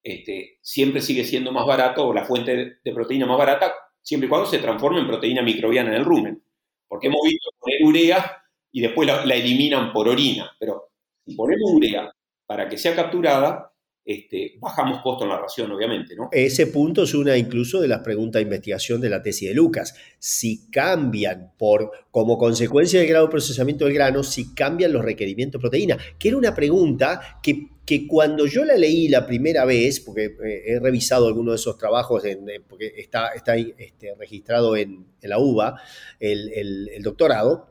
este, 0.02 0.60
siempre 0.62 1.02
sigue 1.02 1.26
siendo 1.26 1.52
más 1.52 1.66
barato 1.66 2.08
o 2.08 2.14
la 2.14 2.24
fuente 2.24 2.80
de 2.84 2.94
proteína 2.94 3.26
más 3.26 3.38
barata, 3.38 3.74
siempre 4.02 4.28
y 4.28 4.30
cuando 4.30 4.48
se 4.48 4.60
transforme 4.60 5.02
en 5.02 5.08
proteína 5.08 5.42
microbiana 5.42 5.90
en 5.90 5.98
el 5.98 6.06
rumen. 6.06 6.42
Porque 6.88 7.08
hemos 7.08 7.22
visto 7.24 7.50
poner 7.60 7.84
urea 7.84 8.41
y 8.72 8.82
después 8.82 9.08
la, 9.08 9.36
eliminan 9.36 9.92
por 9.92 10.08
orina. 10.08 10.52
Pero 10.60 10.90
si 11.26 11.36
ponemos 11.36 11.72
urea 11.72 12.12
para 12.46 12.68
que 12.70 12.78
sea 12.78 12.96
capturada, 12.96 13.72
este, 14.04 14.54
bajamos 14.60 15.02
costo 15.02 15.26
en 15.26 15.30
la 15.30 15.40
ración, 15.40 15.72
obviamente, 15.72 16.16
¿no? 16.16 16.30
Ese 16.32 16.68
punto 16.68 17.04
es 17.04 17.14
una 17.14 17.38
incluso 17.38 17.82
de 17.82 17.88
las 17.88 18.00
preguntas 18.00 18.40
de 18.40 18.44
investigación 18.44 19.00
de 19.00 19.10
la 19.10 19.22
tesis 19.22 19.50
de 19.50 19.56
Lucas. 19.56 19.94
Si 20.18 20.70
cambian 20.72 21.54
por, 21.58 21.92
como 22.10 22.38
consecuencia 22.38 23.00
del 23.00 23.10
grado 23.10 23.28
de 23.28 23.32
procesamiento 23.32 23.86
del 23.86 23.94
grano, 23.94 24.24
si 24.24 24.56
cambian 24.56 24.92
los 24.92 25.06
requerimientos 25.06 25.60
de 25.60 25.64
proteína, 25.64 25.98
que 26.18 26.30
era 26.30 26.38
una 26.38 26.56
pregunta 26.56 27.40
que, 27.44 27.70
cuando 28.08 28.46
yo 28.46 28.64
la 28.64 28.78
leí 28.78 29.10
la 29.10 29.28
primera 29.28 29.66
vez, 29.66 30.00
porque 30.00 30.28
eh, 30.46 30.64
he 30.66 30.80
revisado 30.80 31.28
algunos 31.28 31.54
de 31.54 31.56
esos 31.58 31.78
trabajos, 31.78 32.24
en, 32.24 32.46
porque 32.68 32.94
está, 32.96 33.34
está 33.36 33.58
este, 33.58 34.16
registrado 34.18 34.78
en, 34.78 35.08
la 35.22 35.38
UBA, 35.40 35.76
el 36.20 37.02
doctorado, 37.04 37.71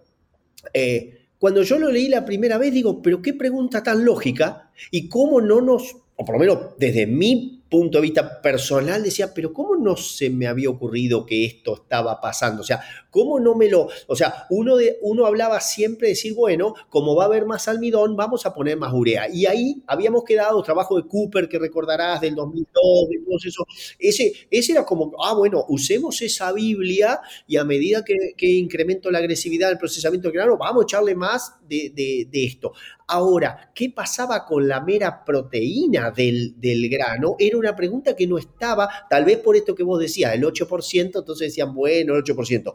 eh, 0.74 1.26
cuando 1.38 1.62
yo 1.62 1.78
lo 1.78 1.90
leí 1.90 2.08
la 2.08 2.24
primera 2.24 2.58
vez, 2.58 2.72
digo, 2.72 3.00
pero 3.00 3.22
qué 3.22 3.32
pregunta 3.32 3.82
tan 3.82 4.04
lógica 4.04 4.70
y 4.90 5.08
cómo 5.08 5.40
no 5.40 5.61
nos, 5.61 5.96
o 6.16 6.24
por 6.24 6.34
lo 6.34 6.38
menos 6.38 6.58
desde 6.78 7.06
mi 7.06 7.62
punto 7.70 7.98
de 7.98 8.02
vista 8.02 8.42
personal 8.42 9.02
decía, 9.02 9.32
pero 9.32 9.52
¿cómo 9.52 9.76
no 9.76 9.96
se 9.96 10.28
me 10.28 10.46
había 10.46 10.68
ocurrido 10.68 11.24
que 11.24 11.46
esto 11.46 11.74
estaba 11.74 12.20
pasando? 12.20 12.61
O 12.61 12.64
sea, 12.64 12.80
¿cómo 13.11 13.40
no 13.40 13.54
me 13.54 13.68
lo... 13.68 13.88
O 14.06 14.16
sea, 14.16 14.46
uno, 14.50 14.76
de, 14.76 14.98
uno 15.02 15.26
hablaba 15.26 15.61
siempre 15.61 16.08
de 16.08 16.12
decir, 16.14 16.34
bueno, 16.34 16.74
como 16.88 17.14
va 17.14 17.24
a 17.24 17.26
haber 17.26 17.46
más 17.46 17.68
almidón, 17.68 18.16
vamos 18.16 18.46
a 18.46 18.54
poner 18.54 18.76
más 18.76 18.92
urea. 18.92 19.28
Y 19.32 19.46
ahí 19.46 19.82
habíamos 19.86 20.24
quedado, 20.24 20.62
trabajo 20.62 20.96
de 20.96 21.06
Cooper 21.06 21.48
que 21.48 21.58
recordarás 21.58 22.20
del 22.20 22.34
2002, 22.34 23.08
de 23.08 23.18
todo 23.24 23.36
eso. 23.44 23.66
Ese, 23.98 24.32
ese 24.50 24.72
era 24.72 24.84
como, 24.84 25.12
ah, 25.22 25.34
bueno, 25.34 25.64
usemos 25.68 26.20
esa 26.22 26.52
Biblia 26.52 27.20
y 27.46 27.56
a 27.56 27.64
medida 27.64 28.04
que, 28.04 28.34
incremento 28.50 29.11
la 29.11 29.18
agresividad 29.18 29.68
del 29.68 29.78
procesamiento 29.78 30.28
del 30.28 30.36
grano, 30.36 30.56
vamos 30.56 30.82
a 30.82 30.86
echarle 30.86 31.14
más 31.14 31.54
de, 31.68 31.92
de, 31.94 32.28
de 32.30 32.44
esto. 32.44 32.72
Ahora, 33.12 33.72
¿qué 33.74 33.90
pasaba 33.90 34.44
con 34.46 34.68
la 34.68 34.80
mera 34.80 35.24
proteína 35.24 36.12
del, 36.12 36.54
del, 36.61 36.88
grano? 36.88 37.34
Era 37.40 37.58
una 37.58 37.74
pregunta 37.74 38.14
que 38.14 38.24
no 38.24 38.38
estaba, 38.38 38.88
tal 39.11 39.24
vez 39.24 39.38
por 39.38 39.56
esto 39.56 39.74
que 39.74 39.82
vos 39.82 39.98
decías, 39.98 40.32
el 40.32 40.44
8%, 40.44 41.18
entonces 41.18 41.48
decían, 41.48 41.74
bueno, 41.74 42.14
el 42.14 42.22
8%. 42.22 42.72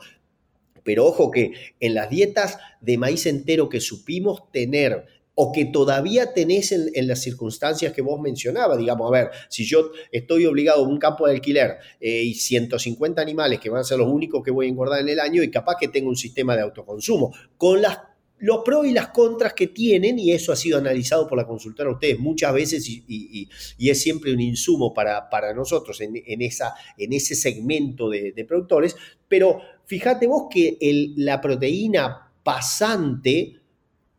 Pero 0.85 1.05
ojo 1.05 1.31
que 1.31 1.51
en 1.81 1.95
las 1.95 2.09
dietas 2.09 2.57
de 2.79 2.97
maíz 2.97 3.25
entero 3.25 3.67
que 3.67 3.81
supimos 3.81 4.49
tener 4.53 5.05
o 5.33 5.51
que 5.51 5.65
todavía 5.65 6.33
tenés 6.33 6.71
en, 6.71 7.07
las 7.07 7.21
circunstancias 7.21 7.91
que 7.91 8.01
vos 8.01 8.21
mencionabas. 8.21 8.77
Digamos, 8.77 9.09
a 9.09 9.11
ver, 9.11 9.31
si 9.49 9.65
yo 9.65 9.91
estoy 10.11 10.45
obligado 10.45 10.85
a 10.85 10.87
un 10.87 10.97
campo 10.97 11.27
de 11.27 11.33
alquiler 11.33 11.75
eh, 11.99 12.23
y 12.23 12.33
150 12.35 13.21
animales 13.21 13.59
que 13.59 13.69
van 13.69 13.81
a 13.81 13.83
ser 13.83 13.97
los 13.97 14.07
únicos 14.07 14.41
que 14.41 14.51
voy 14.51 14.67
a 14.67 14.69
engordar 14.69 15.01
en 15.01 15.09
el 15.09 15.19
año 15.19 15.43
y 15.43 15.51
capaz 15.51 15.75
que 15.77 15.89
tengo 15.89 16.07
un 16.07 16.15
sistema 16.15 16.55
de 16.55 16.61
autoconsumo, 16.61 17.33
con 17.57 17.81
las 17.81 17.97
los 18.37 18.59
pros 18.65 18.85
y 18.85 18.91
las 18.91 19.09
contras 19.09 19.53
que 19.53 19.67
tienen, 19.67 20.19
y 20.19 20.31
eso 20.31 20.51
ha 20.51 20.55
sido 20.55 20.77
analizado 20.77 21.27
por 21.27 21.37
la 21.37 21.47
consultora 21.47 21.89
ustedes 21.89 22.19
muchas 22.19 22.53
veces 22.53 22.87
y, 22.89 23.03
y, 23.07 23.49
y 23.77 23.89
es 23.89 24.01
siempre 24.01 24.33
un 24.33 24.41
insumo 24.41 24.93
para, 24.93 25.29
para 25.29 25.53
nosotros 25.53 26.01
en, 26.01 26.21
en, 26.25 26.41
esa, 26.41 26.73
en 26.97 27.13
ese 27.13 27.33
segmento 27.33 28.09
de, 28.09 28.45
productores, 28.45 28.95
pero 29.27 29.61
fíjate 29.85 30.27
vos 30.27 30.47
que 30.49 30.77
la 31.17 31.39
proteína 31.41 32.31
pasante 32.43 33.59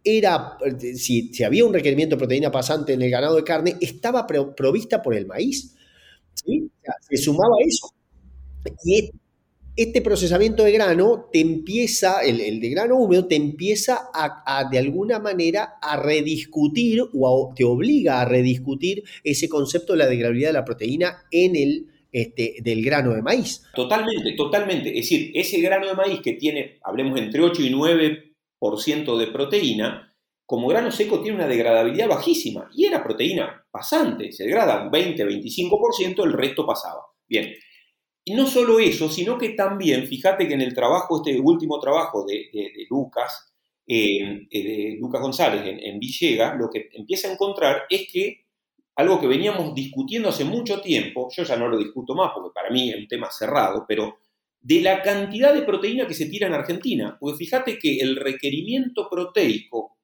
era, 0.03 0.57
si, 0.95 1.33
si, 1.33 1.45
había 1.45 1.65
un 1.65 1.73
requerimiento 1.73 2.15
de 2.15 2.21
proteína 2.21 2.51
pasante 2.51 2.93
en 2.93 3.03
el 3.03 3.11
ganado 3.11 3.37
de 3.37 3.45
carne, 3.45 3.77
estaba 3.81 4.27
provista 4.27 5.03
por 5.03 5.15
el 5.15 5.27
maíz. 5.27 5.75
se 7.09 7.17
sumaba 7.17 7.57
eso. 7.67 7.93
Y 8.85 9.11
este 9.77 10.01
procesamiento 10.01 10.65
de 10.65 10.73
grano 10.73 11.29
te 11.33 11.41
empieza, 11.41 12.23
el, 12.23 12.41
el 12.41 12.61
de 12.61 12.71
grano 12.71 12.97
húmedo, 12.97 13.27
te 13.27 13.37
empieza 13.37 14.09
a, 14.15 14.69
de 14.71 14.79
alguna 14.79 15.19
manera 15.19 15.75
a 15.83 15.97
rediscutir 15.97 17.03
o 17.13 17.53
te 17.55 17.65
obliga 17.65 18.21
a 18.21 18.25
rediscutir 18.25 19.05
ese 19.23 19.49
concepto 19.49 19.93
de 19.93 19.99
la 19.99 20.07
degradabilidad 20.07 20.51
de 20.51 20.55
la 20.55 20.65
proteína 20.65 21.25
en 21.31 21.57
el, 21.57 21.87
este, 22.17 22.55
del 22.63 22.83
grano 22.83 23.13
de 23.13 23.21
maíz. 23.21 23.63
Totalmente, 23.75 24.33
totalmente. 24.33 24.89
Es 24.89 25.11
decir, 25.11 25.33
ese 25.35 25.61
grano 25.61 25.87
de 25.87 25.93
maíz 25.93 26.21
que 26.23 26.33
tiene, 26.33 26.79
hablemos, 26.83 27.21
entre 27.21 27.43
8 27.43 27.61
y 27.61 27.71
9% 27.71 29.19
de 29.19 29.27
proteína, 29.27 30.17
como 30.47 30.67
grano 30.69 30.91
seco 30.91 31.21
tiene 31.21 31.37
una 31.37 31.47
degradabilidad 31.47 32.09
bajísima 32.09 32.71
y 32.75 32.87
era 32.87 33.05
proteína 33.05 33.67
pasante, 33.71 34.33
se 34.33 34.45
degrada 34.45 34.83
un 34.83 34.91
20-25%, 34.91 36.25
el 36.25 36.33
resto 36.33 36.65
pasaba. 36.65 37.03
Bien, 37.29 37.53
y 38.25 38.33
no 38.33 38.47
solo 38.47 38.79
eso, 38.79 39.11
sino 39.11 39.37
que 39.37 39.51
también, 39.51 40.07
fíjate 40.07 40.49
que 40.49 40.55
en 40.55 40.63
el 40.63 40.73
trabajo, 40.73 41.23
este 41.23 41.39
último 41.39 41.79
trabajo 41.81 42.25
de, 42.25 42.49
Lucas, 42.89 43.53
eh, 43.87 44.47
de 44.51 44.97
Lucas 44.99 45.21
González 45.21 45.67
en, 45.67 45.81
en 45.81 45.99
Villegas, 45.99 46.57
lo 46.59 46.71
que 46.71 46.89
empieza 46.95 47.29
a 47.29 47.33
encontrar 47.33 47.83
es 47.91 48.09
que 48.11 48.46
algo 48.97 49.21
que 49.21 49.27
veníamos 49.27 49.75
discutiendo 49.75 50.31
hace 50.31 50.45
mucho 50.45 50.81
tiempo, 50.81 51.29
yo 51.35 51.43
ya 51.45 51.57
no 51.57 51.69
lo 51.69 51.79
discuto 51.79 52.15
más 52.15 52.31
porque 52.35 52.55
para 52.55 52.71
mí 52.71 52.91
es 52.91 52.97
un 52.97 53.07
tema 53.07 53.31
cerrado, 53.31 53.85
pero 53.87 54.17
de 54.61 54.81
la 54.81 55.03
cantidad 55.03 55.55
de 55.55 55.63
proteína 55.63 56.09
que 56.09 56.15
se 56.15 56.27
tira 56.27 56.49
en 56.49 56.55
Argentina. 56.55 57.17
Porque 57.21 57.37
fíjate 57.37 57.79
que 57.79 57.99
el 57.99 58.17
requerimiento 58.17 59.09
proteico 59.09 59.99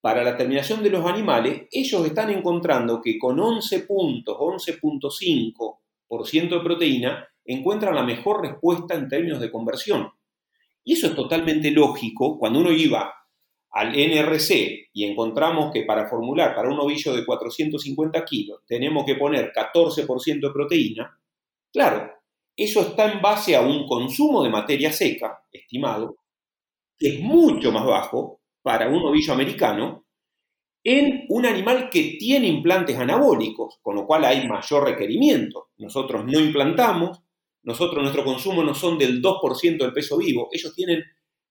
para 0.00 0.24
la 0.24 0.34
terminación 0.36 0.82
de 0.82 0.90
los 0.90 1.04
animales, 1.04 1.68
ellos 1.70 2.06
están 2.06 2.30
encontrando 2.30 3.02
que 3.02 3.18
con 3.18 3.38
11 3.38 3.80
puntos, 3.80 4.34
11.5% 4.36 6.48
de 6.48 6.60
proteína, 6.60 7.28
encuentran 7.44 7.94
la 7.94 8.02
mejor 8.02 8.40
respuesta 8.42 8.94
en 8.94 9.08
términos 9.08 9.40
de 9.40 9.50
conversión. 9.50 10.10
Y 10.82 10.94
eso 10.94 11.08
es 11.08 11.14
totalmente 11.14 11.70
lógico 11.70 12.38
cuando 12.38 12.60
uno 12.60 12.72
iba 12.72 13.12
al 13.72 13.92
NRC 13.94 14.90
y 14.92 15.04
encontramos 15.04 15.72
que 15.72 15.84
para 15.84 16.08
formular 16.08 16.54
para 16.54 16.68
un 16.68 16.78
ovillo 16.78 17.14
de 17.14 17.24
450 17.24 18.24
kilos 18.24 18.60
tenemos 18.66 19.04
que 19.04 19.14
poner 19.14 19.50
14% 19.52 20.40
de 20.40 20.52
proteína, 20.52 21.18
claro, 21.72 22.10
eso 22.56 22.82
está 22.82 23.10
en 23.10 23.22
base 23.22 23.56
a 23.56 23.62
un 23.62 23.86
consumo 23.86 24.42
de 24.44 24.50
materia 24.50 24.92
seca, 24.92 25.42
estimado, 25.50 26.18
que 26.98 27.16
es 27.16 27.20
mucho 27.20 27.72
más 27.72 27.86
bajo 27.86 28.40
para 28.60 28.88
un 28.88 29.02
ovillo 29.02 29.32
americano, 29.32 30.04
en 30.84 31.24
un 31.28 31.46
animal 31.46 31.88
que 31.88 32.16
tiene 32.18 32.48
implantes 32.48 32.98
anabólicos, 32.98 33.78
con 33.80 33.94
lo 33.94 34.06
cual 34.06 34.24
hay 34.24 34.46
mayor 34.46 34.84
requerimiento. 34.84 35.70
Nosotros 35.78 36.24
no 36.26 36.40
implantamos, 36.40 37.20
nosotros, 37.62 38.02
nuestro 38.02 38.24
consumo 38.24 38.62
no 38.62 38.74
son 38.74 38.98
del 38.98 39.22
2% 39.22 39.78
del 39.78 39.92
peso 39.92 40.18
vivo, 40.18 40.48
ellos 40.52 40.74
tienen 40.74 41.04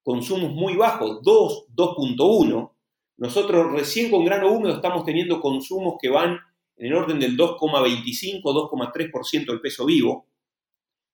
consumos 0.04 0.52
muy 0.52 0.76
bajos, 0.76 1.22
2, 1.24 1.66
2.1. 1.76 2.72
Nosotros 3.18 3.72
recién 3.72 4.10
con 4.10 4.26
grano 4.26 4.52
húmedo 4.52 4.76
estamos 4.76 5.06
teniendo 5.06 5.40
consumos 5.40 5.96
que 6.02 6.10
van 6.10 6.40
en 6.78 6.88
el 6.88 6.94
orden 6.94 7.20
del 7.20 7.38
2,25, 7.38 8.42
2,3% 8.42 9.46
del 9.46 9.62
peso 9.62 9.86
vivo. 9.86 10.26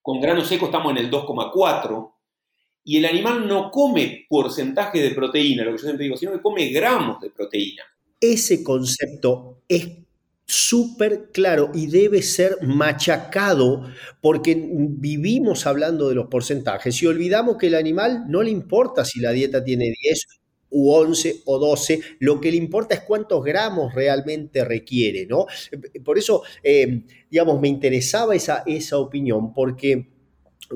Con 0.02 0.22
grano 0.22 0.44
seco 0.46 0.68
estamos 0.68 0.92
en 0.92 0.98
el 1.00 1.12
2,4. 1.12 2.14
Y 2.86 2.98
el 2.98 3.06
animal 3.06 3.46
no 3.46 3.70
come 3.70 4.26
porcentaje 4.30 5.02
de 5.02 5.12
proteína, 5.12 5.66
lo 5.66 5.72
que 5.72 5.78
yo 5.78 5.84
siempre 5.84 6.06
digo, 6.06 6.16
sino 6.16 6.32
que 6.32 6.42
come 6.42 6.70
gramos 6.70 7.20
de 7.20 7.30
proteína. 7.30 7.84
Ese 8.20 8.64
concepto 8.64 9.64
es 9.68 10.07
súper 10.48 11.30
claro 11.34 11.72
y 11.74 11.88
debe 11.88 12.22
ser 12.22 12.58
machacado 12.62 13.84
porque 14.22 14.56
vivimos 14.58 15.68
hablando 15.68 16.08
de 16.08 16.16
los 16.16 16.28
porcentajes 16.28 17.04
y 17.04 17.06
olvidamos 17.06 17.58
que 17.58 17.68
el 17.68 17.76
animal 17.76 18.24
no 18.30 18.42
le 18.42 18.50
importa 18.50 19.04
si 19.04 19.20
la 19.20 19.32
dieta 19.32 19.62
tiene 19.64 19.94
10 20.02 20.28
u 20.70 20.92
11 20.92 21.42
o 21.46 21.60
12, 21.60 22.02
lo 22.20 22.42
que 22.42 22.52
le 22.52 22.58
importa 22.58 22.96
es 22.96 23.02
cuántos 23.02 23.44
gramos 23.44 23.94
realmente 23.94 24.66
requiere, 24.66 25.26
¿no? 25.26 25.46
Por 26.04 26.18
eso, 26.18 26.44
eh, 26.64 27.04
digamos, 27.30 27.62
me 27.62 27.68
interesaba 27.70 28.36
esa, 28.36 28.64
esa 28.66 28.98
opinión 28.98 29.54
porque 29.54 30.10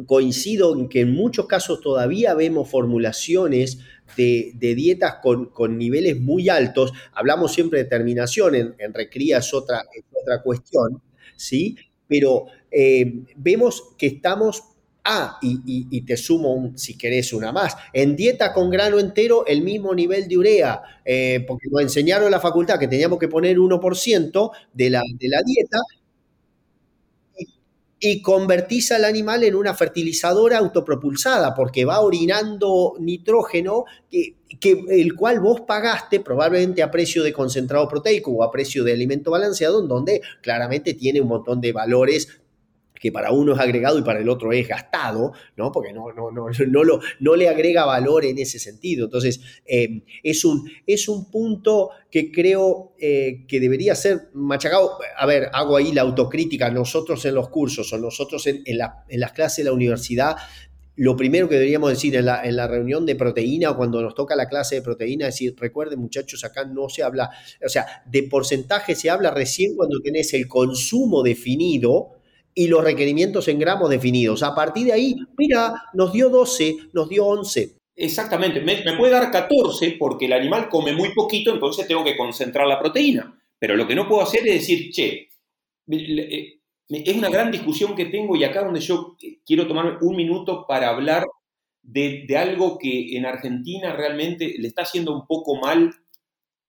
coincido 0.06 0.78
en 0.78 0.88
que 0.88 1.02
en 1.02 1.14
muchos 1.14 1.48
casos 1.48 1.82
todavía 1.82 2.34
vemos 2.34 2.70
formulaciones 2.70 3.80
de, 4.16 4.54
dietas 4.76 5.16
con, 5.22 5.48
con, 5.48 5.78
niveles 5.78 6.20
muy 6.20 6.50
altos. 6.50 6.94
Hablamos 7.14 7.54
siempre 7.54 7.80
de 7.80 7.86
terminación, 7.86 8.56
en, 8.56 8.76
en 8.78 8.94
recría 8.94 9.40
es 9.40 9.54
otra, 9.54 9.84
otra 10.12 10.42
cuestión, 10.42 11.02
¿sí? 11.36 11.76
Pero 12.08 12.48
eh, 12.70 13.24
vemos 13.36 13.94
que 13.98 14.08
estamos 14.08 14.64
Ah, 15.04 15.40
y, 15.42 15.60
y, 15.66 16.02
te 16.02 16.16
sumo, 16.16 16.74
si 16.76 16.96
querés, 16.96 17.34
una 17.34 17.52
más. 17.52 17.76
En 17.92 18.16
dieta 18.16 18.54
con 18.54 18.70
grano 18.70 19.00
entero, 19.00 19.48
el 19.48 19.64
mismo 19.64 19.96
nivel 19.96 20.28
de 20.28 20.38
urea, 20.38 20.82
eh, 21.04 21.44
porque 21.48 21.70
nos 21.72 21.82
enseñaron 21.82 22.26
en 22.26 22.32
la 22.32 22.40
facultad 22.40 22.78
que 22.78 22.88
teníamos 22.88 23.18
que 23.18 23.28
poner 23.28 23.58
1% 23.58 24.52
de 24.74 24.90
la, 24.92 25.02
de 25.18 25.28
la 25.28 25.42
dieta, 25.44 25.78
y 28.04 28.22
convertís 28.24 28.92
al 28.92 29.06
animal 29.06 29.44
en 29.44 29.54
una 29.54 29.76
fertilizadora 29.76 30.58
autopropulsada 30.58 31.54
porque 31.54 31.86
va 31.86 32.02
orinando 32.02 32.96
nitrógeno 33.00 33.86
que, 34.10 34.38
que, 34.60 34.84
el 34.90 35.16
cual 35.16 35.40
vos 35.40 35.62
pagaste 35.62 36.20
probablemente 36.20 36.82
a 36.82 36.90
precio 36.90 37.24
de 37.24 37.32
concentrado 37.32 37.88
proteico 37.88 38.32
o 38.32 38.44
a 38.44 38.52
precio 38.52 38.84
de 38.84 38.94
alimento 38.94 39.30
balanceado, 39.30 39.82
en 39.82 39.88
donde 39.88 40.22
claramente 40.42 40.96
tiene 40.96 41.22
un 41.22 41.28
montón 41.28 41.62
de 41.62 41.74
valores 41.74 42.41
que 43.02 43.12
para 43.12 43.32
uno 43.32 43.54
es 43.54 43.60
agregado 43.60 43.98
y 43.98 44.04
para 44.04 44.20
el 44.20 44.30
otro 44.30 44.54
es 44.54 44.68
gastado, 44.68 45.34
¿no? 45.58 45.72
Porque 45.72 45.92
no, 45.92 46.14
no, 46.14 46.30
no, 46.32 46.46
no, 46.68 46.84
lo, 46.84 47.00
no 47.20 47.36
le 47.36 47.50
agrega 47.50 47.84
valor 47.84 48.24
en 48.26 48.38
ese 48.38 48.60
sentido. 48.60 49.06
Entonces, 49.06 49.42
eh, 49.66 50.04
es, 50.22 50.46
un, 50.46 50.70
es 50.86 51.10
un 51.10 51.30
punto 51.32 51.90
que 52.12 52.32
creo 52.32 52.94
eh, 53.00 53.44
que 53.48 53.60
debería 53.60 53.96
ser 53.96 54.30
machacado. 54.34 55.00
A 55.18 55.26
ver, 55.26 55.50
hago 55.52 55.78
ahí 55.78 55.92
la 55.92 56.04
autocrítica. 56.04 56.70
Nosotros 56.70 57.26
en 57.26 57.34
los 57.34 57.50
cursos 57.50 57.92
o 57.92 57.98
nosotros 57.98 58.46
en, 58.46 58.62
en, 58.66 58.80
en 59.10 59.20
las 59.20 59.32
clases 59.32 59.58
de 59.58 59.64
la 59.64 59.74
universidad 59.74 60.36
lo 60.98 61.16
primero 61.16 61.48
que 61.48 61.56
deberíamos 61.56 61.90
decir 61.90 62.16
en 62.16 62.26
la, 62.26 62.44
en 62.44 62.56
la, 62.56 62.68
reunión 62.68 63.06
de 63.06 63.16
proteína 63.16 63.72
o 63.72 63.78
cuando 63.78 64.02
nos 64.02 64.14
toca 64.14 64.36
la 64.36 64.48
clase 64.48 64.76
de 64.76 64.82
proteína 64.82 65.28
es 65.28 65.36
decir, 65.36 65.56
recuerden 65.58 66.00
muchachos, 66.00 66.44
acá 66.44 66.66
no 66.66 66.90
se 66.90 67.02
habla, 67.02 67.32
o 67.66 67.70
sea, 67.70 68.04
de 68.06 68.24
porcentaje 68.24 68.94
se 68.94 69.10
habla 69.10 69.32
recién 69.32 69.76
cuando 69.76 70.02
tenés 70.02 70.34
el 70.34 70.48
consumo 70.48 71.24
definido 71.24 72.21
y 72.54 72.68
los 72.68 72.84
requerimientos 72.84 73.48
en 73.48 73.60
gramos 73.60 73.90
definidos. 73.90 74.44
A 74.44 74.54
partir 74.54 74.88
de 74.88 74.94
ahí, 74.94 75.16
mira, 75.38 75.74
nos 75.94 76.12
dio 76.12 76.30
12, 76.30 76.78
nos 76.94 77.10
dio 77.10 77.26
11. 77.26 77.78
Exactamente, 77.96 78.62
me, 78.62 78.98
puede 78.98 79.12
dar 79.12 79.30
14 79.32 79.96
porque 80.00 80.26
el 80.26 80.34
animal 80.34 80.70
come 80.70 80.94
muy 80.94 81.14
poquito, 81.14 81.54
entonces 81.54 81.88
tengo 81.88 82.04
que 82.04 82.18
concentrar 82.18 82.68
la 82.68 82.80
proteína. 82.80 83.38
Pero 83.60 83.76
lo 83.76 83.88
que 83.88 83.96
no 83.96 84.08
puedo 84.08 84.22
hacer 84.22 84.48
es 84.48 84.56
decir, 84.56 84.92
che, 84.92 85.30
eh, 85.88 86.60
es 86.90 87.16
una 87.16 87.30
gran 87.30 87.52
discusión 87.52 87.96
que 87.96 88.06
tengo 88.06 88.36
y 88.36 88.44
acá 88.44 88.64
donde 88.64 88.80
yo 88.80 89.16
quiero 89.46 89.68
tomar 89.68 90.00
un 90.02 90.16
minuto 90.16 90.66
para 90.68 90.90
hablar 90.90 91.26
de, 91.84 92.26
algo 92.38 92.78
que 92.78 93.18
en 93.18 93.26
Argentina 93.26 93.94
realmente 93.94 94.56
le 94.58 94.68
está 94.68 94.84
haciendo 94.84 95.14
un 95.14 95.26
poco 95.26 95.56
mal 95.56 95.94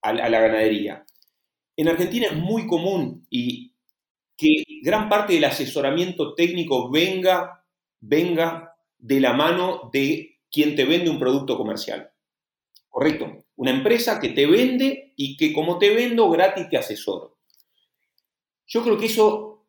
a, 0.02 0.12
la 0.12 0.40
ganadería. 0.40 1.04
En 1.76 1.88
Argentina 1.88 2.26
es 2.26 2.36
muy 2.36 2.66
común 2.66 3.26
y 3.30 3.71
que 4.42 4.64
gran 4.82 5.08
parte 5.08 5.34
del 5.34 5.44
asesoramiento 5.44 6.34
técnico 6.34 6.90
venga, 6.90 7.64
venga 8.00 8.74
de 8.98 9.20
la 9.20 9.32
mano 9.32 9.88
de 9.92 10.40
quien 10.50 10.74
te 10.74 10.84
vende 10.84 11.10
un 11.10 11.18
producto 11.18 11.56
comercial. 11.56 12.10
Correcto. 12.88 13.44
Una 13.56 13.70
empresa 13.70 14.20
que 14.20 14.30
te 14.30 14.46
vende 14.46 15.14
y 15.16 15.36
que 15.36 15.52
como 15.52 15.78
te 15.78 15.94
vendo 15.94 16.28
gratis 16.28 16.68
te 16.68 16.76
asesoro. 16.76 17.38
Yo 18.66 18.82
creo 18.82 18.98
que 18.98 19.06
eso 19.06 19.66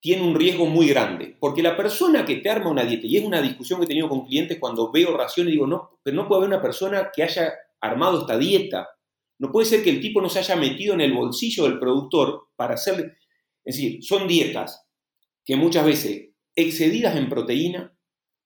tiene 0.00 0.22
un 0.22 0.34
riesgo 0.34 0.64
muy 0.64 0.88
grande, 0.88 1.36
porque 1.38 1.62
la 1.62 1.76
persona 1.76 2.24
que 2.24 2.36
te 2.36 2.48
arma 2.48 2.70
una 2.70 2.84
dieta, 2.84 3.06
y 3.06 3.18
es 3.18 3.24
una 3.24 3.42
discusión 3.42 3.78
que 3.78 3.84
he 3.84 3.88
tenido 3.88 4.08
con 4.08 4.24
clientes 4.24 4.58
cuando 4.58 4.90
veo 4.90 5.14
raciones, 5.14 5.52
digo, 5.52 5.66
no, 5.66 5.98
pero 6.02 6.16
no 6.16 6.26
puede 6.26 6.38
haber 6.38 6.54
una 6.54 6.62
persona 6.62 7.10
que 7.14 7.22
haya 7.22 7.52
armado 7.80 8.20
esta 8.20 8.38
dieta. 8.38 8.88
No 9.38 9.52
puede 9.52 9.66
ser 9.66 9.82
que 9.82 9.90
el 9.90 10.00
tipo 10.00 10.22
no 10.22 10.30
se 10.30 10.38
haya 10.38 10.56
metido 10.56 10.94
en 10.94 11.02
el 11.02 11.12
bolsillo 11.12 11.64
del 11.64 11.78
productor 11.78 12.48
para 12.56 12.74
hacerle... 12.74 13.16
Es 13.64 13.76
decir, 13.76 14.02
son 14.02 14.26
dietas 14.26 14.86
que 15.44 15.56
muchas 15.56 15.84
veces 15.84 16.30
excedidas 16.54 17.16
en 17.16 17.28
proteína, 17.28 17.94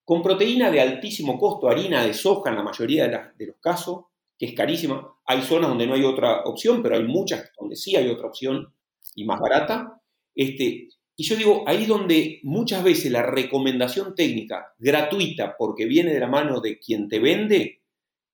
con 0.05 0.23
proteína 0.23 0.71
de 0.71 0.81
altísimo 0.81 1.39
costo, 1.39 1.69
harina 1.69 2.05
de 2.05 2.15
soja 2.15 2.51
en 2.51 2.57
la 2.57 2.63
mayoría 2.63 3.33
de, 3.37 3.47
los 3.47 3.57
casos, 3.61 4.07
que 4.39 4.47
es 4.47 4.55
carísima. 4.55 5.17
Hay 5.27 5.43
zonas 5.43 5.71
donde 5.71 5.87
no 5.87 5.95
hay 5.95 6.05
otra 6.05 6.43
opción, 6.45 6.83
pero 6.83 6.97
hay 6.97 7.05
muchas 7.05 7.51
donde 7.59 7.77
sí 7.77 7.97
hay 7.97 8.09
otra 8.09 8.27
opción 8.27 8.75
y 9.15 9.25
más 9.25 9.41
barata. 9.41 10.01
Este, 10.35 10.89
y 11.17 11.25
yo 11.25 11.37
digo, 11.37 11.65
ahí 11.67 11.87
donde 11.87 12.41
muchas 12.43 12.83
veces 12.83 13.11
la 13.11 13.23
recomendación 13.23 14.15
técnica 14.15 14.75
gratuita, 14.79 15.57
porque 15.57 15.87
viene 15.87 16.13
de 16.13 16.21
la 16.21 16.29
mano 16.29 16.61
de 16.61 16.79
quien 16.79 17.09
te 17.09 17.21
vende, 17.21 17.83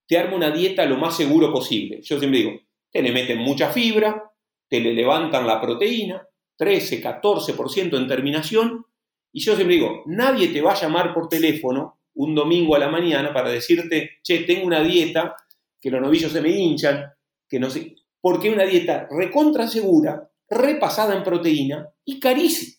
te 0.07 0.19
arma 0.19 0.37
una 0.37 0.51
dieta 0.51 0.87
lo 0.87 0.97
más 0.97 1.17
seguro 1.17 1.53
posible. 1.53 2.01
Yo 2.03 2.19
siempre 2.19 2.41
digo, 2.41 2.53
te 2.91 3.03
le 3.03 3.13
meten 3.13 3.39
mucha 3.39 3.71
fibra, 3.71 4.33
te 4.69 4.81
le 4.81 4.93
levantan 4.93 5.47
la 5.47 5.61
proteína, 5.61 6.27
13, 6.61 7.03
14% 7.03 7.97
en 7.97 8.07
terminación, 8.07 8.85
y 9.33 9.41
yo 9.41 9.57
siempre 9.57 9.77
digo, 9.77 10.03
nadie 10.05 10.49
te 10.49 10.61
va 10.61 10.73
a 10.73 10.79
llamar 10.79 11.15
por 11.15 11.27
teléfono 11.27 12.01
un 12.17 12.35
domingo 12.35 12.77
a 12.77 12.79
la 12.79 12.91
mañana 12.91 13.33
para 13.33 13.49
decirte, 13.49 14.19
che, 14.23 14.41
tengo 14.41 14.67
una 14.67 14.83
dieta, 14.83 15.37
que 15.81 15.91
los 15.91 16.03
novillos 16.03 16.31
se 16.31 16.43
me 16.43 16.51
hinchan, 16.51 17.07
que 17.49 17.59
no 17.59 17.71
sé, 17.71 17.95
porque 18.21 18.51
una 18.51 18.65
dieta 18.65 19.09
recontra 19.11 19.69
segura, 19.69 20.31
repasada 20.51 21.17
en 21.17 21.23
proteína 21.23 21.89
y 22.05 22.21
carísima. 22.21 22.77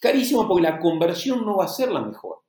Carísima 0.00 0.46
porque 0.46 0.62
la 0.62 0.78
conversión 0.78 1.44
no 1.44 1.56
va 1.56 1.64
a 1.64 1.68
ser 1.68 1.90
la 1.90 2.02
mejor. 2.02 2.44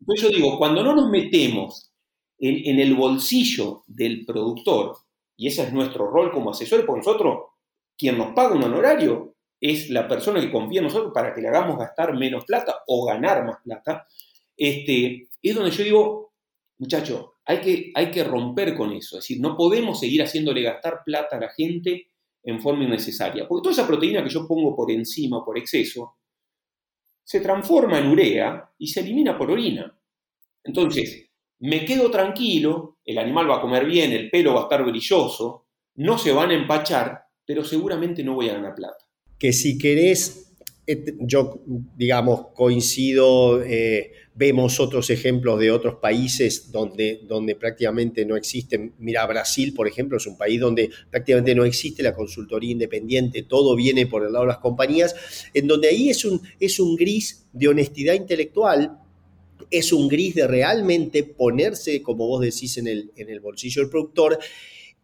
Entonces 0.00 0.26
yo 0.26 0.34
digo, 0.34 0.56
cuando 0.56 0.82
no 0.82 0.94
nos 0.94 1.10
metemos 1.10 1.92
en, 2.38 2.80
el 2.80 2.94
bolsillo 2.94 3.84
del 3.86 4.24
productor, 4.24 4.96
y 5.36 5.48
ese 5.48 5.64
es 5.64 5.72
nuestro 5.74 6.10
rol 6.10 6.32
como 6.32 6.50
asesores, 6.50 6.86
porque 6.86 7.00
nosotros, 7.06 7.50
quien 7.98 8.16
nos 8.16 8.32
paga 8.32 8.54
un 8.54 8.64
honorario, 8.64 9.31
es 9.62 9.90
la 9.90 10.08
persona 10.08 10.40
que 10.40 10.50
confía 10.50 10.80
en 10.80 10.86
nosotros 10.86 11.12
para 11.14 11.32
que 11.32 11.40
le 11.40 11.46
hagamos 11.46 11.78
gastar 11.78 12.18
menos 12.18 12.44
plata 12.44 12.82
o 12.88 13.06
ganar 13.06 13.46
más 13.46 13.58
plata, 13.62 14.08
este, 14.56 15.28
es 15.40 15.54
donde 15.54 15.70
yo 15.70 15.84
digo, 15.84 16.32
muchachos, 16.78 17.26
hay 17.44 17.60
que, 17.60 17.92
hay 17.94 18.10
que 18.10 18.24
romper 18.24 18.76
con 18.76 18.92
eso. 18.92 19.18
Es 19.18 19.24
decir, 19.24 19.40
no 19.40 19.56
podemos 19.56 20.00
seguir 20.00 20.20
haciéndole 20.20 20.62
gastar 20.62 21.02
plata 21.04 21.36
a 21.36 21.40
la 21.40 21.48
gente 21.50 22.08
en 22.42 22.60
forma 22.60 22.82
innecesaria. 22.82 23.46
Porque 23.46 23.62
toda 23.62 23.72
esa 23.72 23.86
proteína 23.86 24.24
que 24.24 24.30
yo 24.30 24.48
pongo 24.48 24.74
por 24.74 24.90
encima 24.90 25.44
por 25.44 25.56
exceso, 25.56 26.16
se 27.22 27.38
transforma 27.38 28.00
en 28.00 28.08
urea 28.08 28.68
y 28.78 28.88
se 28.88 28.98
elimina 28.98 29.38
por 29.38 29.48
orina. 29.48 29.96
Entonces, 30.64 31.30
me 31.60 31.84
quedo 31.84 32.10
tranquilo, 32.10 32.98
el 33.04 33.16
animal 33.16 33.48
va 33.48 33.58
a 33.58 33.60
comer 33.60 33.84
bien, 33.84 34.10
el 34.10 34.28
pelo 34.28 34.54
va 34.54 34.62
a 34.62 34.64
estar 34.64 34.84
brilloso, 34.84 35.66
no 35.94 36.18
se 36.18 36.32
van 36.32 36.50
a 36.50 36.54
empachar, 36.54 37.26
pero 37.46 37.62
seguramente 37.62 38.24
no 38.24 38.34
voy 38.34 38.48
a 38.48 38.54
ganar 38.54 38.74
plata. 38.74 39.01
Que 39.42 39.52
si 39.52 39.76
querés 39.76 40.42
yo, 41.20 41.62
digamos, 41.96 42.48
coincido, 42.54 43.62
eh, 43.62 44.12
vemos 44.34 44.80
otros 44.80 45.10
ejemplos 45.10 45.58
de 45.60 45.70
otros 45.70 45.96
países 45.96 46.72
donde, 46.72 47.20
donde 47.28 47.54
prácticamente 47.54 48.24
no 48.24 48.36
existen. 48.36 48.92
Mira, 48.98 49.26
Brasil, 49.26 49.74
por 49.74 49.86
ejemplo, 49.86 50.16
es 50.16 50.26
un 50.26 50.36
país 50.36 50.60
donde 50.60 50.90
prácticamente 51.10 51.54
no 51.54 51.64
existe 51.64 52.02
la 52.02 52.14
consultoría 52.14 52.72
independiente, 52.72 53.44
todo 53.44 53.76
viene 53.76 54.06
por 54.06 54.24
el 54.24 54.32
lado 54.32 54.44
de 54.44 54.52
las 54.52 54.58
compañías, 54.58 55.14
en 55.54 55.66
donde 55.68 55.88
ahí 55.88 56.10
es 56.10 56.24
un, 56.24 56.40
es 56.58 56.80
un 56.80 56.96
gris 56.96 57.46
de 57.52 57.68
honestidad 57.68 58.14
intelectual, 58.14 58.98
es 59.70 59.92
un 59.92 60.08
gris 60.08 60.34
de 60.34 60.46
realmente 60.48 61.22
ponerse, 61.22 62.02
como 62.02 62.26
vos 62.26 62.40
decís, 62.40 62.76
en 62.78 62.88
el, 62.88 63.12
en 63.16 63.30
el 63.30 63.40
bolsillo 63.40 63.82
del 63.82 63.90
productor. 63.90 64.38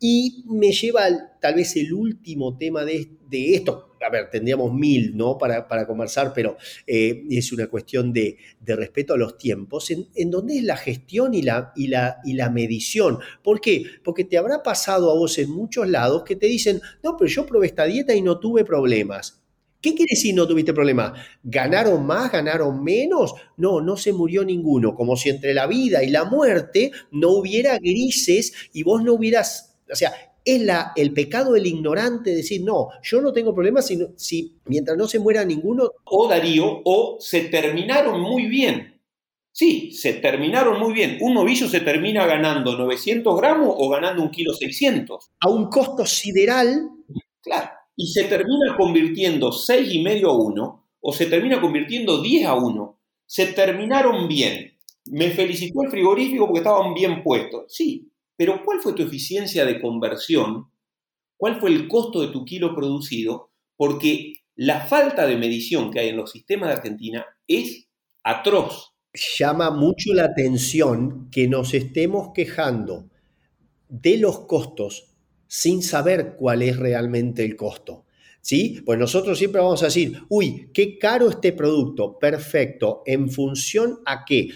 Y 0.00 0.44
me 0.46 0.72
lleva 0.72 1.08
tal 1.40 1.54
vez 1.54 1.74
el 1.76 1.92
último 1.92 2.56
tema 2.56 2.84
de, 2.84 3.08
de 3.28 3.54
esto, 3.54 3.87
a 4.04 4.10
ver, 4.10 4.30
tendríamos 4.30 4.72
mil, 4.72 5.16
¿no? 5.16 5.38
Para, 5.38 5.66
conversar, 5.86 6.32
pero 6.34 6.56
eh, 6.86 7.24
es 7.30 7.52
una 7.52 7.66
cuestión 7.66 8.12
de, 8.12 8.36
respeto 8.64 9.14
a 9.14 9.18
los 9.18 9.38
tiempos, 9.38 9.90
en, 9.90 10.30
donde 10.30 10.58
es 10.58 10.64
la 10.64 10.76
gestión 10.76 11.34
y 11.34 11.42
la, 11.42 11.72
y, 11.74 11.88
la, 11.88 12.18
y 12.24 12.34
la 12.34 12.50
medición. 12.50 13.18
¿Por 13.42 13.60
qué? 13.60 13.84
Porque 14.04 14.24
te 14.24 14.38
habrá 14.38 14.62
pasado 14.62 15.10
a 15.10 15.14
vos 15.14 15.38
en 15.38 15.50
muchos 15.50 15.88
lados 15.88 16.22
que 16.24 16.36
te 16.36 16.46
dicen, 16.46 16.80
no, 17.02 17.16
pero 17.16 17.28
yo 17.28 17.46
probé 17.46 17.66
esta 17.66 17.84
dieta 17.84 18.14
y 18.14 18.22
no 18.22 18.38
tuve 18.38 18.64
problemas. 18.64 19.42
¿Qué 19.80 19.94
quiere 19.94 20.10
decir 20.10 20.34
no 20.34 20.46
tuviste 20.46 20.72
problemas? 20.72 21.12
¿Ganaron 21.42 22.04
más? 22.04 22.32
¿Ganaron 22.32 22.82
menos? 22.82 23.34
No, 23.56 23.80
no 23.80 23.96
se 23.96 24.12
murió 24.12 24.44
ninguno. 24.44 24.94
Como 24.94 25.16
si 25.16 25.28
entre 25.28 25.54
la 25.54 25.68
vida 25.68 26.02
y 26.02 26.10
la 26.10 26.24
muerte 26.24 26.90
no 27.12 27.30
hubiera 27.30 27.78
grises 27.78 28.52
y 28.72 28.82
vos 28.82 29.04
no 29.04 29.14
hubieras, 29.14 29.76
o 29.90 29.94
sea, 29.94 30.12
es 30.54 30.62
la, 30.62 30.92
el 30.96 31.12
pecado 31.12 31.52
del 31.52 31.66
ignorante 31.66 32.34
decir, 32.34 32.62
no, 32.64 32.88
yo 33.02 33.20
no 33.20 33.32
tengo 33.32 33.54
problemas 33.54 33.86
si, 33.86 33.98
si 34.16 34.56
mientras 34.64 34.96
no 34.96 35.06
se 35.06 35.18
muera 35.18 35.44
ninguno. 35.44 35.90
O 36.04 36.26
Darío, 36.26 36.80
o 36.84 37.18
se 37.20 37.42
terminaron 37.42 38.20
muy 38.22 38.46
bien. 38.46 38.98
Sí, 39.52 39.90
se 39.92 40.14
terminaron 40.14 40.80
muy 40.80 40.94
bien. 40.94 41.18
Un 41.20 41.34
novillo 41.34 41.68
se 41.68 41.80
termina 41.80 42.24
ganando 42.26 42.78
900 42.78 43.36
gramos 43.36 43.74
o 43.76 43.88
ganando 43.90 44.22
un 44.22 44.30
kilo 44.30 44.54
600. 44.54 45.32
A 45.40 45.48
un 45.50 45.68
costo 45.68 46.06
sideral. 46.06 46.88
Claro. 47.42 47.68
Y 47.94 48.06
se 48.06 48.24
termina 48.24 48.74
convirtiendo 48.76 49.50
6,5 49.50 50.28
a 50.28 50.32
1 50.32 50.84
o 51.00 51.12
se 51.12 51.26
termina 51.26 51.60
convirtiendo 51.60 52.22
10 52.22 52.46
a 52.46 52.54
1. 52.54 53.00
Se 53.26 53.48
terminaron 53.48 54.28
bien. 54.28 54.78
Me 55.10 55.30
felicitó 55.30 55.82
el 55.82 55.90
frigorífico 55.90 56.46
porque 56.46 56.60
estaban 56.60 56.94
bien 56.94 57.22
puestos. 57.22 57.64
Sí, 57.68 58.07
pero 58.38 58.62
¿cuál 58.64 58.80
fue 58.80 58.92
tu 58.92 59.02
eficiencia 59.02 59.66
de 59.66 59.80
conversión? 59.80 60.70
¿Cuál 61.36 61.58
fue 61.58 61.70
el 61.70 61.88
costo 61.88 62.20
de 62.20 62.28
tu 62.28 62.44
kilo 62.44 62.72
producido? 62.72 63.50
Porque 63.76 64.34
la 64.54 64.86
falta 64.86 65.26
de 65.26 65.36
medición 65.36 65.90
que 65.90 65.98
hay 65.98 66.08
en 66.10 66.16
los 66.16 66.30
sistemas 66.30 66.68
de 66.68 66.76
Argentina 66.76 67.26
es 67.48 67.88
atroz. 68.22 68.94
Llama 69.36 69.72
mucho 69.72 70.14
la 70.14 70.26
atención 70.26 71.28
que 71.32 71.48
nos 71.48 71.74
estemos 71.74 72.30
quejando 72.32 73.10
de 73.88 74.18
los 74.18 74.46
costos 74.46 75.16
sin 75.48 75.82
saber 75.82 76.36
cuál 76.36 76.62
es 76.62 76.76
realmente 76.76 77.44
el 77.44 77.56
costo. 77.56 78.04
¿Sí? 78.40 78.80
Pues 78.86 79.00
nosotros 79.00 79.36
siempre 79.36 79.60
vamos 79.60 79.82
a 79.82 79.86
decir, 79.86 80.22
uy, 80.28 80.70
qué 80.72 80.96
caro 80.96 81.28
este 81.28 81.52
producto, 81.52 82.20
perfecto, 82.20 83.02
¿en 83.04 83.30
función 83.30 83.98
a 84.06 84.24
qué? 84.24 84.50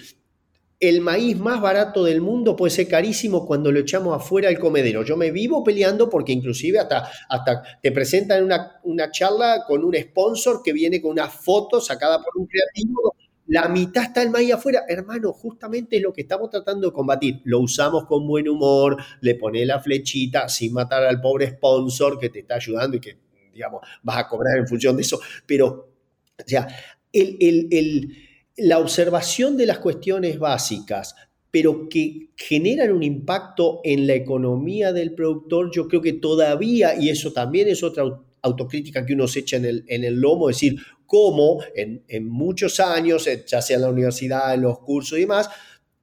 El 0.82 1.00
maíz 1.00 1.38
más 1.38 1.60
barato 1.60 2.02
del 2.02 2.20
mundo 2.20 2.56
puede 2.56 2.72
ser 2.72 2.88
carísimo 2.88 3.46
cuando 3.46 3.70
lo 3.70 3.78
echamos 3.78 4.16
afuera 4.16 4.48
al 4.48 4.58
comedero. 4.58 5.04
Yo 5.04 5.16
me 5.16 5.30
vivo 5.30 5.62
peleando 5.62 6.10
porque 6.10 6.32
inclusive 6.32 6.80
hasta, 6.80 7.08
hasta 7.28 7.62
te 7.80 7.92
presentan 7.92 8.42
una, 8.42 8.80
una 8.82 9.08
charla 9.12 9.62
con 9.64 9.84
un 9.84 9.94
sponsor 9.94 10.60
que 10.60 10.72
viene 10.72 11.00
con 11.00 11.12
una 11.12 11.28
foto 11.28 11.80
sacada 11.80 12.20
por 12.20 12.36
un 12.36 12.48
creativo. 12.48 13.14
La 13.46 13.68
mitad 13.68 14.02
está 14.02 14.22
el 14.22 14.30
maíz 14.30 14.54
afuera. 14.54 14.82
Hermano, 14.88 15.32
justamente 15.32 15.98
es 15.98 16.02
lo 16.02 16.12
que 16.12 16.22
estamos 16.22 16.50
tratando 16.50 16.88
de 16.88 16.92
combatir. 16.92 17.40
Lo 17.44 17.60
usamos 17.60 18.04
con 18.06 18.26
buen 18.26 18.48
humor, 18.48 18.96
le 19.20 19.36
pone 19.36 19.64
la 19.64 19.78
flechita 19.78 20.48
sin 20.48 20.72
matar 20.72 21.04
al 21.04 21.20
pobre 21.20 21.48
sponsor 21.48 22.18
que 22.18 22.28
te 22.28 22.40
está 22.40 22.56
ayudando 22.56 22.96
y 22.96 23.00
que, 23.00 23.18
digamos, 23.54 23.82
vas 24.02 24.18
a 24.18 24.26
cobrar 24.26 24.58
en 24.58 24.66
función 24.66 24.96
de 24.96 25.02
eso. 25.02 25.20
Pero, 25.46 25.92
o 26.40 26.44
sea, 26.44 26.66
el, 27.12 27.36
el 27.70 28.31
la 28.56 28.78
observación 28.78 29.56
de 29.56 29.66
las 29.66 29.78
cuestiones 29.78 30.38
básicas, 30.38 31.14
pero 31.50 31.88
que 31.88 32.30
generan 32.36 32.92
un 32.92 33.02
impacto 33.02 33.80
en 33.84 34.06
la 34.06 34.14
economía 34.14 34.92
del 34.92 35.14
productor, 35.14 35.70
yo 35.72 35.88
creo 35.88 36.00
que 36.00 36.14
todavía, 36.14 36.94
y 36.98 37.10
eso 37.10 37.32
también 37.32 37.68
es 37.68 37.82
otra 37.82 38.04
autocrítica 38.42 39.04
que 39.04 39.14
uno 39.14 39.28
se 39.28 39.40
echa 39.40 39.56
en 39.56 39.66
el, 39.66 39.84
en 39.86 40.04
el 40.04 40.20
lomo, 40.20 40.50
es 40.50 40.56
decir, 40.56 40.80
cómo 41.06 41.62
en, 41.74 42.26
muchos 42.26 42.80
años, 42.80 43.26
eh, 43.26 43.44
ya 43.46 43.60
sea 43.60 43.76
en 43.76 43.82
la 43.82 43.90
universidad, 43.90 44.54
en 44.54 44.62
los 44.62 44.78
cursos 44.78 45.18
y 45.18 45.22
demás, 45.22 45.50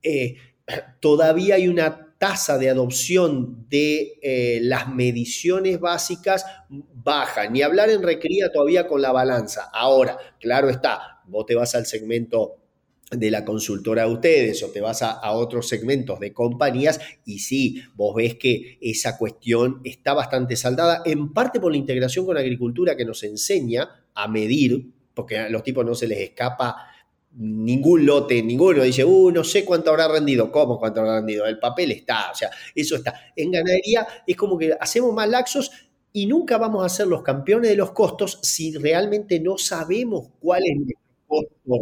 eh, 0.03 0.35
todavía 0.99 1.55
hay 1.55 1.67
una 1.67 2.15
tasa 2.19 2.57
de 2.57 2.69
adopción 2.69 3.65
de 3.69 4.19
eh, 4.21 4.59
las 4.61 4.89
mediciones 4.89 5.79
básicas 5.79 6.45
baja. 6.69 7.49
Ni 7.49 7.61
hablar 7.61 7.89
en 7.89 8.03
recría 8.03 8.51
todavía 8.51 8.87
con 8.87 9.01
la 9.01 9.11
balanza. 9.11 9.69
Ahora, 9.73 10.17
claro 10.39 10.69
está, 10.69 11.18
vos 11.29 11.45
te 11.45 11.55
vas 11.55 11.75
al 11.75 11.85
segmento 11.85 12.55
de 13.11 13.31
la 13.31 13.43
consultora 13.43 14.05
de 14.05 14.13
ustedes 14.13 14.63
o 14.63 14.69
te 14.69 14.81
vas 14.81 15.01
a, 15.01 15.31
otros 15.31 15.67
segmentos 15.67 16.19
de 16.19 16.33
compañías 16.33 16.99
y 17.25 17.39
sí, 17.39 17.81
vos 17.95 18.15
ves 18.15 18.35
que 18.35 18.77
esa 18.81 19.17
cuestión 19.17 19.81
está 19.83 20.13
bastante 20.13 20.55
saldada, 20.55 21.01
en 21.05 21.33
parte 21.33 21.59
por 21.59 21.71
la 21.71 21.77
integración 21.77 22.25
con 22.25 22.37
agricultura 22.37 22.95
que 22.95 23.05
nos 23.05 23.23
enseña 23.23 24.05
a 24.13 24.27
medir, 24.27 24.91
porque 25.13 25.39
a 25.39 25.49
los 25.49 25.63
tipos 25.63 25.85
no 25.85 25.95
se 25.95 26.07
les 26.07 26.19
escapa 26.19 26.75
ningún 27.31 28.05
lote, 28.05 28.41
ninguno 28.41 28.83
dice, 28.83 29.05
uh, 29.05 29.31
no 29.31 29.43
sé 29.43 29.63
cuánto 29.63 29.91
habrá 29.91 30.07
rendido, 30.07 30.51
¿cómo 30.51 30.79
cuánto 30.79 31.01
habrá 31.01 31.17
rendido? 31.17 31.45
El 31.45 31.59
papel 31.59 31.91
está, 31.91 32.31
o 32.31 32.35
sea, 32.35 32.49
eso 32.73 32.95
está. 32.95 33.13
En 33.35 33.51
ganadería 33.51 34.07
es 34.25 34.35
como 34.35 34.57
que 34.57 34.75
hacemos 34.79 35.13
más 35.13 35.29
laxos 35.29 35.71
y 36.11 36.25
nunca 36.25 36.57
vamos 36.57 36.83
a 36.83 36.89
ser 36.89 37.07
los 37.07 37.21
campeones 37.21 37.69
de 37.69 37.75
los 37.75 37.91
costos 37.91 38.39
si 38.41 38.75
realmente 38.75 39.39
no 39.39 39.57
sabemos 39.57 40.29
cuál 40.39 40.63
es 40.65 40.77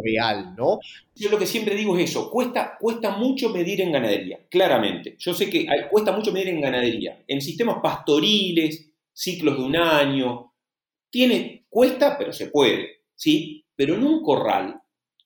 real, 0.02 0.54
¿no? 0.56 0.80
Yo 1.14 1.30
lo 1.30 1.38
que 1.38 1.46
siempre 1.46 1.74
digo 1.74 1.96
es 1.96 2.10
eso, 2.10 2.30
cuesta, 2.30 2.76
cuesta 2.78 3.16
mucho 3.16 3.50
medir 3.50 3.80
en 3.80 3.92
ganadería, 3.92 4.40
claramente. 4.48 5.16
Yo 5.18 5.34
sé 5.34 5.48
que 5.48 5.66
cuesta 5.90 6.12
mucho 6.12 6.32
medir 6.32 6.48
en 6.48 6.60
ganadería. 6.60 7.22
En 7.26 7.40
sistemas 7.40 7.78
pastoriles, 7.82 8.90
ciclos 9.12 9.56
de 9.56 9.64
un 9.64 9.76
año, 9.76 10.52
tiene, 11.10 11.66
cuesta, 11.68 12.16
pero 12.18 12.32
se 12.32 12.48
puede, 12.48 13.02
¿sí? 13.14 13.64
Pero 13.74 13.94
en 13.94 14.04
un 14.04 14.22
corral, 14.22 14.80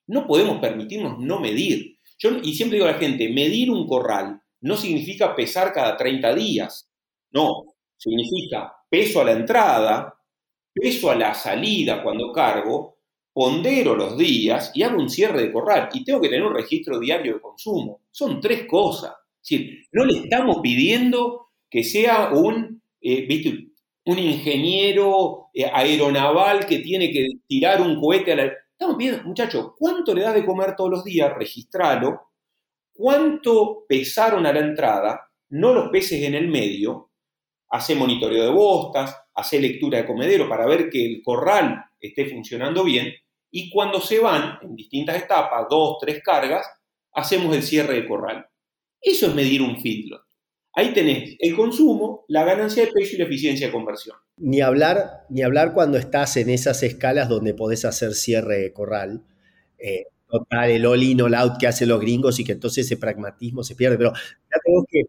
no 0.06 0.26
podemos 0.26 0.58
permitirnos 0.60 1.18
no 1.18 1.40
medir. 1.40 1.98
Yo, 2.18 2.30
y 2.42 2.54
siempre 2.54 2.76
digo 2.76 2.88
a 2.88 2.92
la 2.92 2.98
gente, 2.98 3.28
medir 3.28 3.70
un 3.70 3.86
corral 3.86 4.40
no 4.62 4.76
significa 4.76 5.34
pesar 5.34 5.72
cada 5.72 5.96
30 5.96 6.34
días. 6.34 6.88
No, 7.32 7.74
significa 7.96 8.72
peso 8.88 9.20
a 9.20 9.24
la 9.24 9.32
entrada, 9.32 10.14
peso 10.72 11.10
a 11.10 11.16
la 11.16 11.34
salida 11.34 12.02
cuando 12.02 12.32
cargo, 12.32 12.98
pondero 13.32 13.96
los 13.96 14.16
días 14.16 14.72
y 14.74 14.82
hago 14.82 15.00
un 15.00 15.08
cierre 15.08 15.42
de 15.42 15.52
corral. 15.52 15.88
Y 15.92 16.04
tengo 16.04 16.20
que 16.20 16.28
tener 16.28 16.44
un 16.44 16.54
registro 16.54 16.98
diario 16.98 17.34
de 17.34 17.40
consumo. 17.40 18.02
Son 18.10 18.40
tres 18.40 18.66
cosas. 18.66 19.12
No 19.92 20.04
le 20.04 20.18
estamos 20.18 20.58
pidiendo 20.62 21.48
que 21.68 21.82
sea 21.82 22.30
un, 22.32 22.82
eh, 23.00 23.26
un 24.04 24.18
ingeniero 24.18 25.48
eh, 25.54 25.64
aeronaval 25.64 26.66
que 26.66 26.78
tiene 26.78 27.10
que 27.10 27.26
tirar 27.46 27.80
un 27.80 28.00
cohete 28.00 28.32
a 28.32 28.36
la... 28.36 28.44
Estamos 28.44 28.96
bien, 28.96 29.22
muchachos, 29.24 29.72
¿cuánto 29.78 30.14
le 30.14 30.22
das 30.22 30.34
de 30.34 30.44
comer 30.44 30.74
todos 30.76 30.90
los 30.90 31.04
días? 31.04 31.32
Registralo. 31.34 32.32
¿Cuánto 32.92 33.84
pesaron 33.88 34.44
a 34.46 34.52
la 34.52 34.60
entrada? 34.60 35.30
No 35.50 35.72
los 35.72 35.88
peces 35.90 36.22
en 36.22 36.34
el 36.34 36.48
medio. 36.48 37.10
Hace 37.70 37.94
monitoreo 37.94 38.44
de 38.44 38.50
bostas, 38.50 39.16
hace 39.34 39.60
lectura 39.60 39.98
de 39.98 40.06
comedero 40.06 40.48
para 40.48 40.66
ver 40.66 40.90
que 40.90 41.04
el 41.04 41.22
corral 41.22 41.84
esté 42.00 42.26
funcionando 42.26 42.84
bien. 42.84 43.12
Y 43.52 43.70
cuando 43.70 44.00
se 44.00 44.18
van, 44.18 44.58
en 44.62 44.74
distintas 44.74 45.22
etapas, 45.22 45.66
dos, 45.70 45.98
tres 46.00 46.22
cargas, 46.24 46.66
hacemos 47.12 47.54
el 47.54 47.62
cierre 47.62 47.94
de 47.94 48.08
corral. 48.08 48.46
Eso 49.00 49.26
es 49.26 49.34
medir 49.34 49.62
un 49.62 49.80
feedlot. 49.80 50.22
Ahí 50.74 50.94
tenés 50.94 51.36
el 51.38 51.54
consumo, 51.54 52.24
la 52.28 52.44
ganancia 52.44 52.84
de 52.84 52.90
peso 52.90 53.14
y 53.14 53.18
la 53.18 53.24
eficiencia 53.24 53.66
de 53.66 53.72
conversión. 53.72 54.16
Ni 54.38 54.62
hablar, 54.62 55.26
ni 55.28 55.42
hablar 55.42 55.74
cuando 55.74 55.98
estás 55.98 56.38
en 56.38 56.48
esas 56.48 56.82
escalas 56.82 57.28
donde 57.28 57.52
podés 57.52 57.84
hacer 57.84 58.14
cierre 58.14 58.58
de 58.58 58.72
corral. 58.72 59.22
Eh, 59.78 60.06
total, 60.30 60.70
el 60.70 60.86
all-in, 60.86 61.20
all-out 61.20 61.58
que 61.60 61.66
hacen 61.66 61.90
los 61.90 62.00
gringos 62.00 62.40
y 62.40 62.44
que 62.44 62.52
entonces 62.52 62.86
ese 62.86 62.96
pragmatismo 62.96 63.62
se 63.62 63.74
pierde. 63.74 63.98
Pero 63.98 64.14
ya 64.14 64.60
tengo 64.64 64.86
que 64.88 65.02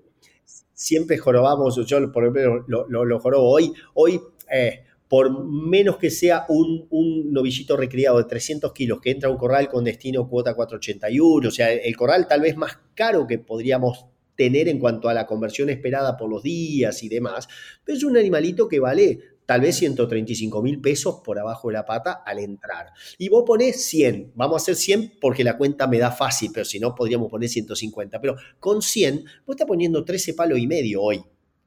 siempre 0.73 1.17
jorobamos, 1.17 1.79
yo 1.87 2.11
por 2.11 2.23
ejemplo 2.23 2.65
lo, 2.67 3.05
lo, 3.05 3.19
jorobo 3.19 3.49
hoy, 3.49 3.71
hoy 3.93 4.19
eh, 4.51 4.83
por 5.13 5.45
menos 5.45 5.97
que 5.97 6.09
sea 6.09 6.47
un, 6.49 6.87
un, 6.89 7.31
novillito 7.31 7.77
recriado 7.77 8.17
de 8.17 8.23
300 8.23 8.73
kilos 8.73 8.99
que 8.99 9.11
entra 9.11 9.29
a 9.29 9.31
un 9.31 9.37
corral 9.37 9.69
con 9.69 9.83
destino 9.83 10.27
cuota 10.27 10.55
481, 10.55 11.47
o 11.47 11.51
sea, 11.51 11.71
el 11.71 11.95
corral 11.95 12.27
tal 12.27 12.41
vez 12.41 12.57
más 12.57 12.79
caro 12.95 13.27
que 13.27 13.37
podríamos 13.37 14.07
tener 14.35 14.67
en 14.67 14.79
cuanto 14.79 15.09
a 15.09 15.13
la 15.13 15.27
conversión 15.27 15.69
esperada 15.69 16.17
por 16.17 16.31
los 16.31 16.41
días 16.41 17.03
y 17.03 17.09
demás, 17.09 17.47
pero 17.85 17.95
es 17.95 18.03
un 18.03 18.17
animalito 18.17 18.67
que 18.67 18.79
vale 18.79 19.19
tal 19.45 19.61
vez 19.61 19.75
135 19.75 20.63
mil 20.63 20.81
pesos 20.81 21.21
por 21.23 21.37
abajo 21.37 21.67
de 21.67 21.75
la 21.75 21.85
pata 21.85 22.23
al 22.25 22.39
entrar. 22.39 22.87
Y 23.19 23.29
vos 23.29 23.43
ponés 23.45 23.85
100, 23.85 24.31
vamos 24.33 24.55
a 24.55 24.63
hacer 24.63 24.75
100 24.75 25.19
porque 25.21 25.43
la 25.43 25.59
cuenta 25.59 25.85
me 25.85 25.99
da 25.99 26.09
fácil, 26.09 26.49
pero 26.51 26.65
si 26.65 26.79
no 26.79 26.95
podríamos 26.95 27.29
poner 27.29 27.49
150, 27.49 28.19
pero 28.19 28.35
con 28.59 28.81
100 28.81 29.25
vos 29.45 29.53
estás 29.53 29.67
poniendo 29.67 30.03
13 30.03 30.33
palos 30.33 30.57
y 30.57 30.65
medio 30.65 31.03
hoy, 31.03 31.23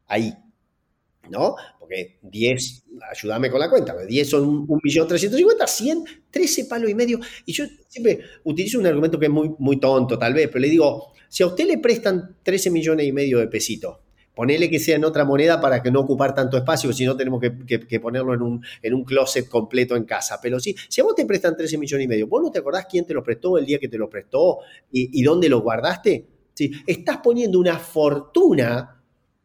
ahí, 0.08 0.34
¿no? 1.30 1.54
Porque 1.86 2.18
10, 2.22 2.84
ayúdame 3.12 3.48
con 3.48 3.60
la 3.60 3.70
cuenta, 3.70 3.94
10 3.96 4.28
son 4.28 4.66
1.350.000, 4.66 5.66
100, 5.68 6.04
13 6.32 6.64
palos 6.64 6.90
y 6.90 6.96
medio. 6.96 7.20
Y 7.44 7.52
yo 7.52 7.64
siempre 7.86 8.18
utilizo 8.42 8.80
un 8.80 8.86
argumento 8.88 9.20
que 9.20 9.26
es 9.26 9.30
muy, 9.30 9.54
muy 9.60 9.78
tonto 9.78 10.18
tal 10.18 10.34
vez, 10.34 10.48
pero 10.48 10.58
le 10.62 10.68
digo, 10.68 11.12
si 11.28 11.44
a 11.44 11.46
usted 11.46 11.64
le 11.64 11.78
prestan 11.78 12.38
13 12.42 12.72
millones 12.72 13.06
y 13.06 13.12
medio 13.12 13.38
de 13.38 13.46
pesitos, 13.46 13.98
ponele 14.34 14.68
que 14.68 14.80
sea 14.80 14.96
en 14.96 15.04
otra 15.04 15.24
moneda 15.24 15.60
para 15.60 15.80
que 15.80 15.92
no 15.92 16.00
ocupar 16.00 16.34
tanto 16.34 16.56
espacio, 16.56 16.92
si 16.92 17.04
no 17.04 17.16
tenemos 17.16 17.40
que, 17.40 18.00
ponerlo 18.00 18.34
en 18.34 18.42
un, 18.42 18.64
en 18.82 18.94
un, 18.94 19.04
closet 19.04 19.48
completo 19.48 19.94
en 19.94 20.06
casa. 20.06 20.40
Pero 20.42 20.58
sí, 20.58 20.74
si 20.88 21.00
a 21.00 21.04
vos 21.04 21.14
te 21.14 21.24
prestan 21.24 21.56
13 21.56 21.78
millones 21.78 22.04
y 22.04 22.08
medio, 22.08 22.26
¿vos 22.26 22.42
no 22.42 22.50
te 22.50 22.58
acordás 22.58 22.86
quién 22.90 23.06
te 23.06 23.14
lo 23.14 23.22
prestó, 23.22 23.58
el 23.58 23.64
día 23.64 23.78
que 23.78 23.86
te 23.86 23.96
lo 23.96 24.10
prestó 24.10 24.58
y, 24.90 25.22
dónde 25.22 25.48
lo 25.48 25.60
guardaste? 25.60 26.26
¿Sí? 26.52 26.72
Estás 26.84 27.18
poniendo 27.18 27.60
una 27.60 27.78
fortuna, 27.78 29.00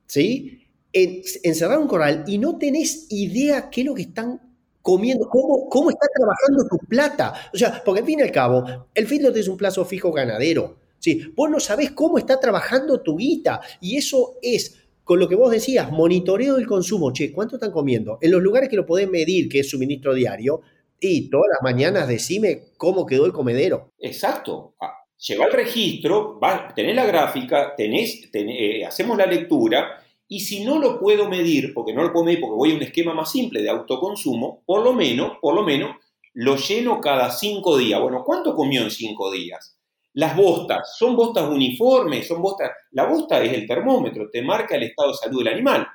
¿sí? 0.07 0.60
En, 0.93 1.21
encerrar 1.43 1.79
un 1.79 1.87
corral 1.87 2.23
y 2.27 2.37
no 2.37 2.57
tenés 2.57 3.07
idea 3.09 3.69
qué 3.69 3.81
es 3.81 3.87
lo 3.87 3.95
que 3.95 4.03
están 4.03 4.39
comiendo, 4.81 5.29
cómo, 5.29 5.69
cómo 5.69 5.89
está 5.89 6.07
trabajando 6.13 6.67
tu 6.67 6.77
plata. 6.87 7.33
O 7.53 7.57
sea, 7.57 7.81
porque 7.83 8.01
al 8.01 8.05
fin 8.05 8.19
y 8.19 8.23
al 8.23 8.31
cabo, 8.31 8.65
el 8.93 9.07
feedlot 9.07 9.35
es 9.37 9.47
un 9.47 9.57
plazo 9.57 9.85
fijo 9.85 10.11
ganadero. 10.11 10.77
Sí, 10.99 11.33
vos 11.35 11.49
no 11.49 11.59
sabés 11.59 11.91
cómo 11.91 12.17
está 12.17 12.39
trabajando 12.39 13.01
tu 13.01 13.17
guita 13.17 13.61
y 13.79 13.97
eso 13.97 14.37
es 14.41 14.77
con 15.03 15.19
lo 15.19 15.27
que 15.27 15.35
vos 15.35 15.51
decías, 15.51 15.91
monitoreo 15.91 16.55
del 16.55 16.67
consumo. 16.67 17.11
Che, 17.11 17.31
¿cuánto 17.31 17.55
están 17.55 17.71
comiendo? 17.71 18.17
En 18.21 18.31
los 18.31 18.41
lugares 18.41 18.69
que 18.69 18.75
lo 18.75 18.85
podés 18.85 19.09
medir, 19.09 19.49
que 19.49 19.59
es 19.59 19.69
suministro 19.69 20.13
diario, 20.13 20.61
y 20.99 21.29
todas 21.29 21.47
las 21.51 21.63
mañanas 21.63 22.07
decime 22.07 22.65
cómo 22.77 23.05
quedó 23.05 23.25
el 23.25 23.33
comedero. 23.33 23.89
Exacto. 23.99 24.75
Ah, 24.79 24.93
lleva 25.17 25.45
el 25.45 25.51
registro, 25.51 26.39
tenés 26.75 26.95
la 26.95 27.05
gráfica, 27.05 27.73
tenés, 27.75 28.29
eh, 28.31 28.85
hacemos 28.85 29.17
la 29.17 29.25
lectura, 29.25 30.01
y 30.33 30.39
si 30.39 30.63
no 30.63 30.79
lo 30.79 30.97
puedo 30.97 31.27
medir, 31.27 31.73
porque 31.73 31.93
no 31.93 32.03
lo 32.03 32.13
puedo 32.13 32.23
medir 32.23 32.39
porque 32.39 32.55
voy 32.55 32.71
a 32.71 32.75
un 32.75 32.83
esquema 32.83 33.13
más 33.13 33.29
simple 33.29 33.61
de 33.61 33.69
autoconsumo, 33.69 34.63
por 34.65 34.81
lo 34.81 34.93
menos, 34.93 35.33
por 35.41 35.53
lo 35.53 35.61
menos, 35.61 35.97
lo 36.35 36.55
lleno 36.55 37.01
cada 37.01 37.29
cinco 37.31 37.77
días. 37.77 37.99
Bueno, 37.99 38.23
¿cuánto 38.25 38.55
comió 38.55 38.81
en 38.81 38.91
cinco 38.91 39.29
días? 39.29 39.77
Las 40.13 40.37
bostas, 40.37 40.95
son 40.97 41.17
bostas 41.17 41.49
uniformes, 41.49 42.29
son 42.29 42.41
bostas. 42.41 42.71
La 42.91 43.07
bosta 43.07 43.43
es 43.43 43.51
el 43.51 43.67
termómetro, 43.67 44.29
te 44.31 44.41
marca 44.41 44.77
el 44.77 44.83
estado 44.83 45.09
de 45.09 45.17
salud 45.17 45.39
del 45.39 45.53
animal. 45.53 45.85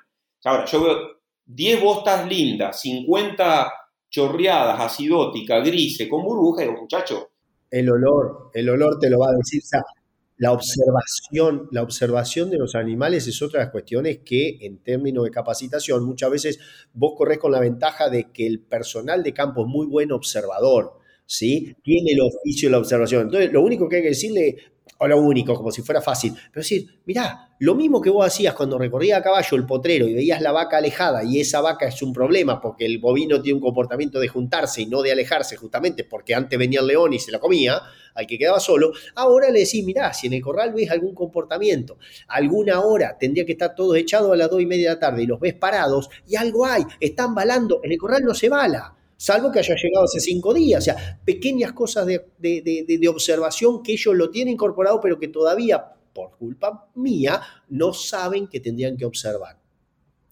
Ahora, 0.45 0.67
yo 0.67 0.85
veo 0.85 0.99
10 1.47 1.83
bostas 1.83 2.29
lindas, 2.29 2.79
50 2.83 3.73
chorreadas, 4.11 4.79
acidóticas, 4.79 5.65
grises, 5.65 6.11
con 6.11 6.23
burbuja, 6.23 6.63
y 6.63 6.67
digo, 6.67 6.83
muchacho. 6.83 7.31
El 7.71 7.89
olor, 7.89 8.51
el 8.53 8.69
olor 8.69 8.99
te 8.99 9.09
lo 9.09 9.19
va 9.19 9.31
a 9.31 9.33
decir. 9.33 9.63
O 9.65 10.06
la 10.39 10.53
observación, 10.53 11.69
la 11.71 11.83
observación 11.83 12.51
de 12.51 12.59
los 12.59 12.75
animales 12.75 13.27
es 13.27 13.41
otra 13.43 13.61
de 13.61 13.67
las 13.67 13.73
cuestiones 13.73 14.21
que 14.25 14.59
en 14.61 14.79
términos 14.79 15.25
de 15.25 15.31
capacitación 15.31 16.05
muchas 16.05 16.31
veces 16.31 16.59
vos 16.93 17.15
corres 17.17 17.39
con 17.39 17.53
la 17.53 17.61
ventaja 17.61 18.11
de 18.11 18.31
que 18.33 18.47
el 18.47 18.61
personal 18.61 19.23
de 19.23 19.33
campo 19.33 19.63
es 19.63 19.69
muy 19.69 19.87
buen 19.87 20.13
observador 20.13 21.01
¿sí? 21.27 21.75
Tiene 21.83 22.13
el 22.13 22.21
oficio 22.21 22.69
de 22.69 22.73
la 22.73 22.79
observación. 22.79 23.23
Entonces, 23.23 23.53
lo 23.53 23.63
único 23.63 23.89
que 23.89 23.97
hay 23.97 24.03
que 24.03 24.09
decirle, 24.11 24.57
o 24.99 25.07
lo 25.07 25.21
único, 25.21 25.55
como 25.55 25.71
si 25.71 25.83
fuera 25.83 26.01
fácil, 26.01 26.33
pero 26.53 26.63
decir, 26.63 27.01
mirá, 27.05 27.51
lo 27.59 27.75
mismo 27.75 28.01
que 28.01 28.11
vos 28.11 28.27
hacías 28.27 28.55
cuando 28.55 28.79
recorría 28.79 29.19
a 29.19 29.23
caballo 29.23 29.57
el 29.57 29.67
potrero 29.67 30.07
y 30.07 30.15
veías 30.15 30.41
la 30.43 30.53
vaca 30.53 30.79
alejada 30.79 31.25
y 31.25 31.41
esa 31.41 31.61
vaca 31.61 31.87
es 31.87 32.03
un 32.03 32.13
problema 32.13 32.61
porque 32.61 32.85
el 32.85 32.99
bovino 32.99 33.41
tiene 33.41 33.57
un 33.57 33.63
comportamiento 33.63 34.21
de 34.21 34.29
juntarse 34.29 34.83
y 34.83 34.87
no 34.87 35.03
de 35.03 35.13
alejarse 35.13 35.57
justamente 35.57 36.05
porque 36.05 36.35
antes 36.35 36.59
venía 36.59 36.81
el 36.81 36.87
león 36.87 37.13
y 37.13 37.19
se 37.19 37.33
la 37.33 37.39
comía, 37.39 37.81
al 38.15 38.27
que 38.27 38.39
quedaba 38.39 38.61
solo, 38.61 38.93
ahora 39.15 39.51
le 39.51 39.61
decís, 39.61 39.85
mirá, 39.85 40.13
si 40.13 40.27
en 40.27 40.35
el 40.35 40.43
corral 40.43 40.73
ves 40.73 40.91
algún 40.91 41.15
comportamiento, 41.15 41.99
alguna 42.29 42.81
hora 42.81 43.17
tendría 43.19 43.45
que 43.45 43.53
estar 43.53 43.75
todo 43.75 43.95
echado 43.95 44.33
a 44.33 44.37
las 44.37 44.51
dos 44.51 44.61
y 44.61 44.67
media 44.67 44.91
de 44.91 44.95
la 44.95 45.01
tarde 45.01 45.23
y 45.23 45.27
los 45.27 45.41
ves 45.41 45.55
parados 45.55 46.09
y 46.27 46.37
algo 46.37 46.67
hay, 46.67 46.85
están 47.01 47.35
balando, 47.35 47.81
en 47.83 47.93
el 47.93 47.99
corral 47.99 48.23
no 48.25 48.35
se 48.35 48.49
bala 48.49 48.97
salvo 49.17 49.51
que 49.51 49.61
haya 49.61 49.75
llegado 49.75 50.05
hace 50.05 50.21
cinco 50.21 50.53
días. 50.53 50.83
O 50.83 50.85
sea, 50.85 51.21
pequeñas 51.25 51.73
cosas 51.73 52.07
de, 52.07 53.09
observación 53.09 53.83
que 53.83 53.93
ellos 53.93 54.15
lo 54.15 54.31
tienen 54.31 54.55
incorporado, 54.55 55.01
pero 55.01 55.19
que 55.19 55.29
todavía, 55.29 55.85
por 56.13 56.37
culpa 56.37 56.89
mía, 56.95 57.41
no 57.69 57.93
saben 57.93 58.49
que 58.49 58.61
tendrían 58.61 58.97
que 58.97 59.05
observar. 59.05 59.59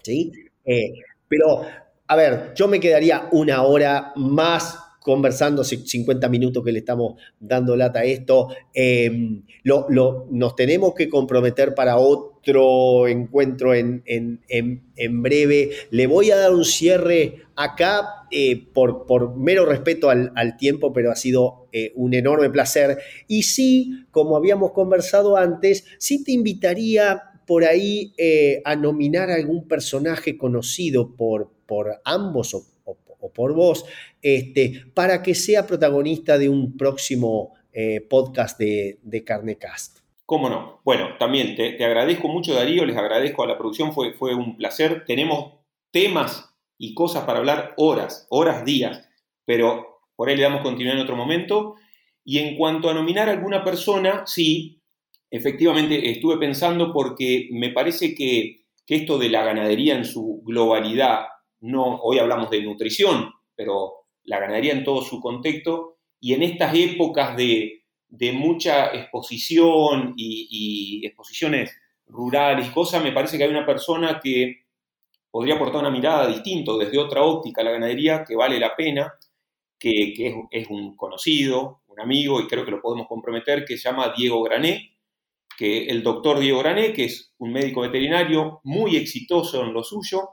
¿Sí? 0.03 0.33
Eh, 0.65 0.93
pero, 1.29 1.63
a 2.07 2.17
ver, 2.17 2.53
yo 2.55 2.69
me 2.69 2.81
quedaría 2.81 3.29
una 3.33 3.63
hora 3.63 4.13
más 4.17 4.79
conversando 5.05 5.61
hace 5.61 5.77
50 5.77 6.31
minutos 6.31 6.65
que 6.65 6.73
le 6.73 6.79
estamos 6.79 7.21
dando 7.39 7.77
lata 7.77 7.99
a 8.01 8.05
esto. 8.05 8.49
Em, 8.73 9.43
nos 9.63 10.57
tenemos 10.57 10.95
que 10.95 11.11
comprometer 11.11 11.75
para 11.75 11.99
otro 11.99 13.07
encuentro 13.07 13.75
en, 13.75 14.03
en, 14.07 15.23
breve. 15.23 15.73
Le 15.91 16.07
voy 16.07 16.31
a 16.31 16.37
dar 16.37 16.55
un 16.55 16.65
cierre 16.65 17.43
acá 17.55 18.27
eh, 18.31 18.67
por, 18.73 19.05
por, 19.05 19.37
mero 19.37 19.67
respeto 19.67 20.09
al, 20.09 20.57
tiempo, 20.57 20.95
pero 20.95 21.11
ha 21.11 21.17
sido 21.17 21.69
eh, 21.71 21.93
un 21.97 22.15
enorme 22.15 22.49
placer. 22.49 22.97
Y 23.29 23.43
sí, 23.43 24.07
como 24.11 24.39
habíamos 24.39 24.73
conversado 24.73 25.37
antes, 25.37 25.85
sí 25.99 26.25
te 26.25 26.33
invitaría 26.33 27.21
por 27.47 27.65
ahí 27.65 28.15
eh, 28.17 28.63
a 28.65 28.75
nominar 28.75 29.31
a 29.31 29.35
algún 29.35 29.69
personaje 29.69 30.39
conocido 30.39 31.15
por, 31.15 31.51
por 31.67 32.01
ambos 32.07 32.55
o 32.55 32.74
por 33.33 33.55
vos, 33.55 33.85
este, 34.23 34.85
para 34.95 35.23
que 35.23 35.35
sea 35.35 35.67
protagonista 35.67 36.39
de 36.39 36.49
un 36.49 36.77
próximo 36.77 37.55
eh, 37.73 38.01
podcast 38.01 38.59
de, 38.59 38.99
de 39.03 39.25
Carnecast. 39.25 40.05
¿Cómo 40.27 40.49
no? 40.49 40.81
Bueno, 40.85 41.17
también 41.19 41.55
te, 41.55 41.85
agradezco 41.85 42.29
mucho, 42.29 42.55
Darío, 42.55 42.87
les 42.87 42.97
agradezco 42.97 43.43
a 43.43 43.47
la 43.47 43.59
producción, 43.59 43.93
fue, 43.93 44.15
fue 44.15 44.35
un 44.35 44.57
placer. 44.57 45.05
Tenemos 45.07 45.55
temas 45.91 46.55
y 46.79 46.95
cosas 46.95 47.25
para 47.25 47.41
hablar 47.41 47.75
horas, 47.77 48.27
horas, 48.31 48.65
días, 48.65 49.07
pero 49.45 50.01
por 50.17 50.29
ahí 50.29 50.37
le 50.37 50.43
damos 50.43 50.63
continuidad 50.63 50.97
en 50.97 51.03
otro 51.03 51.17
momento. 51.17 51.75
Y 52.25 52.39
en 52.39 52.57
cuanto 52.57 52.89
a 52.89 52.95
nominar 52.95 53.29
a 53.29 53.33
alguna 53.33 53.63
persona, 53.63 54.23
sí, 54.27 54.81
efectivamente 55.31 56.11
estuve 56.11 56.39
pensando 56.39 56.91
porque 56.93 57.49
me 57.53 57.71
parece 57.71 58.15
que, 58.15 58.65
que 58.87 58.95
esto 58.95 59.19
de 59.19 59.29
la 59.29 59.45
ganadería 59.45 59.95
en 59.95 60.07
su 60.07 60.41
globalidad 60.43 61.27
no, 61.65 61.97
hoy 62.03 62.19
hablamos 62.19 62.51
de 62.51 62.63
nutrición, 62.63 63.33
pero 63.57 64.07
la 64.25 64.39
ganadería 64.39 64.75
en 64.75 64.85
todo 64.85 65.03
su 65.03 65.19
contexto, 65.19 65.97
y 66.21 66.35
en 66.35 66.43
estas 66.43 66.75
épocas 66.75 67.37
de, 67.37 67.81
mucha 68.35 68.95
exposición 68.95 70.13
y, 70.17 71.01
exposiciones 71.05 71.75
rurales, 72.07 72.71
cosas, 72.71 73.03
me 73.03 73.13
parece 73.13 73.39
que 73.39 73.45
hay 73.45 73.51
una 73.51 73.65
persona 73.65 74.21
que 74.23 74.67
podría 75.31 75.55
aportar 75.55 75.81
una 75.81 75.91
mirada 75.91 76.29
distinta 76.29 76.73
desde 76.79 76.99
otra 76.99 77.23
óptica 77.23 77.63
a 77.63 77.65
la 77.65 77.73
ganadería 77.73 78.25
que 78.25 78.37
vale 78.37 78.61
la 78.61 78.77
pena, 78.77 79.15
que, 79.79 80.13
es, 80.19 80.35
es, 80.51 80.69
un 80.69 80.95
conocido, 80.97 81.81
un 81.87 81.99
amigo, 81.99 82.41
y 82.41 82.47
creo 82.47 82.67
que 82.67 82.73
lo 82.73 82.83
podemos 82.83 83.09
comprometer, 83.09 83.65
que 83.65 83.79
se 83.79 83.89
llama 83.89 84.13
Diego 84.15 84.43
Grané, 84.43 84.99
que 85.57 85.87
el 85.87 86.03
doctor 86.03 86.41
Diego 86.41 86.59
Grané, 86.59 86.93
que 86.93 87.05
es 87.05 87.33
un 87.39 87.53
médico 87.53 87.81
veterinario 87.81 88.61
muy 88.65 88.97
exitoso 88.97 89.65
en 89.65 89.73
lo 89.73 89.83
suyo, 89.83 90.29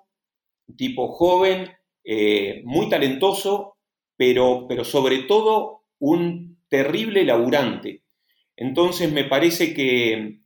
tipo 0.75 1.09
joven, 1.09 1.69
eh, 2.03 2.61
muy 2.65 2.89
talentoso, 2.89 3.77
pero, 4.17 4.65
pero 4.67 4.83
sobre 4.83 5.23
todo 5.23 5.83
un 5.99 6.59
terrible 6.69 7.23
laburante. 7.25 8.03
Entonces 8.55 9.11
me 9.11 9.25
parece 9.25 9.73
que, 9.73 10.39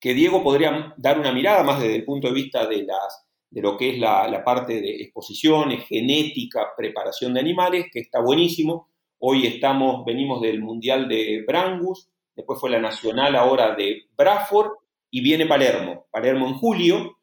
Diego 0.00 0.42
podría 0.42 0.94
dar 0.96 1.18
una 1.18 1.32
mirada 1.32 1.62
más 1.62 1.80
desde 1.80 1.96
el 1.96 2.04
punto 2.04 2.28
de 2.28 2.34
vista 2.34 2.66
de, 2.66 2.84
las, 2.84 3.26
de 3.50 3.60
lo 3.60 3.76
que 3.76 3.90
es 3.90 3.98
la, 3.98 4.42
parte 4.44 4.80
de 4.80 5.02
exposiciones, 5.02 5.86
genética, 5.86 6.68
preparación 6.76 7.34
de 7.34 7.40
animales, 7.40 7.86
que 7.92 8.00
está 8.00 8.20
buenísimo. 8.20 8.88
Hoy 9.18 9.46
estamos, 9.46 10.04
venimos 10.04 10.40
del 10.40 10.62
Mundial 10.62 11.08
de 11.08 11.44
Brangus, 11.46 12.08
después 12.34 12.58
fue 12.60 12.70
la 12.70 12.80
Nacional 12.80 13.36
ahora 13.36 13.74
de 13.74 14.04
Bradford 14.16 14.70
y 15.10 15.20
viene 15.20 15.46
Palermo, 15.46 16.06
Palermo 16.10 16.46
en 16.46 16.54
julio, 16.54 17.17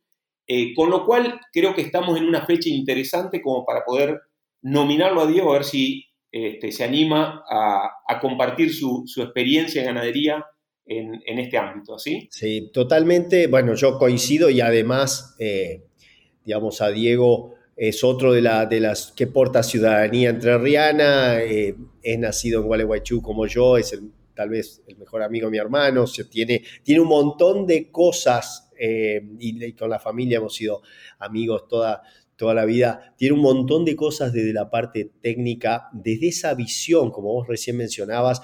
eh, 0.47 0.73
con 0.75 0.89
lo 0.89 1.05
cual 1.05 1.39
creo 1.51 1.73
que 1.73 1.81
estamos 1.81 2.17
en 2.17 2.25
una 2.25 2.45
fecha 2.45 2.69
interesante 2.69 3.41
como 3.41 3.65
para 3.65 3.83
poder 3.83 4.19
nominarlo 4.61 5.21
a 5.21 5.27
Diego, 5.27 5.51
a 5.51 5.57
ver 5.57 5.63
si 5.63 6.05
este, 6.31 6.71
se 6.71 6.83
anima 6.83 7.43
a, 7.49 8.19
compartir 8.19 8.73
su, 8.73 9.05
experiencia 9.17 9.81
en 9.81 9.87
ganadería 9.87 10.45
en, 10.85 11.39
este 11.39 11.57
ámbito, 11.57 11.97
¿sí? 11.97 12.27
Sí, 12.31 12.69
totalmente. 12.73 13.47
Bueno, 13.47 13.75
yo 13.75 13.97
coincido 13.97 14.49
y 14.49 14.61
además, 14.61 15.35
eh, 15.39 15.83
digamos, 16.43 16.81
a 16.81 16.89
Diego 16.89 17.55
es 17.75 18.03
otro 18.03 18.33
de, 18.33 18.41
las 18.41 19.13
que 19.15 19.27
porta 19.27 19.63
ciudadanía 19.63 20.29
entrerriana, 20.29 21.41
eh, 21.41 21.75
es 22.01 22.19
nacido 22.19 22.61
en 22.61 22.67
Gualeguaychú 22.67 23.21
como 23.21 23.47
yo, 23.47 23.77
es 23.77 23.97
tal 24.33 24.49
vez 24.49 24.83
el 24.87 24.97
mejor 24.97 25.23
amigo 25.23 25.47
de 25.47 25.51
mi 25.51 25.57
hermano, 25.57 26.05
tiene, 26.29 26.63
tiene 26.83 27.01
un 27.01 27.07
montón 27.07 27.65
de 27.65 27.89
cosas 27.91 28.64
eh, 28.79 29.21
y, 29.39 29.73
con 29.73 29.89
la 29.89 29.99
familia 29.99 30.37
hemos 30.37 30.55
sido 30.55 30.81
amigos 31.19 31.67
toda, 31.67 32.03
toda 32.35 32.53
la 32.53 32.65
vida. 32.65 33.13
Tiene 33.17 33.35
un 33.35 33.41
montón 33.41 33.85
de 33.85 33.95
cosas 33.95 34.33
desde 34.33 34.53
la 34.53 34.69
parte 34.69 35.11
técnica, 35.21 35.89
desde 35.93 36.27
esa 36.27 36.53
visión, 36.53 37.11
como 37.11 37.33
vos 37.33 37.47
recién 37.47 37.77
mencionabas, 37.77 38.41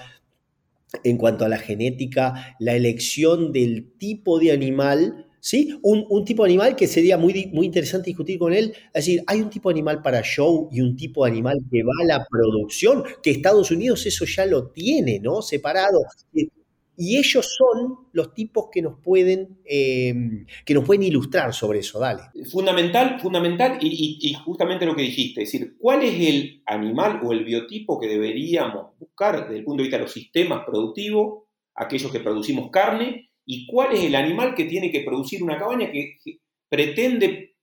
en 1.04 1.16
cuanto 1.16 1.44
a 1.44 1.48
la 1.48 1.58
genética, 1.58 2.56
la 2.58 2.74
elección 2.74 3.52
del 3.52 3.92
tipo 3.98 4.38
de 4.38 4.52
animal. 4.52 5.26
¿Sí? 5.44 5.76
Un, 5.82 6.24
tipo 6.24 6.44
de 6.44 6.50
animal 6.50 6.76
que 6.76 6.86
sería 6.86 7.18
muy, 7.18 7.50
muy 7.52 7.66
interesante 7.66 8.10
discutir 8.10 8.38
con 8.38 8.52
él. 8.52 8.74
Es 8.94 9.06
decir, 9.06 9.24
hay 9.26 9.40
un 9.40 9.50
tipo 9.50 9.70
de 9.70 9.72
animal 9.72 10.00
para 10.00 10.22
show 10.22 10.68
y 10.70 10.80
un 10.80 10.96
tipo 10.96 11.24
de 11.24 11.32
animal 11.32 11.58
que 11.68 11.82
va 11.82 11.90
a 12.00 12.04
la 12.06 12.26
producción, 12.30 13.02
que 13.20 13.32
Estados 13.32 13.72
Unidos 13.72 14.06
eso 14.06 14.24
ya 14.24 14.46
lo 14.46 14.68
tiene, 14.68 15.18
¿no? 15.18 15.42
Separado. 15.42 15.98
Y 16.96 17.16
ellos 17.16 17.56
son 17.56 18.08
los 18.12 18.34
tipos 18.34 18.66
que 18.70 18.82
nos 18.82 18.98
pueden, 19.00 19.58
em, 19.64 20.46
que 20.64 20.74
nos 20.74 20.84
pueden 20.84 21.02
ilustrar 21.02 21.54
sobre 21.54 21.78
eso. 21.78 21.98
Dale. 21.98 22.22
Fundamental, 22.50 23.18
fundamental, 23.18 23.78
y, 23.80 24.34
justamente 24.44 24.84
lo 24.84 24.94
que 24.94 25.02
dijiste, 25.02 25.42
es 25.42 25.52
decir, 25.52 25.76
¿cuál 25.78 26.02
es 26.02 26.14
el 26.14 26.62
animal 26.66 27.20
o 27.24 27.32
el 27.32 27.44
biotipo 27.44 27.98
que 27.98 28.08
deberíamos 28.08 28.98
buscar 28.98 29.44
desde 29.44 29.58
el 29.58 29.64
punto 29.64 29.82
de 29.82 29.84
vista 29.84 29.96
de 29.96 30.04
los 30.04 30.12
sistemas 30.12 30.64
productivos, 30.66 31.44
aquellos 31.74 32.12
que 32.12 32.20
producimos 32.20 32.70
carne, 32.70 33.30
y 33.44 33.66
cuál 33.66 33.94
es 33.94 34.04
el 34.04 34.14
animal 34.14 34.54
que 34.54 34.64
tiene 34.64 34.90
que 34.90 35.00
producir 35.00 35.42
una 35.42 35.58
cabaña 35.58 35.90
que, 35.90 36.18
pretende 36.68 37.56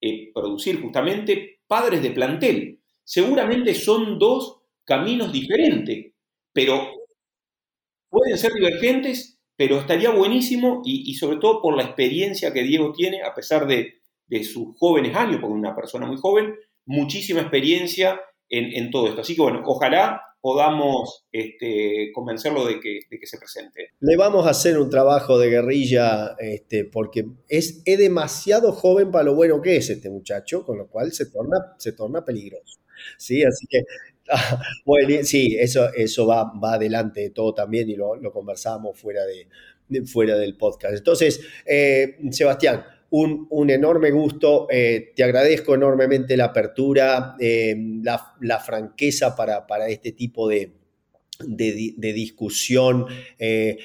eh, 0.00 0.30
producir 0.32 0.80
justamente 0.80 1.60
padres 1.66 2.00
de 2.02 2.10
plantel? 2.10 2.80
Seguramente 3.02 3.74
son 3.74 4.18
dos 4.18 4.60
caminos 4.84 5.32
diferentes, 5.32 6.12
pero 6.52 6.97
pueden 8.08 8.38
ser 8.38 8.52
divergentes, 8.52 9.40
pero 9.56 9.78
estaría 9.78 10.10
buenísimo 10.10 10.82
y, 10.84 11.14
sobre 11.14 11.38
todo 11.38 11.60
por 11.60 11.76
la 11.76 11.84
experiencia 11.84 12.52
que 12.52 12.62
Diego 12.62 12.92
tiene, 12.92 13.22
a 13.22 13.34
pesar 13.34 13.66
de, 13.66 13.94
sus 14.44 14.76
jóvenes 14.78 15.16
años, 15.16 15.40
porque 15.40 15.54
es 15.54 15.60
una 15.60 15.74
persona 15.74 16.06
muy 16.06 16.16
joven, 16.16 16.54
muchísima 16.84 17.40
experiencia 17.40 18.20
en, 18.48 18.90
todo 18.90 19.08
esto. 19.08 19.22
Así 19.22 19.34
que 19.34 19.42
bueno, 19.42 19.62
ojalá 19.64 20.22
podamos 20.40 21.26
este, 21.32 22.10
convencerlo 22.14 22.64
de 22.64 22.78
que, 22.78 23.00
se 23.26 23.38
presente. 23.38 23.88
Le 24.00 24.16
vamos 24.16 24.46
a 24.46 24.50
hacer 24.50 24.78
un 24.78 24.90
trabajo 24.90 25.38
de 25.38 25.50
guerrilla 25.50 26.36
este, 26.38 26.84
porque 26.84 27.24
es, 27.48 27.82
demasiado 27.84 28.72
joven 28.72 29.10
para 29.10 29.24
lo 29.24 29.34
bueno 29.34 29.60
que 29.60 29.76
es 29.76 29.90
este 29.90 30.10
muchacho, 30.10 30.64
con 30.64 30.78
lo 30.78 30.88
cual 30.88 31.12
se 31.12 31.26
torna 31.92 32.24
peligroso. 32.24 32.78
Sí, 33.16 33.42
así 33.42 33.66
que 33.66 33.84
bueno, 34.84 35.22
sí, 35.22 35.56
eso, 35.58 35.92
eso 35.94 36.26
va, 36.26 36.52
va 36.52 36.74
adelante 36.74 37.20
de 37.20 37.30
todo 37.30 37.54
también 37.54 37.88
y 37.88 37.96
lo, 37.96 38.16
lo 38.16 38.32
conversamos 38.32 38.98
fuera, 38.98 39.22
de, 39.24 40.04
fuera 40.06 40.36
del 40.36 40.56
podcast. 40.56 40.96
Entonces, 40.96 41.40
eh, 41.66 42.18
Sebastián, 42.30 42.84
un, 43.10 43.46
un, 43.50 43.70
enorme 43.70 44.10
gusto, 44.10 44.66
eh, 44.70 45.12
te 45.16 45.24
agradezco 45.24 45.74
enormemente 45.74 46.36
la 46.36 46.46
apertura, 46.46 47.36
eh, 47.40 47.74
la, 48.02 48.34
la, 48.40 48.58
franqueza 48.58 49.34
para, 49.34 49.66
para 49.66 49.88
este 49.88 50.12
tipo 50.12 50.46
de, 50.46 50.72
de, 51.40 52.12
discusión, 52.12 53.06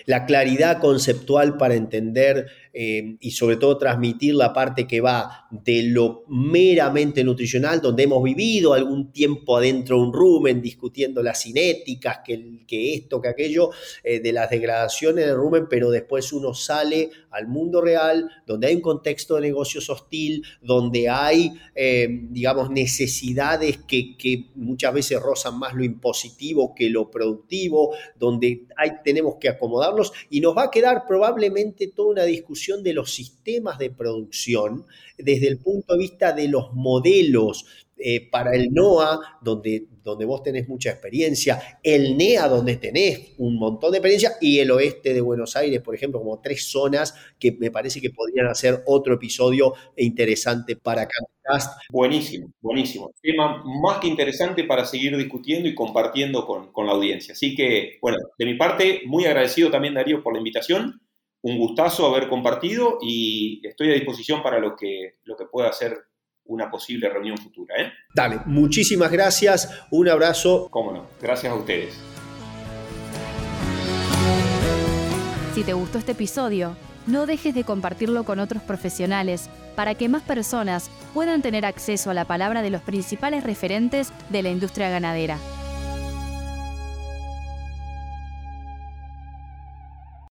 la 0.08 0.26
claridad 0.26 0.80
conceptual 0.80 1.56
para 1.56 1.76
entender 1.76 2.48
eh, 2.76 3.18
y 3.20 3.30
sobre 3.30 3.58
todo 3.58 3.78
transmitir 3.78 4.34
la 4.34 4.52
parte 4.52 4.88
que 4.88 5.00
va 5.00 5.46
de 5.52 5.84
lo 5.84 6.24
meramente 6.28 7.24
nutricional, 7.24 7.80
donde 7.80 8.02
hemos 8.02 8.24
vivido 8.24 8.74
algún 8.74 9.12
tiempo 9.12 9.58
adentro 9.58 9.98
de 9.98 10.02
un 10.02 10.12
rumen 10.12 10.60
discutiendo 10.60 11.22
las 11.22 11.44
cinéticas, 11.44 12.22
que, 12.26 12.96
esto, 12.96 13.22
que 13.22 13.28
aquello, 13.28 13.70
eh, 14.04 14.20
de 14.20 14.34
las 14.34 14.50
degradaciones 14.50 15.28
del 15.28 15.36
rumen, 15.36 15.68
pero 15.70 15.92
después 15.92 16.34
uno 16.34 16.56
sale 16.56 17.12
al 17.30 17.48
mundo 17.48 17.80
real, 17.80 18.28
donde 18.48 18.68
hay 18.68 18.76
un 18.76 18.82
contexto 18.82 19.36
de 19.36 19.42
negocios 19.42 19.88
hostil, 19.92 20.44
donde 20.60 21.10
hay, 21.10 21.54
eh, 21.76 22.08
digamos, 22.30 22.72
necesidades 22.72 23.78
que, 23.88 24.18
que, 24.18 24.46
muchas 24.56 24.94
veces 24.94 25.20
rozan 25.22 25.60
más 25.60 25.76
lo 25.76 25.84
impositivo 25.84 26.74
que 26.74 26.90
lo 26.90 27.12
productivo, 27.12 27.94
donde 28.18 28.66
hay, 28.76 28.94
tenemos 29.04 29.36
que 29.40 29.50
acomodarnos 29.50 30.12
y 30.32 30.42
nos 30.42 30.58
va 30.58 30.64
a 30.64 30.72
quedar 30.72 31.06
probablemente 31.08 31.88
toda 31.88 32.10
una 32.10 32.24
discusión 32.24 32.63
de 32.72 32.94
los 32.94 33.14
sistemas 33.14 33.78
de 33.78 33.90
producción 33.90 34.86
desde 35.18 35.48
el 35.48 35.60
punto 35.60 35.94
de 35.94 36.00
vista 36.00 36.32
de 36.32 36.48
los 36.48 36.74
modelos 36.74 37.66
eh, 38.06 38.30
para 38.30 38.54
el 38.56 38.74
NOA, 38.74 39.40
donde, 39.42 39.86
donde 40.04 40.26
vos 40.26 40.44
tenés 40.44 40.68
mucha 40.68 40.90
experiencia, 40.90 41.80
el 41.82 42.18
NEA, 42.18 42.48
donde 42.50 42.76
tenés 42.76 43.34
un 43.38 43.58
montón 43.58 43.92
de 43.92 44.00
experiencia, 44.00 44.34
y 44.42 44.60
el 44.60 44.72
oeste 44.72 45.14
de 45.14 45.22
Buenos 45.22 45.56
Aires, 45.56 45.80
por 45.80 45.96
ejemplo, 45.96 46.20
como 46.20 46.42
tres 46.42 46.66
zonas 46.70 47.16
que 47.40 47.54
me 47.54 47.72
parece 47.72 48.02
que 48.02 48.10
podrían 48.10 48.48
hacer 48.48 48.82
otro 48.88 49.14
episodio 49.14 49.74
interesante 49.96 50.76
para 50.76 51.08
Cast. 51.44 51.78
Buenísimo, 51.90 52.52
buenísimo. 52.60 53.14
Tema 53.22 53.64
más 53.64 54.00
que 54.00 54.08
interesante 54.08 54.64
para 54.64 54.86
seguir 54.86 55.16
discutiendo 55.16 55.70
y 55.70 55.76
compartiendo 55.76 56.46
con, 56.46 56.74
con 56.74 56.88
la 56.88 56.94
audiencia. 56.94 57.34
Así 57.34 57.56
que, 57.56 58.00
bueno, 58.02 58.18
de 58.38 58.46
mi 58.46 58.56
parte, 58.56 59.04
muy 59.06 59.26
agradecido 59.26 59.70
también, 59.70 59.94
Darío, 59.94 60.24
por 60.24 60.34
la 60.34 60.40
invitación 60.40 61.00
un 61.44 61.58
gustazo 61.58 62.08
haber 62.08 62.30
compartido 62.30 63.00
y 63.02 63.62
estoy 63.68 63.92
a 63.92 63.94
disposición 63.94 64.42
para 64.42 64.60
lo 64.60 64.76
que, 64.76 65.20
lo 65.26 65.36
que 65.36 65.46
pueda 65.46 65.72
ser 65.72 65.98
una 66.46 66.72
posible 66.72 67.10
reunión 67.10 67.38
futura. 67.38 67.76
¿eh? 67.82 67.92
Dale, 68.16 68.40
muchísimas 68.46 69.12
gracias, 69.12 69.86
un 69.92 70.10
abrazo. 70.10 70.68
Cómo 70.72 70.92
no, 70.92 71.06
gracias 71.22 71.52
a 71.52 71.56
ustedes. 71.56 72.00
Si 75.54 75.64
te 75.64 75.74
gustó 75.74 76.00
este 76.00 76.14
episodio, 76.14 76.76
no 77.08 77.26
dejes 77.26 77.54
de 77.54 77.66
compartirlo 77.66 78.24
con 78.24 78.40
otros 78.40 78.64
profesionales 78.64 79.50
para 79.76 79.96
que 79.96 80.08
más 80.08 80.24
personas 80.24 80.90
puedan 81.14 81.42
tener 81.42 81.66
acceso 81.66 82.10
a 82.10 82.14
la 82.14 82.26
palabra 82.26 82.62
de 82.62 82.70
los 82.70 82.82
principales 82.82 83.44
referentes 83.44 84.14
de 84.30 84.44
la 84.44 84.50
industria 84.50 84.90
ganadera. 84.90 85.38